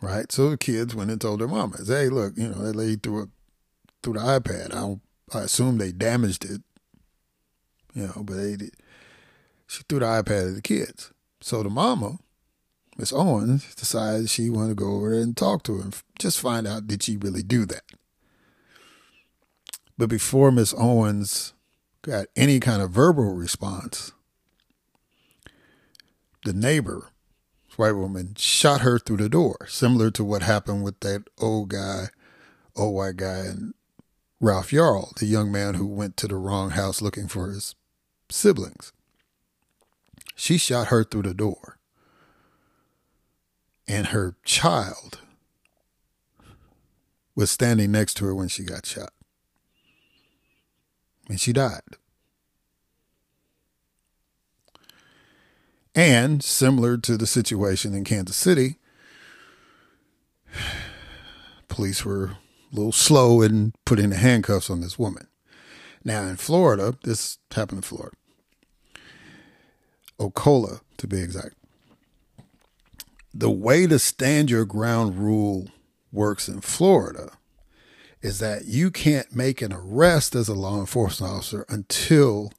Right. 0.00 0.30
So 0.30 0.48
the 0.48 0.56
kids 0.56 0.94
went 0.94 1.10
and 1.10 1.20
told 1.20 1.40
their 1.40 1.48
mama, 1.48 1.76
"Hey, 1.84 2.08
look, 2.08 2.36
you 2.36 2.48
know, 2.48 2.62
that 2.62 2.76
lady 2.76 2.96
threw 2.96 3.24
it 3.24 3.28
through 4.02 4.14
the 4.14 4.20
iPad. 4.20 4.72
I 4.72 5.00
I 5.36 5.42
assume 5.42 5.78
they 5.78 5.92
damaged 5.92 6.44
it, 6.44 6.62
you 7.94 8.06
know, 8.06 8.22
but 8.22 8.34
they 8.34 8.56
did. 8.56 8.74
She 9.66 9.82
threw 9.88 9.98
the 9.98 10.06
iPad 10.06 10.50
at 10.50 10.54
the 10.54 10.62
kids. 10.62 11.12
So 11.40 11.62
the 11.62 11.70
mama, 11.70 12.18
Miss 12.96 13.12
Owens, 13.12 13.74
decided 13.74 14.30
she 14.30 14.48
wanted 14.48 14.70
to 14.70 14.74
go 14.74 14.92
over 14.92 15.10
there 15.10 15.22
and 15.22 15.36
talk 15.36 15.64
to 15.64 15.76
her 15.76 15.82
and 15.82 16.02
just 16.18 16.38
find 16.38 16.66
out 16.66 16.86
did 16.86 17.02
she 17.02 17.16
really 17.16 17.42
do 17.42 17.66
that. 17.66 17.84
But 19.98 20.08
before 20.08 20.52
Miss 20.52 20.74
Owens 20.76 21.54
got 22.02 22.26
any 22.36 22.60
kind 22.60 22.82
of 22.82 22.90
verbal 22.90 23.34
response, 23.34 24.12
the 26.44 26.52
neighbor, 26.52 27.08
white 27.78 27.92
woman, 27.92 28.34
shot 28.36 28.80
her 28.82 28.98
through 28.98 29.18
the 29.18 29.28
door, 29.28 29.66
similar 29.68 30.10
to 30.12 30.24
what 30.24 30.42
happened 30.42 30.84
with 30.84 31.00
that 31.00 31.24
old 31.38 31.68
guy, 31.68 32.08
old 32.76 32.94
white 32.94 33.16
guy, 33.16 33.38
and 33.38 33.74
Ralph 34.40 34.70
Yarl, 34.70 35.14
the 35.16 35.26
young 35.26 35.52
man 35.52 35.74
who 35.74 35.86
went 35.86 36.16
to 36.18 36.28
the 36.28 36.36
wrong 36.36 36.70
house 36.70 37.00
looking 37.00 37.28
for 37.28 37.48
his 37.48 37.74
siblings. 38.28 38.92
She 40.34 40.58
shot 40.58 40.88
her 40.88 41.04
through 41.04 41.22
the 41.22 41.34
door. 41.34 41.78
And 43.86 44.08
her 44.08 44.36
child 44.44 45.20
was 47.34 47.50
standing 47.50 47.92
next 47.92 48.14
to 48.14 48.24
her 48.24 48.34
when 48.34 48.48
she 48.48 48.64
got 48.64 48.86
shot 48.86 49.12
and 51.32 51.40
she 51.40 51.52
died. 51.52 51.80
And 55.94 56.42
similar 56.42 56.96
to 56.98 57.16
the 57.16 57.26
situation 57.26 57.94
in 57.94 58.04
Kansas 58.04 58.36
City, 58.36 58.76
police 61.68 62.04
were 62.04 62.24
a 62.24 62.38
little 62.74 62.92
slow 62.92 63.42
in 63.42 63.74
putting 63.84 64.10
the 64.10 64.16
handcuffs 64.16 64.70
on 64.70 64.80
this 64.80 64.98
woman. 64.98 65.28
Now, 66.04 66.22
in 66.22 66.36
Florida, 66.36 66.96
this 67.04 67.38
happened 67.52 67.78
in 67.78 67.82
Florida, 67.82 68.16
Ocala 70.18 70.80
to 70.96 71.06
be 71.06 71.20
exact. 71.20 71.54
The 73.34 73.50
way 73.50 73.86
the 73.86 73.98
stand 73.98 74.50
your 74.50 74.64
ground 74.64 75.18
rule 75.18 75.68
works 76.10 76.48
in 76.48 76.60
Florida 76.60 77.32
is 78.20 78.38
that 78.38 78.66
you 78.66 78.90
can't 78.90 79.34
make 79.34 79.62
an 79.62 79.72
arrest 79.72 80.34
as 80.34 80.48
a 80.48 80.54
law 80.54 80.78
enforcement 80.78 81.32
officer 81.32 81.64
until 81.68 82.52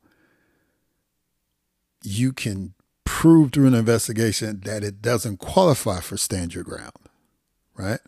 you 2.04 2.34
can 2.34 2.74
prove 3.04 3.52
through 3.52 3.68
an 3.68 3.74
investigation 3.74 4.62
that 4.66 4.84
it 4.84 5.02
doesn't 5.02 5.38
qualify 5.38 6.00
for 6.00 6.18
stand 6.18 6.54
your 6.54 6.64
ground, 6.64 6.94
right? 7.76 8.00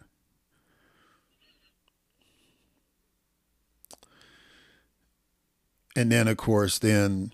And 5.95 6.11
then, 6.11 6.27
of 6.27 6.37
course, 6.37 6.77
then 6.77 7.31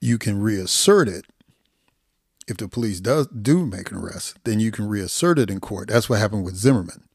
you 0.00 0.16
can 0.16 0.40
reassert 0.40 1.08
it. 1.08 1.26
If 2.46 2.56
the 2.56 2.68
police 2.68 3.00
does 3.00 3.26
do 3.26 3.66
make 3.66 3.90
an 3.90 3.98
arrest, 3.98 4.38
then 4.44 4.58
you 4.58 4.70
can 4.70 4.88
reassert 4.88 5.38
it 5.38 5.50
in 5.50 5.60
court. 5.60 5.88
That's 5.88 6.08
what 6.08 6.18
happened 6.18 6.44
with 6.44 6.56
Zimmerman 6.56 7.08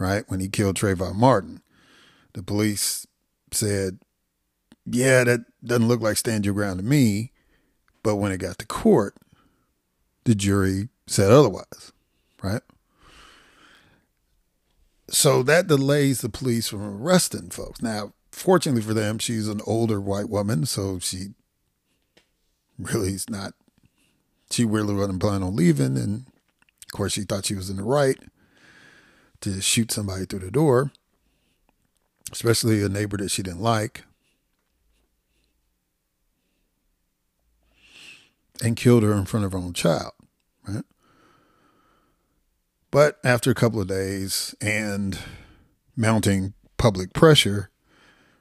right? 0.00 0.24
When 0.26 0.40
he 0.40 0.48
killed 0.48 0.76
Trayvon 0.76 1.14
Martin. 1.14 1.60
The 2.32 2.42
police 2.42 3.06
said, 3.52 4.00
yeah, 4.86 5.22
that 5.24 5.40
doesn't 5.62 5.86
look 5.86 6.00
like 6.00 6.16
stand 6.16 6.44
your 6.44 6.54
ground 6.54 6.80
to 6.80 6.84
me. 6.84 7.32
But 8.02 8.16
when 8.16 8.32
it 8.32 8.38
got 8.38 8.58
to 8.58 8.66
court, 8.66 9.14
the 10.24 10.34
jury 10.34 10.88
said 11.06 11.30
otherwise, 11.30 11.92
right? 12.42 12.62
So 15.08 15.42
that 15.42 15.66
delays 15.66 16.20
the 16.20 16.28
police 16.28 16.68
from 16.68 16.82
arresting 16.82 17.50
folks. 17.50 17.82
Now, 17.82 18.12
fortunately 18.30 18.82
for 18.82 18.94
them, 18.94 19.18
she's 19.18 19.48
an 19.48 19.60
older 19.66 20.00
white 20.00 20.28
woman, 20.28 20.66
so 20.66 20.98
she 21.00 21.30
really 22.78 23.12
is 23.14 23.28
not, 23.28 23.54
she 24.50 24.64
really 24.64 24.94
wasn't 24.94 25.20
planning 25.20 25.42
on 25.42 25.56
leaving. 25.56 25.96
And 25.96 26.26
of 26.84 26.92
course, 26.92 27.12
she 27.12 27.22
thought 27.22 27.44
she 27.44 27.54
was 27.54 27.70
in 27.70 27.76
the 27.76 27.82
right 27.82 28.18
to 29.40 29.60
shoot 29.60 29.90
somebody 29.90 30.26
through 30.26 30.40
the 30.40 30.50
door, 30.50 30.92
especially 32.30 32.82
a 32.82 32.88
neighbor 32.88 33.16
that 33.16 33.30
she 33.30 33.42
didn't 33.42 33.62
like, 33.62 34.04
and 38.62 38.76
killed 38.76 39.02
her 39.02 39.12
in 39.12 39.24
front 39.24 39.46
of 39.46 39.52
her 39.52 39.58
own 39.58 39.72
child, 39.72 40.12
right? 40.66 40.84
But 42.90 43.18
after 43.24 43.50
a 43.50 43.54
couple 43.54 43.80
of 43.80 43.88
days 43.88 44.54
and 44.60 45.18
mounting 45.96 46.54
public 46.76 47.12
pressure, 47.12 47.70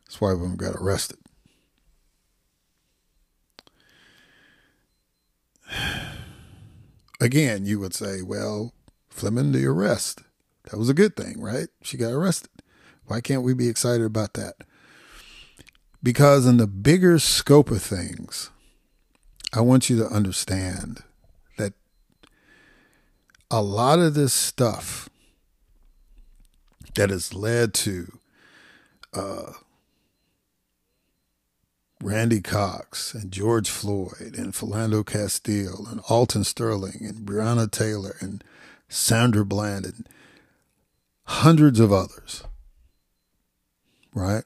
this 0.06 0.20
white 0.20 0.34
woman 0.34 0.58
got 0.58 0.76
arrested. 0.76 1.20
Again, 7.22 7.66
you 7.66 7.80
would 7.80 7.94
say, 7.94 8.22
well, 8.22 8.74
Fleming, 9.10 9.52
the 9.52 9.66
arrest. 9.66 10.24
That 10.66 10.78
was 10.78 10.90
a 10.90 10.94
good 10.94 11.16
thing, 11.16 11.42
right? 11.42 11.68
She 11.82 11.98
got 11.98 12.12
arrested. 12.12 12.50
Why 13.06 13.22
can't 13.22 13.44
we 13.44 13.54
be 13.54 13.68
excited 13.68 14.06
about 14.06 14.34
that? 14.36 14.56
Because, 16.02 16.46
in 16.46 16.58
the 16.58 16.68
bigger 16.68 17.20
scope 17.20 17.72
of 17.72 17.82
things, 17.82 18.52
I 19.52 19.62
want 19.62 19.90
you 19.90 19.98
to 19.98 20.06
understand 20.06 21.04
that 21.58 21.74
a 23.50 23.62
lot 23.62 24.00
of 24.00 24.14
this 24.14 24.34
stuff 24.34 25.10
that 26.96 27.10
has 27.10 27.34
led 27.34 27.74
to 27.74 28.20
uh, 29.14 29.54
Randy 32.02 32.42
Cox 32.42 33.14
and 33.14 33.32
George 33.32 33.70
Floyd 33.70 34.36
and 34.38 34.54
Philando 34.54 35.04
Castile 35.06 35.88
and 35.90 36.02
Alton 36.10 36.44
Sterling 36.44 37.00
and 37.02 37.28
Breonna 37.28 37.70
Taylor 37.70 38.16
and 38.20 38.44
Sandra 38.88 39.46
Bland 39.46 39.86
and 39.86 40.08
hundreds 41.26 41.80
of 41.80 41.92
others, 41.92 42.44
right? 44.14 44.44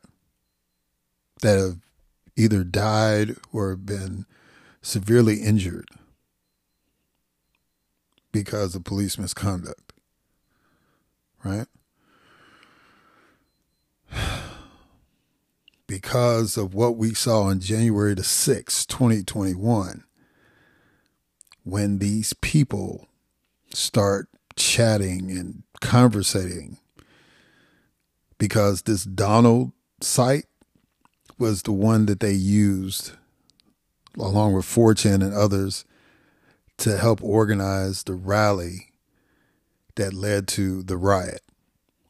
That 1.41 1.59
have 1.59 1.77
either 2.37 2.63
died 2.63 3.35
or 3.51 3.75
been 3.75 4.25
severely 4.83 5.37
injured 5.37 5.87
because 8.31 8.75
of 8.75 8.83
police 8.83 9.17
misconduct, 9.17 9.93
right? 11.43 11.67
Because 15.85 16.57
of 16.57 16.73
what 16.73 16.95
we 16.95 17.13
saw 17.13 17.43
on 17.43 17.59
January 17.59 18.15
the 18.15 18.23
6th, 18.23 18.87
2021, 18.87 20.05
when 21.63 21.99
these 21.99 22.33
people 22.33 23.07
start 23.71 24.27
chatting 24.55 25.29
and 25.29 25.61
conversating 25.81 26.79
because 28.39 28.83
this 28.83 29.03
Donald 29.03 29.71
site 30.01 30.45
was 31.37 31.61
the 31.63 31.71
one 31.71 32.05
that 32.07 32.21
they 32.21 32.33
used 32.33 33.11
along 34.17 34.53
with 34.53 34.65
4chan 34.65 35.23
and 35.23 35.33
others 35.33 35.85
to 36.77 36.97
help 36.97 37.23
organize 37.23 38.03
the 38.03 38.13
rally 38.13 38.91
that 39.95 40.13
led 40.13 40.47
to 40.49 40.83
the 40.83 40.97
riot 40.97 41.41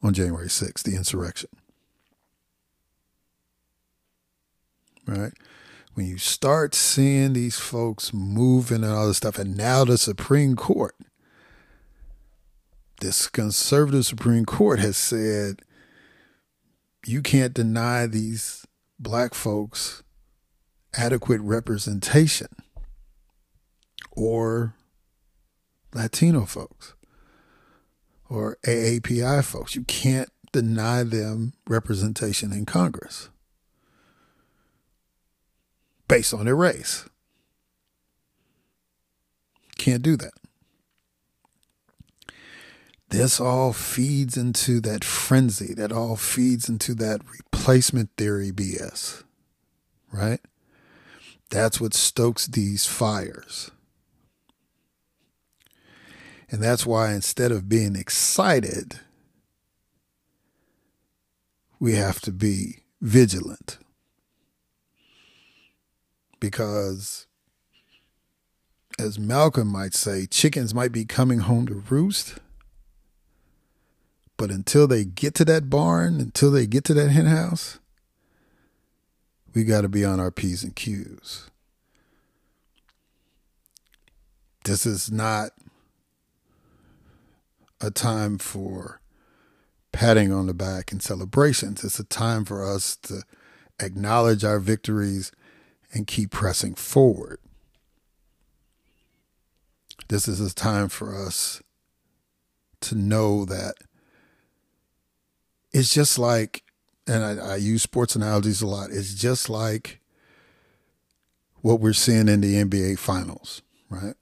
on 0.02 0.14
January 0.14 0.48
6th, 0.48 0.84
the 0.84 0.96
insurrection. 0.96 1.50
Right? 5.06 5.34
When 5.94 6.08
you 6.08 6.18
start 6.18 6.74
seeing 6.74 7.34
these 7.34 7.60
folks 7.60 8.14
moving 8.14 8.84
and 8.84 8.94
all 8.94 9.08
this 9.08 9.18
stuff, 9.18 9.38
and 9.38 9.56
now 9.56 9.86
the 9.86 9.98
Supreme 9.98 10.56
Court 10.56 10.96
this 13.04 13.28
conservative 13.28 14.06
Supreme 14.06 14.46
Court 14.46 14.80
has 14.80 14.96
said 14.96 15.62
you 17.06 17.22
can't 17.22 17.54
deny 17.54 18.08
these 18.08 18.66
black 18.98 19.34
folks 19.34 20.03
adequate 20.96 21.42
representation 21.42 22.48
or 24.12 24.76
Latino 25.94 26.46
folks 26.46 26.94
or 28.30 28.58
AAPI 28.66 29.44
folks. 29.44 29.76
You 29.76 29.84
can't 29.84 30.30
deny 30.52 31.04
them 31.04 31.54
representation 31.68 32.52
in 32.52 32.66
Congress 32.66 33.30
based 36.08 36.34
on 36.34 36.46
their 36.46 36.56
race. 36.56 37.08
Can't 39.78 40.04
do 40.04 40.16
that. 40.18 40.34
This 43.10 43.40
all 43.40 43.74
feeds 43.74 44.38
into 44.38 44.80
that 44.82 45.04
frenzy, 45.04 45.74
that 45.76 45.92
all 45.92 46.16
feeds 46.16 46.68
into 46.68 46.96
that 46.96 47.22
replacement 47.32 48.10
theory 48.18 48.52
BS, 48.52 49.24
right? 50.12 50.40
That's 51.54 51.80
what 51.80 51.94
stokes 51.94 52.48
these 52.48 52.88
fires. 52.88 53.70
And 56.50 56.64
that's 56.64 56.84
why 56.84 57.14
instead 57.14 57.52
of 57.52 57.70
being 57.70 57.96
excited, 57.96 59.02
we 61.80 61.94
have 61.94 62.20
to 62.22 62.32
be 62.32 62.80
vigilant. 63.02 63.78
Because, 66.40 67.28
as 68.98 69.20
Malcolm 69.20 69.68
might 69.68 69.94
say, 69.94 70.26
chickens 70.26 70.74
might 70.74 70.92
be 70.92 71.06
coming 71.06 71.42
home 71.42 71.68
to 71.68 71.84
roost. 71.88 72.40
But 74.38 74.50
until 74.50 74.88
they 74.88 75.06
get 75.06 75.36
to 75.36 75.46
that 75.46 75.70
barn, 75.70 76.20
until 76.20 76.50
they 76.50 76.66
get 76.66 76.84
to 76.86 76.96
that 76.96 77.12
hen 77.12 77.28
house, 77.28 77.78
we 79.54 79.64
got 79.64 79.82
to 79.82 79.90
be 79.90 80.04
on 80.04 80.20
our 80.20 80.32
P's 80.32 80.64
and 80.64 80.76
Q's. 80.76 81.50
This 84.66 84.86
is 84.86 85.12
not 85.12 85.52
a 87.82 87.92
time 87.92 88.38
for 88.38 89.02
patting 89.92 90.32
on 90.32 90.48
the 90.48 90.54
back 90.54 90.92
and 90.92 91.02
celebrations. 91.02 91.84
It's 91.84 92.00
a 92.00 92.06
time 92.06 92.46
for 92.46 92.66
us 92.66 92.96
to 93.04 93.24
acknowledge 93.80 94.44
our 94.44 94.60
victories 94.60 95.32
and 95.94 96.08
keep 96.08 96.32
pressing 96.32 96.76
forward. 96.76 97.40
This 100.08 100.28
is 100.28 100.40
a 100.40 100.54
time 100.54 100.90
for 100.90 101.16
us 101.16 101.62
to 102.82 102.96
know 102.96 103.46
that 103.46 103.76
it's 105.72 105.94
just 105.94 106.18
like, 106.18 106.63
and 107.08 107.24
I, 107.24 107.54
I 107.54 107.56
use 107.58 107.84
sports 107.84 108.16
analogies 108.16 108.62
a 108.62 108.68
lot, 108.68 108.92
it's 108.92 109.14
just 109.14 109.50
like 109.50 110.00
what 111.62 111.80
we're 111.80 111.94
seeing 111.94 112.28
in 112.28 112.42
the 112.42 112.56
NBA 112.56 113.00
finals, 113.00 113.62
right? 113.90 114.16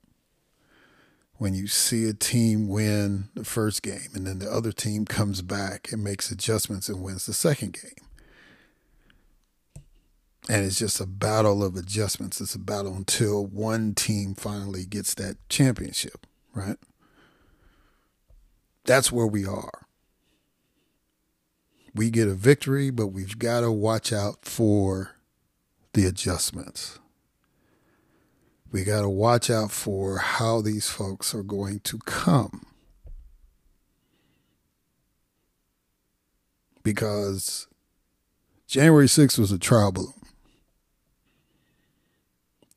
when 1.42 1.54
you 1.54 1.66
see 1.66 2.08
a 2.08 2.14
team 2.14 2.68
win 2.68 3.28
the 3.34 3.44
first 3.44 3.82
game 3.82 4.08
and 4.14 4.24
then 4.24 4.38
the 4.38 4.48
other 4.48 4.70
team 4.70 5.04
comes 5.04 5.42
back 5.42 5.90
and 5.90 6.04
makes 6.04 6.30
adjustments 6.30 6.88
and 6.88 7.02
wins 7.02 7.26
the 7.26 7.32
second 7.32 7.72
game. 7.82 8.06
And 10.48 10.64
it's 10.64 10.78
just 10.78 11.00
a 11.00 11.06
battle 11.06 11.64
of 11.64 11.74
adjustments. 11.74 12.40
It's 12.40 12.54
a 12.54 12.60
battle 12.60 12.94
until 12.94 13.44
one 13.44 13.92
team 13.92 14.36
finally 14.36 14.86
gets 14.86 15.14
that 15.14 15.36
championship, 15.48 16.28
right? 16.54 16.78
That's 18.84 19.10
where 19.10 19.26
we 19.26 19.44
are. 19.44 19.81
We 21.94 22.10
get 22.10 22.28
a 22.28 22.34
victory, 22.34 22.90
but 22.90 23.08
we've 23.08 23.38
got 23.38 23.60
to 23.60 23.70
watch 23.70 24.12
out 24.12 24.44
for 24.44 25.16
the 25.92 26.06
adjustments 26.06 26.98
we 28.72 28.84
got 28.84 29.02
to 29.02 29.08
watch 29.08 29.50
out 29.50 29.70
for 29.70 30.16
how 30.18 30.62
these 30.62 30.88
folks 30.88 31.34
are 31.34 31.42
going 31.42 31.80
to 31.80 31.98
come. 31.98 32.64
Because 36.82 37.68
January 38.66 39.06
6th 39.06 39.38
was 39.38 39.52
a 39.52 39.58
trial 39.58 39.92
balloon 39.92 40.14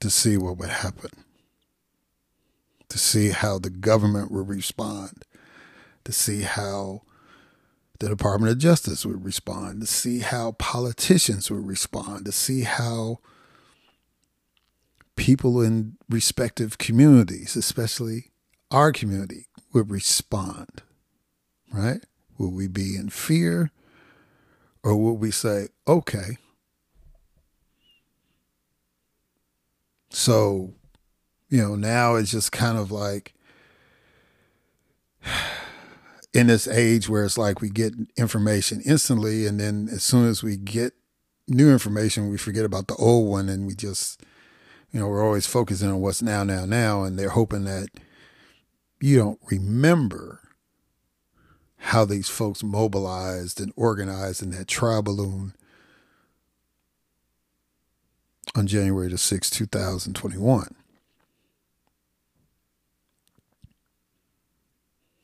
to 0.02 0.10
see 0.10 0.38
what 0.38 0.58
would 0.58 0.70
happen, 0.70 1.10
to 2.90 3.00
see 3.00 3.30
how 3.30 3.58
the 3.58 3.70
government 3.70 4.32
would 4.32 4.50
respond, 4.50 5.24
to 6.04 6.12
see 6.12 6.42
how 6.42 7.04
the 8.00 8.10
Department 8.10 8.52
of 8.52 8.58
Justice 8.58 9.06
would 9.06 9.24
respond, 9.24 9.82
to 9.82 9.88
see 9.88 10.20
how 10.20 10.54
politicians 10.54 11.50
would 11.50 11.66
respond, 11.66 12.26
to 12.26 12.32
see 12.32 12.62
how 12.62 13.20
people 15.16 15.62
in 15.62 15.98
respective 16.10 16.78
communities, 16.78 17.56
especially 17.56 18.32
our 18.72 18.92
community, 18.92 19.48
would 19.74 19.90
respond, 19.90 20.82
right? 21.72 22.06
Will 22.38 22.52
we 22.52 22.68
be 22.68 22.96
in 22.96 23.10
fear 23.10 23.72
or 24.84 24.96
will 24.96 25.18
we 25.18 25.32
say, 25.32 25.70
okay? 25.88 26.38
So, 30.10 30.74
you 31.50 31.62
know, 31.62 31.76
now 31.76 32.16
it's 32.16 32.32
just 32.32 32.52
kind 32.52 32.78
of 32.78 32.92
like 32.92 33.34
in 36.36 36.48
this 36.48 36.68
age 36.68 37.08
where 37.08 37.24
it's 37.24 37.38
like 37.38 37.62
we 37.62 37.70
get 37.70 37.94
information 38.18 38.82
instantly, 38.86 39.48
and 39.48 39.60
then 39.60 39.88
as 39.92 40.04
soon 40.04 40.28
as 40.28 40.44
we 40.44 40.58
get 40.58 40.94
new 41.48 41.72
information, 41.72 42.30
we 42.30 42.38
forget 42.38 42.66
about 42.66 42.88
the 42.88 42.96
old 42.96 43.30
one 43.30 43.50
and 43.50 43.66
we 43.66 43.74
just 43.74 44.22
you 44.96 45.02
know, 45.02 45.10
we're 45.10 45.26
always 45.26 45.46
focusing 45.46 45.90
on 45.90 46.00
what's 46.00 46.22
now, 46.22 46.46
now, 46.46 46.64
now, 46.64 47.04
and 47.04 47.20
they're 47.20 47.28
hoping 47.28 47.66
that 47.66 47.90
you 49.02 49.18
don't 49.18 49.42
remember 49.52 50.40
how 51.76 52.06
these 52.06 52.30
folks 52.30 52.64
mobilized 52.64 53.60
and 53.60 53.74
organized 53.76 54.42
in 54.42 54.52
that 54.52 54.70
trial 54.70 55.02
balloon 55.02 55.54
on 58.56 58.68
January 58.68 59.10
the 59.10 59.18
6th, 59.18 59.50
2021. 59.52 60.74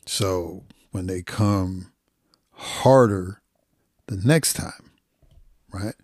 So 0.05 0.66
when 0.92 1.08
they 1.08 1.22
come 1.22 1.92
harder 2.52 3.42
the 4.08 4.18
next 4.18 4.54
time, 4.54 4.92
right? 5.72 5.96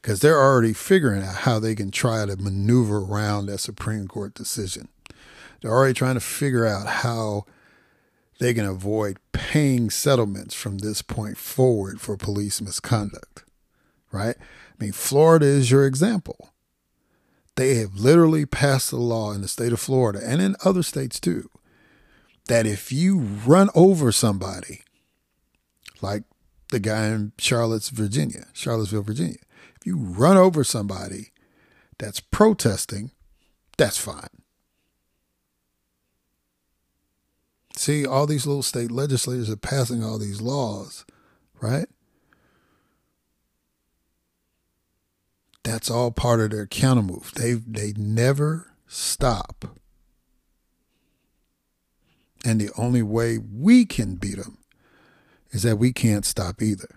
because 0.00 0.20
they're 0.20 0.40
already 0.40 0.72
figuring 0.72 1.22
out 1.22 1.36
how 1.36 1.58
they 1.58 1.74
can 1.74 1.90
try 1.90 2.24
to 2.24 2.36
maneuver 2.36 2.98
around 2.98 3.46
that 3.46 3.58
Supreme 3.58 4.08
Court 4.08 4.34
decision. 4.34 4.88
They're 5.60 5.70
already 5.70 5.94
trying 5.94 6.14
to 6.14 6.20
figure 6.20 6.66
out 6.66 6.86
how 6.86 7.44
they 8.38 8.54
can 8.54 8.64
avoid 8.64 9.18
paying 9.32 9.90
settlements 9.90 10.54
from 10.54 10.78
this 10.78 11.02
point 11.02 11.36
forward 11.36 12.00
for 12.00 12.16
police 12.16 12.62
misconduct, 12.62 13.44
right? 14.10 14.36
I 14.38 14.84
mean, 14.84 14.92
Florida 14.92 15.44
is 15.44 15.70
your 15.70 15.86
example. 15.86 16.50
They 17.56 17.74
have 17.74 17.96
literally 17.96 18.46
passed 18.46 18.92
a 18.92 18.96
law 18.96 19.32
in 19.32 19.42
the 19.42 19.48
state 19.48 19.72
of 19.72 19.80
Florida 19.80 20.20
and 20.24 20.40
in 20.40 20.56
other 20.64 20.82
states 20.82 21.20
too 21.20 21.50
that 22.50 22.66
if 22.66 22.90
you 22.90 23.16
run 23.16 23.70
over 23.76 24.10
somebody, 24.10 24.80
like 26.02 26.24
the 26.70 26.80
guy 26.80 27.06
in 27.06 27.30
Charlottes, 27.38 27.90
Virginia, 27.90 28.48
Charlottesville, 28.52 29.04
Virginia, 29.04 29.36
if 29.76 29.86
you 29.86 29.96
run 29.96 30.36
over 30.36 30.64
somebody 30.64 31.28
that's 31.96 32.18
protesting, 32.18 33.12
that's 33.76 33.98
fine. 33.98 34.42
See, 37.76 38.04
all 38.04 38.26
these 38.26 38.48
little 38.48 38.64
state 38.64 38.90
legislators 38.90 39.48
are 39.48 39.56
passing 39.56 40.02
all 40.02 40.18
these 40.18 40.40
laws, 40.40 41.04
right? 41.60 41.86
That's 45.62 45.88
all 45.88 46.10
part 46.10 46.40
of 46.40 46.50
their 46.50 46.66
counter 46.66 47.02
move. 47.02 47.30
They 47.36 47.52
they 47.52 47.92
never 47.96 48.72
stop. 48.88 49.79
And 52.44 52.60
the 52.60 52.70
only 52.76 53.02
way 53.02 53.38
we 53.38 53.84
can 53.84 54.16
beat 54.16 54.36
them 54.36 54.58
is 55.50 55.62
that 55.62 55.76
we 55.76 55.92
can't 55.92 56.24
stop 56.24 56.62
either. 56.62 56.88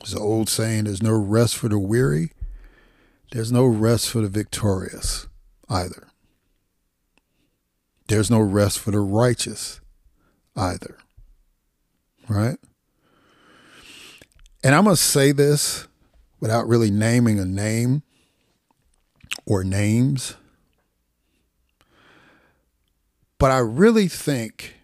There's 0.00 0.14
an 0.14 0.22
old 0.22 0.48
saying 0.48 0.84
there's 0.84 1.02
no 1.02 1.12
rest 1.12 1.56
for 1.56 1.68
the 1.68 1.78
weary, 1.78 2.32
there's 3.32 3.52
no 3.52 3.66
rest 3.66 4.10
for 4.10 4.20
the 4.20 4.28
victorious 4.28 5.26
either. 5.68 6.08
There's 8.06 8.30
no 8.30 8.40
rest 8.40 8.78
for 8.78 8.90
the 8.90 9.00
righteous 9.00 9.80
either. 10.56 10.96
Right? 12.26 12.58
And 14.64 14.74
I 14.74 14.80
must 14.80 15.04
say 15.04 15.32
this 15.32 15.86
without 16.40 16.66
really 16.66 16.90
naming 16.90 17.38
a 17.38 17.44
name 17.44 18.02
or 19.46 19.62
names. 19.62 20.36
But 23.38 23.50
I 23.50 23.58
really 23.58 24.08
think 24.08 24.74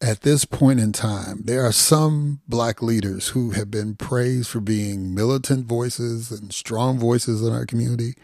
at 0.00 0.22
this 0.22 0.44
point 0.44 0.80
in 0.80 0.92
time, 0.92 1.42
there 1.44 1.64
are 1.64 1.72
some 1.72 2.40
black 2.48 2.80
leaders 2.80 3.28
who 3.28 3.50
have 3.50 3.70
been 3.70 3.96
praised 3.96 4.48
for 4.48 4.60
being 4.60 5.14
militant 5.14 5.66
voices 5.66 6.30
and 6.30 6.52
strong 6.52 6.98
voices 6.98 7.42
in 7.42 7.52
our 7.52 7.66
community 7.66 8.14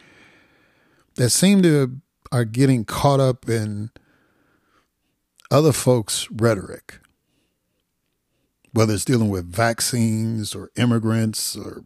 that 1.17 1.31
seem 1.31 1.63
to 1.63 2.01
are 2.33 2.45
getting 2.45 2.85
caught 2.85 3.21
up 3.21 3.49
in 3.49 3.91
other 5.51 5.73
folks' 5.73 6.29
rhetoric, 6.33 6.99
whether 8.73 8.95
it's 8.95 9.05
dealing 9.05 9.29
with 9.29 9.53
vaccines 9.53 10.55
or 10.55 10.71
immigrants 10.77 11.57
or 11.57 11.85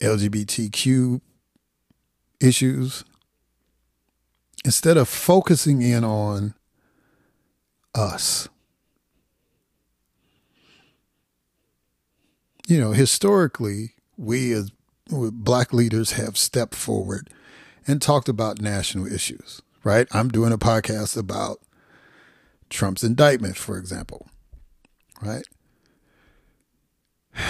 LGBTQ 0.00 1.20
issues, 2.40 3.04
instead 4.64 4.96
of 4.96 5.08
focusing 5.08 5.82
in 5.82 6.04
on 6.04 6.54
us. 7.94 8.48
You 12.66 12.80
know, 12.80 12.92
historically, 12.92 13.94
we 14.16 14.52
as 14.52 14.72
black 15.10 15.72
leaders 15.72 16.12
have 16.12 16.38
stepped 16.38 16.74
forward 16.74 17.28
and 17.86 18.00
talked 18.00 18.28
about 18.28 18.60
national 18.60 19.06
issues, 19.06 19.60
right? 19.82 20.08
I'm 20.12 20.28
doing 20.28 20.52
a 20.52 20.58
podcast 20.58 21.16
about 21.16 21.58
Trump's 22.70 23.04
indictment, 23.04 23.56
for 23.56 23.78
example, 23.78 24.28
right? 25.22 25.44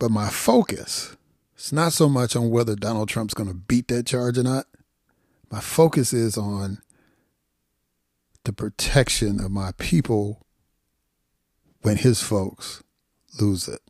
But 0.00 0.10
my 0.10 0.28
focus 0.28 1.16
is 1.56 1.72
not 1.72 1.92
so 1.92 2.08
much 2.08 2.34
on 2.34 2.50
whether 2.50 2.74
Donald 2.74 3.08
Trump's 3.08 3.32
going 3.32 3.48
to 3.48 3.54
beat 3.54 3.86
that 3.88 4.06
charge 4.06 4.36
or 4.36 4.42
not. 4.42 4.66
My 5.54 5.60
focus 5.60 6.12
is 6.12 6.36
on 6.36 6.78
the 8.42 8.52
protection 8.52 9.38
of 9.38 9.52
my 9.52 9.70
people 9.78 10.44
when 11.82 11.96
his 11.96 12.20
folks 12.20 12.82
lose 13.40 13.68
it? 13.68 13.80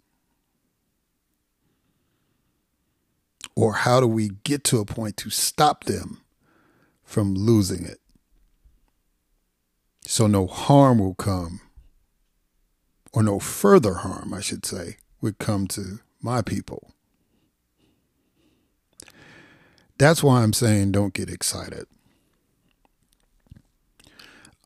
Or 3.56 3.72
how 3.72 3.98
do 3.98 4.06
we 4.06 4.32
get 4.44 4.62
to 4.64 4.78
a 4.78 4.84
point 4.84 5.16
to 5.16 5.30
stop 5.30 5.84
them 5.84 6.20
from 7.02 7.32
losing 7.32 7.86
it? 7.86 8.00
So 10.06 10.26
no 10.26 10.46
harm 10.46 10.98
will 10.98 11.14
come, 11.14 11.62
or 13.14 13.22
no 13.22 13.38
further 13.38 13.94
harm, 13.94 14.34
I 14.34 14.42
should 14.42 14.66
say, 14.66 14.98
would 15.22 15.38
come 15.38 15.66
to 15.68 16.00
my 16.20 16.42
people. 16.42 16.93
That's 20.04 20.22
why 20.22 20.42
I'm 20.42 20.52
saying 20.52 20.92
don't 20.92 21.14
get 21.14 21.30
excited. 21.30 21.86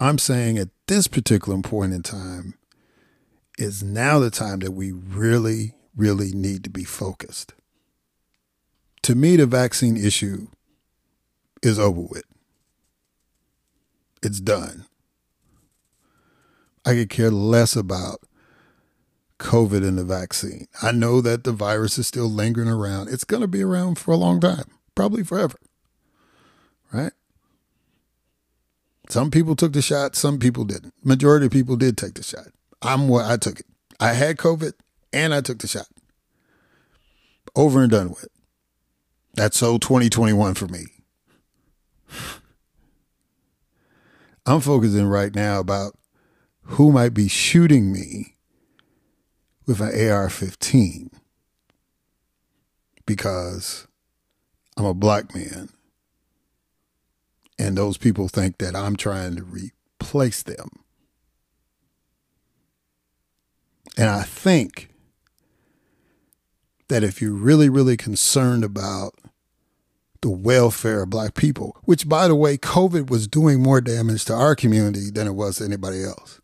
I'm 0.01 0.18
saying 0.18 0.59
at 0.59 0.70
this 0.89 1.07
particular 1.07 1.62
point 1.62 1.93
in 1.93 2.03
time 2.03 2.55
is 3.57 3.80
now 3.80 4.18
the 4.18 4.32
time 4.32 4.59
that 4.59 4.72
we 4.72 4.91
really, 4.91 5.74
really 5.95 6.32
need 6.32 6.64
to 6.64 6.70
be 6.70 6.82
focused. 6.82 7.55
To 9.03 9.14
me, 9.14 9.36
the 9.36 9.47
vaccine 9.47 9.97
issue 9.97 10.49
is 11.62 11.78
over 11.78 12.01
with. 12.01 12.24
It's 14.24 14.41
done. 14.41 14.86
I 16.84 16.95
could 16.95 17.11
care 17.11 17.30
less 17.30 17.76
about 17.76 18.22
COVID 19.39 19.86
and 19.86 19.99
the 19.99 20.05
vaccine. 20.05 20.66
I 20.82 20.91
know 20.91 21.20
that 21.20 21.45
the 21.45 21.53
virus 21.53 21.97
is 21.97 22.09
still 22.09 22.28
lingering 22.28 22.68
around. 22.68 23.09
It's 23.09 23.22
going 23.22 23.43
to 23.43 23.47
be 23.47 23.62
around 23.62 24.01
for 24.01 24.11
a 24.11 24.16
long 24.16 24.41
time, 24.41 24.64
probably 24.99 25.23
forever. 25.23 25.57
Right? 26.93 27.13
Some 29.09 29.31
people 29.31 29.55
took 29.55 29.73
the 29.73 29.81
shot, 29.81 30.17
some 30.17 30.41
people 30.41 30.65
didn't. 30.65 30.93
Majority 31.05 31.47
of 31.47 31.53
people 31.53 31.77
did 31.77 31.97
take 31.97 32.15
the 32.15 32.25
shot. 32.25 32.49
I'm 32.83 33.07
what 33.07 33.25
I 33.25 33.37
took 33.37 33.61
it. 33.61 33.67
I 34.01 34.15
had 34.15 34.39
COVID 34.39 34.73
and 35.13 35.33
I 35.33 35.41
took 35.41 35.61
the 35.61 35.69
shot. 35.69 35.87
Over 37.55 37.81
and 37.83 37.93
done 37.93 38.09
with. 38.09 38.27
That's 39.35 39.57
so 39.57 39.79
2021 39.79 40.55
for 40.55 40.67
me. 40.67 40.87
I'm 44.47 44.61
focusing 44.61 45.07
right 45.07 45.33
now 45.33 45.61
about 45.61 45.97
who 46.63 46.91
might 46.91 47.15
be 47.15 47.29
shooting 47.29 47.93
me 47.93 48.35
with 49.65 49.81
an 49.81 50.11
AR 50.11 50.29
15 50.29 51.11
because 53.07 53.88
I'm 54.79 54.87
a 54.87 54.95
black 54.95 55.35
man 55.35 55.70
and 57.59 57.76
those 57.76 57.97
people 57.97 58.29
think 58.29 58.59
that 58.59 58.76
I'm 58.76 58.97
trying 58.97 59.37
to 59.37 59.43
replace 59.43 60.43
them. 60.43 60.68
And 63.97 64.09
I 64.09 64.22
think 64.22 64.91
that 66.87 67.03
if 67.03 67.20
you're 67.20 67.33
really, 67.33 67.68
really 67.68 67.97
concerned 67.97 68.62
about 68.62 69.14
the 70.20 70.31
welfare 70.31 71.03
of 71.03 71.11
black 71.11 71.35
people, 71.35 71.76
which 71.85 72.09
by 72.09 72.29
the 72.29 72.37
way, 72.37 72.57
COVID 72.57 73.11
was 73.11 73.26
doing 73.26 73.61
more 73.61 73.81
damage 73.81 74.24
to 74.26 74.35
our 74.35 74.55
community 74.55 75.11
than 75.11 75.26
it 75.26 75.35
was 75.35 75.57
to 75.57 75.64
anybody 75.64 76.05
else 76.05 76.41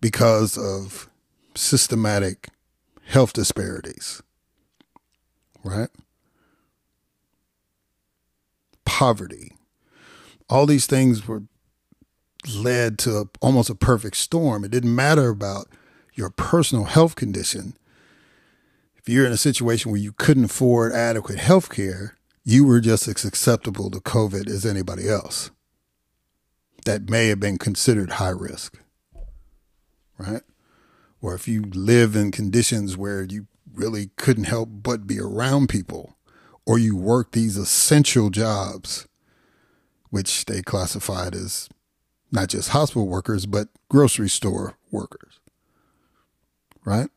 because 0.00 0.58
of 0.58 1.08
systematic 1.54 2.48
health 3.06 3.32
disparities, 3.32 4.22
right? 5.62 5.88
Poverty, 9.00 9.54
all 10.50 10.66
these 10.66 10.84
things 10.84 11.26
were 11.26 11.44
led 12.54 12.98
to 12.98 13.16
a, 13.16 13.24
almost 13.40 13.70
a 13.70 13.74
perfect 13.74 14.14
storm. 14.18 14.62
It 14.62 14.70
didn't 14.70 14.94
matter 14.94 15.30
about 15.30 15.68
your 16.12 16.28
personal 16.28 16.84
health 16.84 17.16
condition. 17.16 17.78
If 18.96 19.08
you're 19.08 19.24
in 19.24 19.32
a 19.32 19.38
situation 19.38 19.90
where 19.90 19.98
you 19.98 20.12
couldn't 20.12 20.44
afford 20.44 20.92
adequate 20.92 21.38
health 21.38 21.70
care, 21.70 22.18
you 22.44 22.66
were 22.66 22.78
just 22.78 23.08
as 23.08 23.22
susceptible 23.22 23.90
to 23.90 24.00
COVID 24.00 24.46
as 24.48 24.66
anybody 24.66 25.08
else. 25.08 25.50
That 26.84 27.08
may 27.08 27.28
have 27.28 27.40
been 27.40 27.56
considered 27.56 28.10
high 28.10 28.28
risk, 28.28 28.80
right? 30.18 30.42
Or 31.22 31.34
if 31.34 31.48
you 31.48 31.62
live 31.62 32.14
in 32.14 32.32
conditions 32.32 32.98
where 32.98 33.22
you 33.22 33.46
really 33.72 34.10
couldn't 34.18 34.44
help 34.44 34.68
but 34.70 35.06
be 35.06 35.18
around 35.18 35.70
people, 35.70 36.18
or 36.70 36.78
you 36.78 36.94
work 36.94 37.32
these 37.32 37.56
essential 37.56 38.30
jobs 38.30 39.08
which 40.10 40.44
they 40.44 40.62
classified 40.62 41.34
as 41.34 41.68
not 42.30 42.48
just 42.48 42.68
hospital 42.68 43.08
workers, 43.08 43.44
but 43.44 43.66
grocery 43.88 44.28
store 44.28 44.76
workers. 44.92 45.40
Right? 46.84 47.08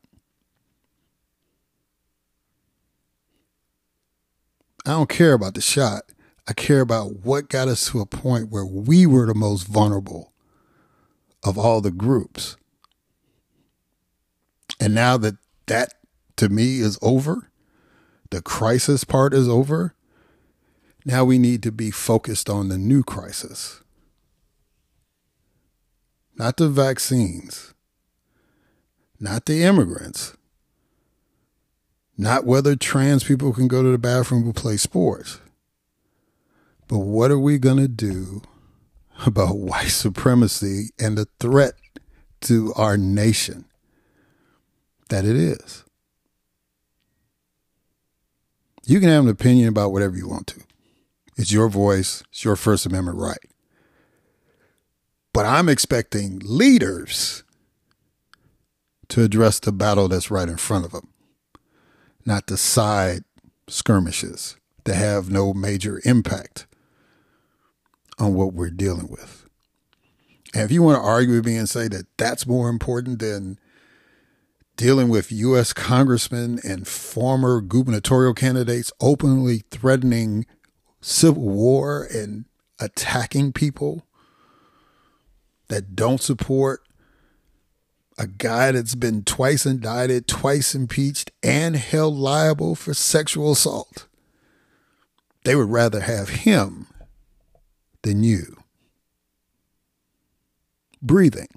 I 4.84 4.90
don't 4.90 5.08
care 5.08 5.34
about 5.34 5.54
the 5.54 5.60
shot. 5.60 6.02
I 6.48 6.52
care 6.52 6.80
about 6.80 7.24
what 7.24 7.48
got 7.48 7.68
us 7.68 7.88
to 7.90 8.00
a 8.00 8.06
point 8.06 8.50
where 8.50 8.66
we 8.66 9.06
were 9.06 9.26
the 9.26 9.36
most 9.36 9.68
vulnerable 9.68 10.32
of 11.44 11.56
all 11.56 11.80
the 11.80 11.92
groups. 11.92 12.56
And 14.80 14.96
now 14.96 15.16
that 15.18 15.36
that 15.66 15.94
to 16.38 16.48
me 16.48 16.80
is 16.80 16.98
over, 17.00 17.52
the 18.34 18.42
crisis 18.42 19.04
part 19.04 19.32
is 19.32 19.48
over, 19.48 19.94
now 21.04 21.24
we 21.24 21.38
need 21.38 21.62
to 21.62 21.70
be 21.70 21.92
focused 21.92 22.50
on 22.50 22.68
the 22.68 22.76
new 22.76 23.04
crisis, 23.04 23.80
not 26.34 26.56
the 26.56 26.68
vaccines, 26.68 27.74
not 29.20 29.46
the 29.46 29.62
immigrants, 29.62 30.36
not 32.18 32.44
whether 32.44 32.74
trans 32.74 33.22
people 33.22 33.52
can 33.52 33.68
go 33.68 33.84
to 33.84 33.90
the 33.90 33.98
bathroom 33.98 34.48
or 34.48 34.52
play 34.52 34.76
sports. 34.76 35.38
But 36.88 36.98
what 36.98 37.30
are 37.30 37.38
we 37.38 37.58
going 37.58 37.76
to 37.76 37.86
do 37.86 38.42
about 39.26 39.58
white 39.58 39.90
supremacy 39.90 40.90
and 40.98 41.16
the 41.16 41.28
threat 41.38 41.74
to 42.40 42.72
our 42.74 42.96
nation 42.96 43.66
that 45.08 45.24
it 45.24 45.36
is? 45.36 45.83
You 48.86 49.00
can 49.00 49.08
have 49.08 49.24
an 49.24 49.30
opinion 49.30 49.68
about 49.68 49.92
whatever 49.92 50.16
you 50.16 50.28
want 50.28 50.46
to. 50.48 50.60
It's 51.36 51.52
your 51.52 51.68
voice, 51.68 52.22
it's 52.30 52.44
your 52.44 52.56
First 52.56 52.86
Amendment 52.86 53.18
right. 53.18 53.38
But 55.32 55.46
I'm 55.46 55.68
expecting 55.68 56.40
leaders 56.44 57.42
to 59.08 59.22
address 59.22 59.58
the 59.58 59.72
battle 59.72 60.08
that's 60.08 60.30
right 60.30 60.48
in 60.48 60.56
front 60.56 60.84
of 60.84 60.92
them, 60.92 61.08
not 62.24 62.46
the 62.46 62.56
side 62.56 63.24
skirmishes 63.68 64.56
that 64.84 64.94
have 64.94 65.30
no 65.30 65.54
major 65.54 66.00
impact 66.04 66.66
on 68.18 68.34
what 68.34 68.52
we're 68.52 68.70
dealing 68.70 69.08
with. 69.08 69.46
And 70.54 70.62
if 70.62 70.70
you 70.70 70.82
want 70.82 70.96
to 70.96 71.06
argue 71.06 71.34
with 71.36 71.46
me 71.46 71.56
and 71.56 71.68
say 71.68 71.88
that 71.88 72.06
that's 72.16 72.46
more 72.46 72.68
important 72.68 73.18
than 73.18 73.58
dealing 74.76 75.08
with 75.08 75.30
U.S. 75.30 75.72
congressmen 75.72 76.58
and 76.64 76.86
former 76.86 77.60
gubernatorial 77.60 78.34
candidates 78.34 78.92
openly 79.00 79.64
threatening 79.70 80.46
civil 81.00 81.42
war 81.42 82.08
and 82.12 82.46
attacking 82.80 83.52
people 83.52 84.06
that 85.68 85.94
don't 85.94 86.20
support 86.20 86.80
a 88.18 88.26
guy 88.26 88.72
that's 88.72 88.94
been 88.94 89.24
twice 89.24 89.66
indicted, 89.66 90.28
twice 90.28 90.74
impeached, 90.74 91.32
and 91.42 91.76
held 91.76 92.14
liable 92.14 92.74
for 92.74 92.94
sexual 92.94 93.52
assault. 93.52 94.06
They 95.44 95.54
would 95.54 95.70
rather 95.70 96.00
have 96.00 96.28
him 96.28 96.86
than 98.02 98.22
you. 98.22 98.56
Breathing. 101.02 101.48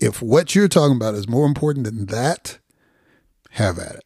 If 0.00 0.20
what 0.20 0.54
you're 0.54 0.68
talking 0.68 0.96
about 0.96 1.14
is 1.14 1.28
more 1.28 1.46
important 1.46 1.84
than 1.84 2.06
that, 2.06 2.58
have 3.50 3.78
at 3.78 3.96
it. 3.96 4.04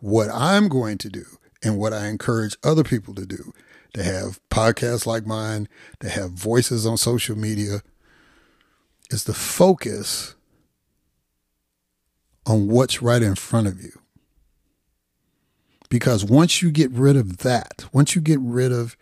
What 0.00 0.28
I'm 0.32 0.68
going 0.68 0.98
to 0.98 1.08
do 1.08 1.24
and 1.62 1.78
what 1.78 1.92
I 1.92 2.06
encourage 2.06 2.56
other 2.62 2.84
people 2.84 3.14
to 3.14 3.26
do 3.26 3.52
to 3.94 4.02
have 4.02 4.40
podcasts 4.50 5.06
like 5.06 5.26
mine, 5.26 5.68
to 6.00 6.08
have 6.08 6.32
voices 6.32 6.86
on 6.86 6.96
social 6.96 7.36
media, 7.36 7.82
is 9.10 9.24
to 9.24 9.32
focus 9.32 10.34
on 12.46 12.68
what's 12.68 13.02
right 13.02 13.22
in 13.22 13.34
front 13.34 13.66
of 13.66 13.82
you. 13.82 13.92
Because 15.88 16.24
once 16.24 16.60
you 16.62 16.70
get 16.70 16.90
rid 16.90 17.16
of 17.16 17.38
that, 17.38 17.86
once 17.92 18.14
you 18.14 18.20
get 18.20 18.40
rid 18.40 18.72
of 18.72 18.96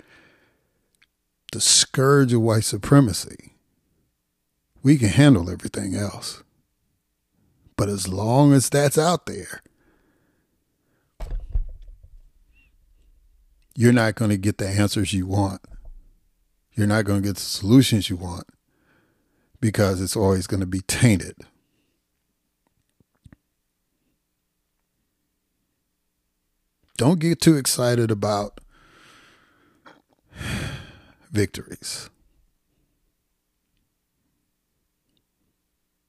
the 1.52 1.60
scourge 1.60 2.32
of 2.32 2.40
white 2.40 2.64
supremacy, 2.64 3.55
we 4.86 4.96
can 4.96 5.08
handle 5.08 5.50
everything 5.50 5.96
else. 5.96 6.44
But 7.74 7.88
as 7.88 8.06
long 8.06 8.52
as 8.52 8.70
that's 8.70 8.96
out 8.96 9.26
there, 9.26 9.60
you're 13.74 13.92
not 13.92 14.14
going 14.14 14.30
to 14.30 14.36
get 14.36 14.58
the 14.58 14.68
answers 14.68 15.12
you 15.12 15.26
want. 15.26 15.60
You're 16.74 16.86
not 16.86 17.04
going 17.04 17.20
to 17.20 17.28
get 17.28 17.34
the 17.34 17.40
solutions 17.40 18.08
you 18.08 18.14
want 18.14 18.44
because 19.60 20.00
it's 20.00 20.14
always 20.14 20.46
going 20.46 20.60
to 20.60 20.66
be 20.66 20.82
tainted. 20.82 21.34
Don't 26.96 27.18
get 27.18 27.40
too 27.40 27.56
excited 27.56 28.12
about 28.12 28.60
victories. 31.32 32.08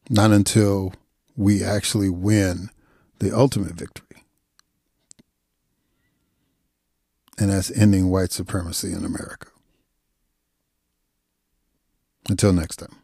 Not 0.10 0.32
until 0.32 0.94
we 1.36 1.64
actually 1.64 2.10
win 2.10 2.70
the 3.20 3.36
ultimate 3.36 3.74
victory. 3.74 4.24
And 7.38 7.52
that's 7.52 7.72
ending 7.72 8.10
white 8.10 8.32
supremacy 8.32 8.94
in 8.94 9.06
America. 9.06 9.48
Until 12.30 12.52
next 12.52 12.78
time. 12.78 12.96